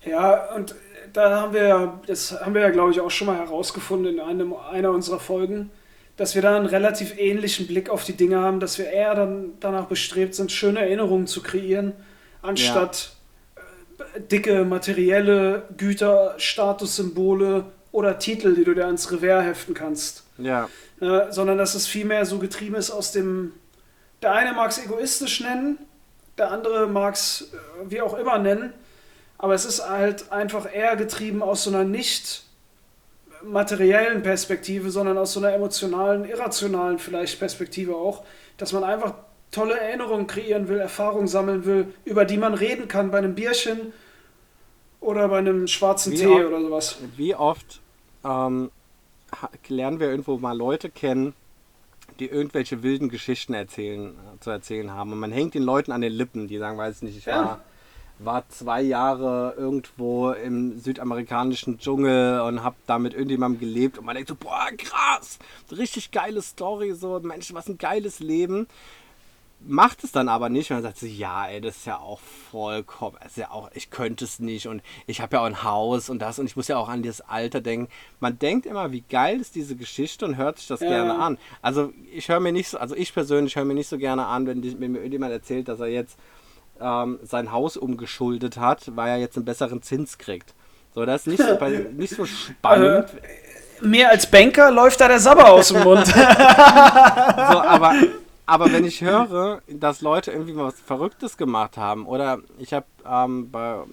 [0.03, 0.75] Ja, und
[1.13, 4.19] da haben wir ja, das haben wir ja, glaube ich, auch schon mal herausgefunden in
[4.19, 5.69] einem, einer unserer Folgen,
[6.17, 9.53] dass wir da einen relativ ähnlichen Blick auf die Dinge haben, dass wir eher dann
[9.59, 11.93] danach bestrebt sind, schöne Erinnerungen zu kreieren,
[12.41, 13.11] anstatt
[13.55, 13.61] ja.
[14.15, 20.23] Äh, dicke materielle Güter, Statussymbole oder Titel, die du dir ans Revers heften kannst.
[20.43, 20.69] Ja.
[20.99, 23.53] Äh, sondern dass es vielmehr so getrieben ist aus dem
[24.21, 25.79] der eine mag es egoistisch nennen,
[26.37, 28.73] der andere mag es äh, wie auch immer nennen,
[29.37, 32.43] aber es ist halt einfach eher getrieben aus so einer nicht
[33.43, 38.23] materiellen Perspektive, sondern aus so einer emotionalen, irrationalen vielleicht Perspektive auch,
[38.57, 39.15] dass man einfach
[39.49, 43.93] tolle Erinnerungen kreieren will, Erfahrungen sammeln will, über die man reden kann bei einem Bierchen
[44.99, 46.97] oder bei einem schwarzen Wie Tee oft- oder sowas.
[47.17, 47.81] Wie oft
[48.23, 48.69] ähm,
[49.67, 51.33] lernen wir irgendwo mal Leute kennen,
[52.19, 55.13] die irgendwelche wilden Geschichten erzählen, äh, zu erzählen haben.
[55.13, 57.43] Und man hängt den Leuten an den Lippen, die sagen, weiß nicht, ich Ja.
[57.45, 57.61] war,
[58.19, 64.15] war zwei Jahre irgendwo im südamerikanischen Dschungel und habe da mit irgendjemandem gelebt und man
[64.15, 65.39] denkt so, boah, krass,
[65.71, 68.67] richtig geile Story, so, Mensch, was ein geiles Leben.
[69.63, 72.19] Macht es dann aber nicht und dann sagt sie, ja, ey, das ist ja auch
[72.49, 76.09] vollkommen, ist ja auch, ich könnte es nicht und ich habe ja auch ein Haus
[76.09, 77.87] und das und ich muss ja auch an das Alter denken.
[78.19, 80.87] Man denkt immer, wie geil ist diese Geschichte und hört sich das Ja.
[80.89, 81.37] gerne an.
[81.61, 84.47] Also ich höre mir nicht so, also ich persönlich höre mir nicht so gerne an,
[84.47, 86.17] wenn, die, wenn mir irgendjemand erzählt, dass er jetzt
[86.79, 90.55] ähm, sein Haus umgeschuldet hat, weil er jetzt einen besseren Zins kriegt.
[90.95, 91.65] So, das ist nicht so,
[91.95, 93.05] nicht so spannend.
[93.81, 96.07] Mehr als Banker läuft da der Sabber aus dem Mund.
[96.15, 97.93] So, aber,
[98.51, 102.85] aber wenn ich höre, dass Leute irgendwie mal was Verrücktes gemacht haben, oder ich habe
[103.09, 103.83] ähm, bei,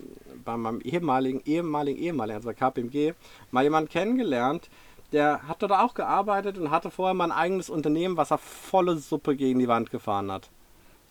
[0.45, 3.15] bei meinem ehemaligen, ehemaligen, ehemaligen, also bei KPMG,
[3.53, 4.69] mal jemanden kennengelernt,
[5.13, 8.97] der hat dort auch gearbeitet und hatte vorher mal ein eigenes Unternehmen, was er volle
[8.97, 10.51] Suppe gegen die Wand gefahren hat.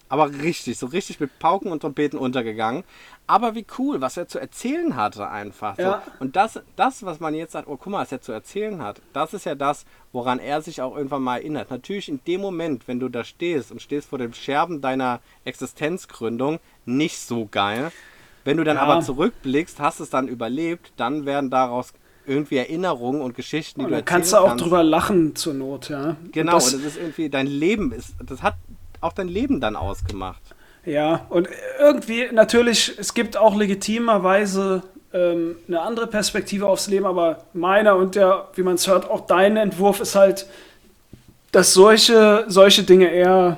[0.10, 2.84] Aber richtig, so richtig mit Pauken und Trompeten untergegangen.
[3.28, 5.76] Aber wie cool, was er zu erzählen hatte einfach.
[5.76, 5.82] So.
[5.82, 6.02] Ja.
[6.20, 9.02] Und das, das, was man jetzt sagt, oh guck mal, was er zu erzählen hat,
[9.12, 11.70] das ist ja das, woran er sich auch irgendwann mal erinnert.
[11.72, 15.20] Natürlich in dem Moment, wenn du da stehst und stehst vor dem Scherben deiner
[15.78, 17.92] Existenzgründung, nicht so geil.
[18.46, 18.84] Wenn du dann Ja.
[18.84, 21.94] aber zurückblickst, hast es dann überlebt, dann werden daraus
[22.26, 24.64] irgendwie Erinnerungen und Geschichten, die Und du da erzählen kannst du auch kannst.
[24.66, 26.16] drüber lachen zur Not, ja.
[26.32, 28.56] Genau, Und das, das, ist irgendwie, dein Leben ist, das hat
[29.02, 30.42] auch dein Leben dann ausgemacht.
[30.86, 31.50] ja, und
[31.80, 34.84] irgendwie natürlich, es gibt auch legitimerweise
[35.14, 39.22] ähm, eine andere Perspektive aufs Leben, aber meiner und der, wie man es hört, auch
[39.28, 40.48] dein Entwurf ist halt,
[41.52, 43.58] dass solche, solche Dinge eher,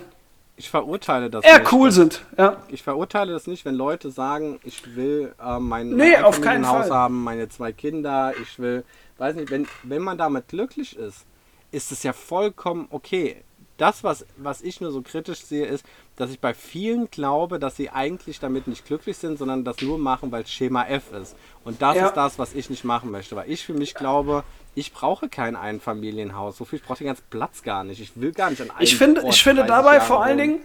[0.57, 1.71] Ich verurteile das eher nicht.
[1.71, 2.21] cool sind.
[2.37, 2.57] Ja.
[2.69, 6.63] Ich verurteile das nicht, wenn Leute sagen, ich will äh, mein Nee, mein auf keinen
[6.63, 6.97] Einfamilienhaus Fall.
[6.97, 8.83] haben, meine zwei Kinder, ich will,
[9.17, 11.25] weiß nicht, wenn, wenn man damit glücklich ist,
[11.71, 13.37] ist es ja vollkommen okay.
[13.79, 15.85] Das, was, was ich nur so kritisch sehe, ist,
[16.17, 19.97] dass ich bei vielen glaube, dass sie eigentlich damit nicht glücklich sind, sondern das nur
[19.97, 21.35] machen, weil es Schema F ist.
[21.63, 22.07] Und das Ja.
[22.07, 23.35] ist das, was ich nicht machen möchte.
[23.35, 24.43] Weil ich für mich glaube,
[24.75, 26.59] ich brauche kein Einfamilienhaus.
[26.59, 28.01] Wofür ich brauche den ganzen Platz gar nicht.
[28.01, 30.23] Ich will gar nicht an einem Ich finde, Ort ich finde 30 dabei Jahre vor
[30.23, 30.49] allen wohnen.
[30.51, 30.61] Dingen,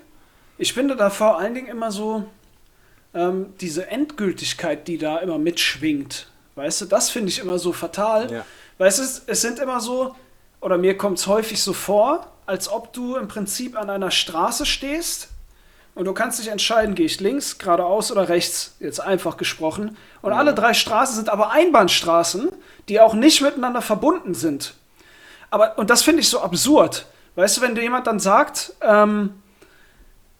[0.59, 2.25] ich finde da vor allen Dingen immer so
[3.15, 6.29] ähm, diese Endgültigkeit, die da immer mitschwingt.
[6.57, 8.31] Weißt du, das finde ich immer so fatal.
[8.31, 8.45] Ja.
[8.79, 10.15] Weißt du, es, es sind immer so,
[10.65, 14.65] oder mir kommt es häufig so vor, als ob du im Prinzip an einer Straße
[14.65, 15.29] stehst
[15.95, 19.99] und du kannst dich entscheiden, gehe ich links, geradeaus oder rechts, jetzt einfach gesprochen.
[20.23, 22.49] Und alle drei Straßen sind aber Einbahnstraßen,
[22.89, 24.73] die auch nicht miteinander verbunden sind.
[25.51, 27.05] Aber, und das finde ich so absurd.
[27.35, 29.35] Weißt du, wenn dir jemand dann sagt, ähm,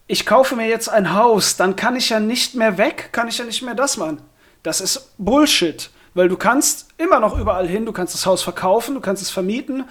[0.07, 3.37] ich kaufe mir jetzt ein Haus, dann kann ich ja nicht mehr weg, kann ich
[3.37, 4.23] ja nicht mehr das machen.
[4.63, 5.91] Das ist Bullshit.
[6.15, 9.31] Weil du kannst immer noch überall hin, du kannst das Haus verkaufen, du kannst es
[9.31, 9.85] vermieten,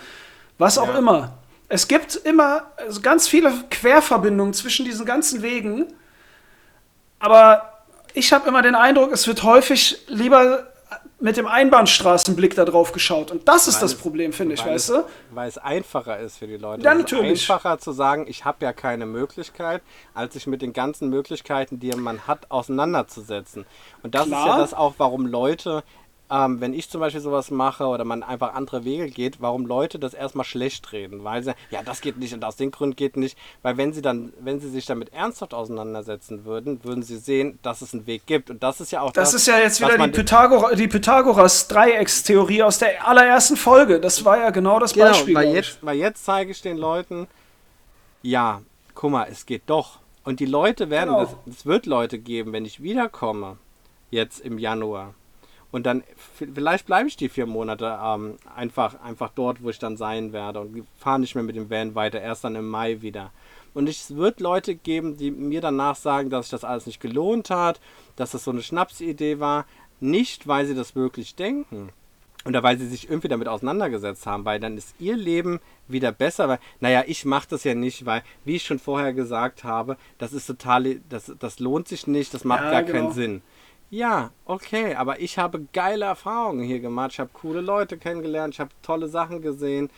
[0.58, 0.98] was auch Ja.
[0.98, 1.34] immer.
[1.70, 5.88] Es gibt immer also ganz viele Querverbindungen zwischen diesen ganzen Wegen.
[7.20, 10.68] Aber ich habe immer den Eindruck, es wird häufig lieber
[11.20, 13.32] mit dem Einbahnstraßenblick da drauf geschaut.
[13.32, 15.04] Und das ist Weil das Problem, finde ich, weil weißt es, du?
[15.32, 16.84] Weil es einfacher ist für die Leute.
[16.84, 17.32] Ja, natürlich.
[17.44, 19.82] ist einfacher zu sagen, ich habe ja keine Möglichkeit,
[20.14, 23.66] als sich mit den ganzen Möglichkeiten, die man hat, auseinanderzusetzen.
[24.04, 24.48] Und das ist Klar.
[24.48, 25.84] ja das auch, warum Leute,
[26.32, 30.00] ähm, wenn ich zum Beispiel sowas mache oder man einfach andere Wege geht, warum Leute
[30.00, 31.24] das erstmal schlecht reden.
[31.24, 33.38] Weil sie, ja, das geht nicht und aus dem Grund geht nicht.
[33.62, 37.82] Weil wenn sie dann, wenn sie sich damit ernsthaft auseinandersetzen würden, würden sie sehen, dass
[37.82, 38.50] es einen Weg gibt.
[38.50, 42.80] Und das ist ja auch Das ist ja jetzt wieder die, Pythagora, die Pythagoras-Dreieckstheorie aus
[42.80, 44.00] der allerersten Folge.
[44.00, 45.36] Das war ja genau das Genau, Beispiel.
[45.36, 47.28] weil jetzt, weil jetzt zeige ich den Leuten,
[48.22, 48.62] ja,
[48.96, 50.00] guck mal, es geht doch.
[50.24, 51.26] Und die Leute werden, Genau.
[51.26, 53.58] das, es wird Leute geben, wenn ich wiederkomme,
[54.10, 55.14] jetzt im Januar.
[55.74, 56.04] Und dann,
[56.36, 60.60] vielleicht bleibe ich die vier Monate ähm, einfach, einfach dort, wo ich dann sein werde
[60.60, 63.32] und fahre nicht mehr mit dem Van weiter, erst dann im Mai wieder.
[63.74, 67.50] Und es wird Leute geben, die mir danach sagen, dass sich das alles nicht gelohnt
[67.50, 67.82] hat,
[68.16, 69.66] dass das so eine Schnapsidee war.
[70.00, 71.90] Nicht, weil sie das wirklich denken,
[72.46, 76.50] oder weil sie sich irgendwie damit auseinandergesetzt haben, weil dann ist ihr Leben wieder besser,
[76.50, 80.34] weil, naja, ich mache das ja nicht, weil, wie ich schon vorher gesagt habe, das
[80.34, 83.00] ist total, das, das lohnt sich nicht, das macht Ja, gar genau.
[83.00, 83.42] keinen Sinn.
[83.94, 88.60] Ja, okay, aber ich habe geile Erfahrungen hier gemacht, ich habe coole Leute kennengelernt, ich
[88.60, 89.92] habe tolle Sachen gesehen.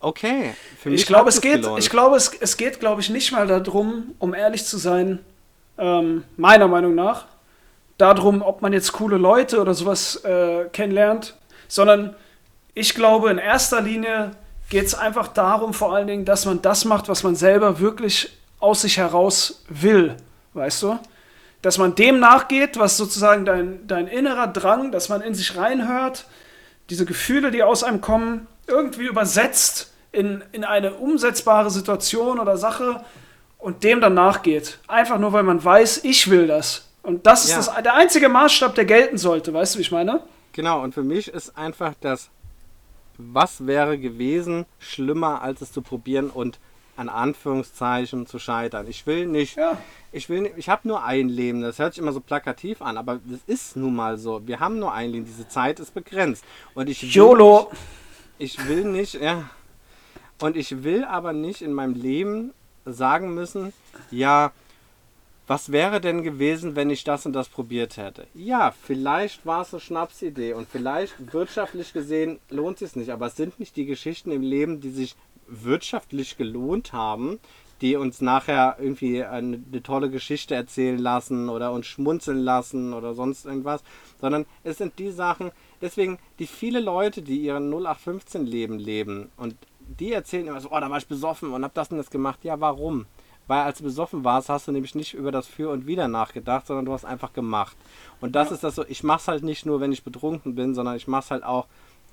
[0.00, 0.54] Okay.
[0.78, 3.46] Für mich ich glaube, es geht, ich glaube, es, es geht, glaube ich, nicht mal
[3.46, 5.20] darum, um ehrlich zu sein,
[5.78, 7.24] ähm, meiner Meinung nach,
[7.96, 12.14] darum, ob man jetzt coole Leute oder sowas äh, kennenlernt, sondern
[12.74, 14.32] ich glaube, in erster Linie
[14.68, 18.28] geht es einfach darum, vor allen Dingen, dass man das macht, was man selber wirklich
[18.58, 20.18] aus sich heraus will.
[20.52, 20.98] Weißt du?
[21.62, 26.24] Dass man dem nachgeht, was sozusagen dein, dein innerer Drang, dass man in sich reinhört,
[26.88, 33.04] diese Gefühle, die aus einem kommen, irgendwie übersetzt in, in eine umsetzbare Situation oder Sache
[33.58, 34.78] und dem dann nachgeht.
[34.88, 36.88] Einfach nur, weil man weiß, ich will das.
[37.02, 37.56] Und das ist ja.
[37.56, 39.52] das, der einzige Maßstab, der gelten sollte.
[39.52, 40.22] Weißt du, wie ich meine?
[40.52, 42.28] Genau, und für mich ist einfach das,
[43.16, 46.58] was wäre gewesen, schlimmer, als es zu probieren und
[47.00, 48.86] an Anführungszeichen zu scheitern.
[48.86, 49.78] Ich will nicht, ja.
[50.12, 51.62] ich will nicht, ich habe nur ein Leben.
[51.62, 54.46] Das hört sich immer so plakativ an, aber das ist nun mal so.
[54.46, 55.24] Wir haben nur ein Leben.
[55.24, 56.44] Diese Zeit ist begrenzt.
[56.74, 57.70] Und ich will YOLO.
[58.38, 59.48] Nicht, ich will nicht, ja.
[60.40, 62.52] Und ich will aber nicht in meinem Leben
[62.84, 63.72] sagen müssen,
[64.10, 64.52] ja,
[65.46, 68.26] was wäre denn gewesen, wenn ich das und das probiert hätte?
[68.34, 73.36] Ja, vielleicht war es eine Schnapsidee und vielleicht wirtschaftlich gesehen lohnt es nicht, aber es
[73.36, 75.16] sind nicht die Geschichten im Leben, die sich
[75.50, 77.38] wirtschaftlich gelohnt haben,
[77.80, 83.14] die uns nachher irgendwie eine, eine, tolle Geschichte erzählen lassen oder uns schmunzeln lassen oder
[83.14, 83.82] sonst irgendwas,
[84.20, 85.50] sondern es sind die Sachen,
[85.80, 89.56] deswegen die viele Leute, die ihren 0815 Leben leben und
[89.98, 92.44] die erzählen immer so, oh, da war ich besoffen und hab das und das gemacht.
[92.44, 93.06] Ja, warum?
[93.50, 96.68] weil als du besoffen warst, hast du nämlich nicht über das Für und Wider nachgedacht,
[96.68, 97.76] sondern du hast einfach gemacht.
[98.20, 98.54] Und das ja.
[98.54, 101.32] ist das so, ich mach's halt nicht nur, wenn ich betrunken bin, sondern ich mach's
[101.32, 101.66] halt auch,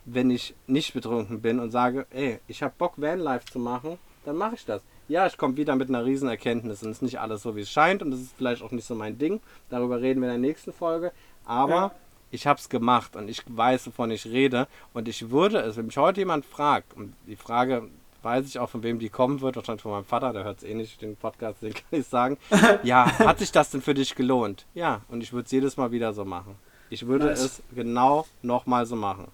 [0.07, 4.37] wenn ich nicht betrunken bin und sage, ey, ich habe Bock Vanlife zu machen, dann
[4.37, 4.81] mache ich das.
[5.09, 7.61] Ja, ich komme wieder mit einer riesen Erkenntnis und es ist nicht alles so, wie
[7.61, 9.41] es scheint und es ist vielleicht auch nicht so mein Ding.
[9.69, 11.11] Darüber reden wir in der nächsten Folge.
[11.45, 11.91] Aber ja.
[12.31, 14.67] ich habe es gemacht und ich weiß, wovon ich rede.
[14.93, 17.89] Und ich würde es, wenn mich heute jemand fragt, und die Frage
[18.21, 19.55] weiß ich auch, von wem die kommen wird.
[19.55, 22.37] Wahrscheinlich von meinem Vater, der hört es eh nicht, den Podcast, den kann ich sagen.
[22.83, 24.65] ja, hat sich das denn für dich gelohnt?
[24.73, 26.55] Ja, und ich würde es jedes Mal wieder so machen.
[26.89, 27.41] Ich würde nice.
[27.41, 29.27] es genau nochmal so machen.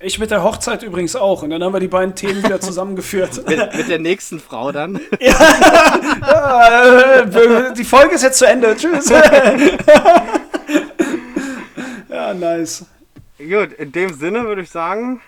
[0.00, 1.42] Ich mit der Hochzeit übrigens auch.
[1.42, 3.36] Und dann haben wir die beiden Themen wieder zusammengeführt.
[3.48, 5.00] mit, mit, der nächsten Frau dann.
[5.20, 5.32] ja,
[7.72, 8.76] die Folge ist jetzt zu Ende.
[8.76, 9.08] Tschüss.
[12.08, 12.86] ja, nice.
[13.38, 15.20] Gut, in dem Sinne würde ich sagen.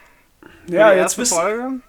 [0.68, 1.80] Ja, jetzt bist, Folge.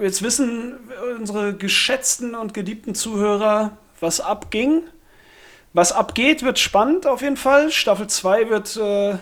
[0.00, 0.74] Jetzt wissen
[1.16, 4.82] unsere geschätzten und geliebten Zuhörer, was abging.
[5.72, 7.70] Was abgeht, wird spannend auf jeden Fall.
[7.70, 9.18] Staffel 2 wird äh,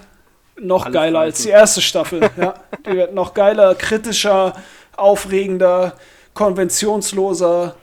[0.60, 2.20] noch Alles geiler als die erste Staffel.
[2.36, 2.54] ja,
[2.86, 4.54] die wird noch geiler, kritischer,
[4.96, 5.94] aufregender,
[6.34, 7.74] konventionsloser.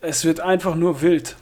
[0.00, 1.36] Es wird einfach nur wild.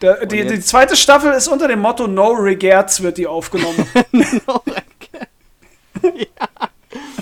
[0.00, 3.86] Der, die, die, zweite Staffel ist unter dem Motto No Regrets wird die aufgenommen.
[4.12, 6.28] no Regrets.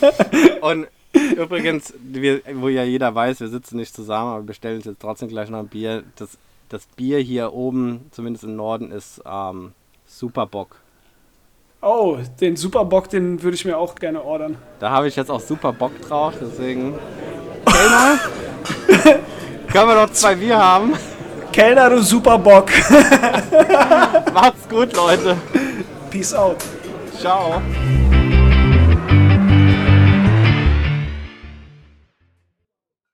[0.00, 0.58] ja.
[0.60, 4.84] Und Übrigens, wir, wo ja jeder weiß, wir sitzen nicht zusammen, aber wir bestellen uns
[4.84, 6.04] jetzt trotzdem gleich noch ein Bier.
[6.16, 6.36] Das,
[6.68, 9.72] das Bier hier oben, zumindest im Norden, ist ähm,
[10.06, 10.76] Superbock.
[11.80, 14.56] Oh, den Superbock, den würde ich mir auch gerne ordern.
[14.80, 16.98] Da habe ich jetzt auch super Bock drauf, deswegen.
[17.66, 18.18] Kellner?
[19.72, 20.94] Können wir noch zwei Bier haben?
[21.52, 22.70] Kellner, du Superbock.
[24.34, 25.36] Macht's gut, Leute.
[26.10, 26.56] Peace out.
[27.20, 27.62] Ciao.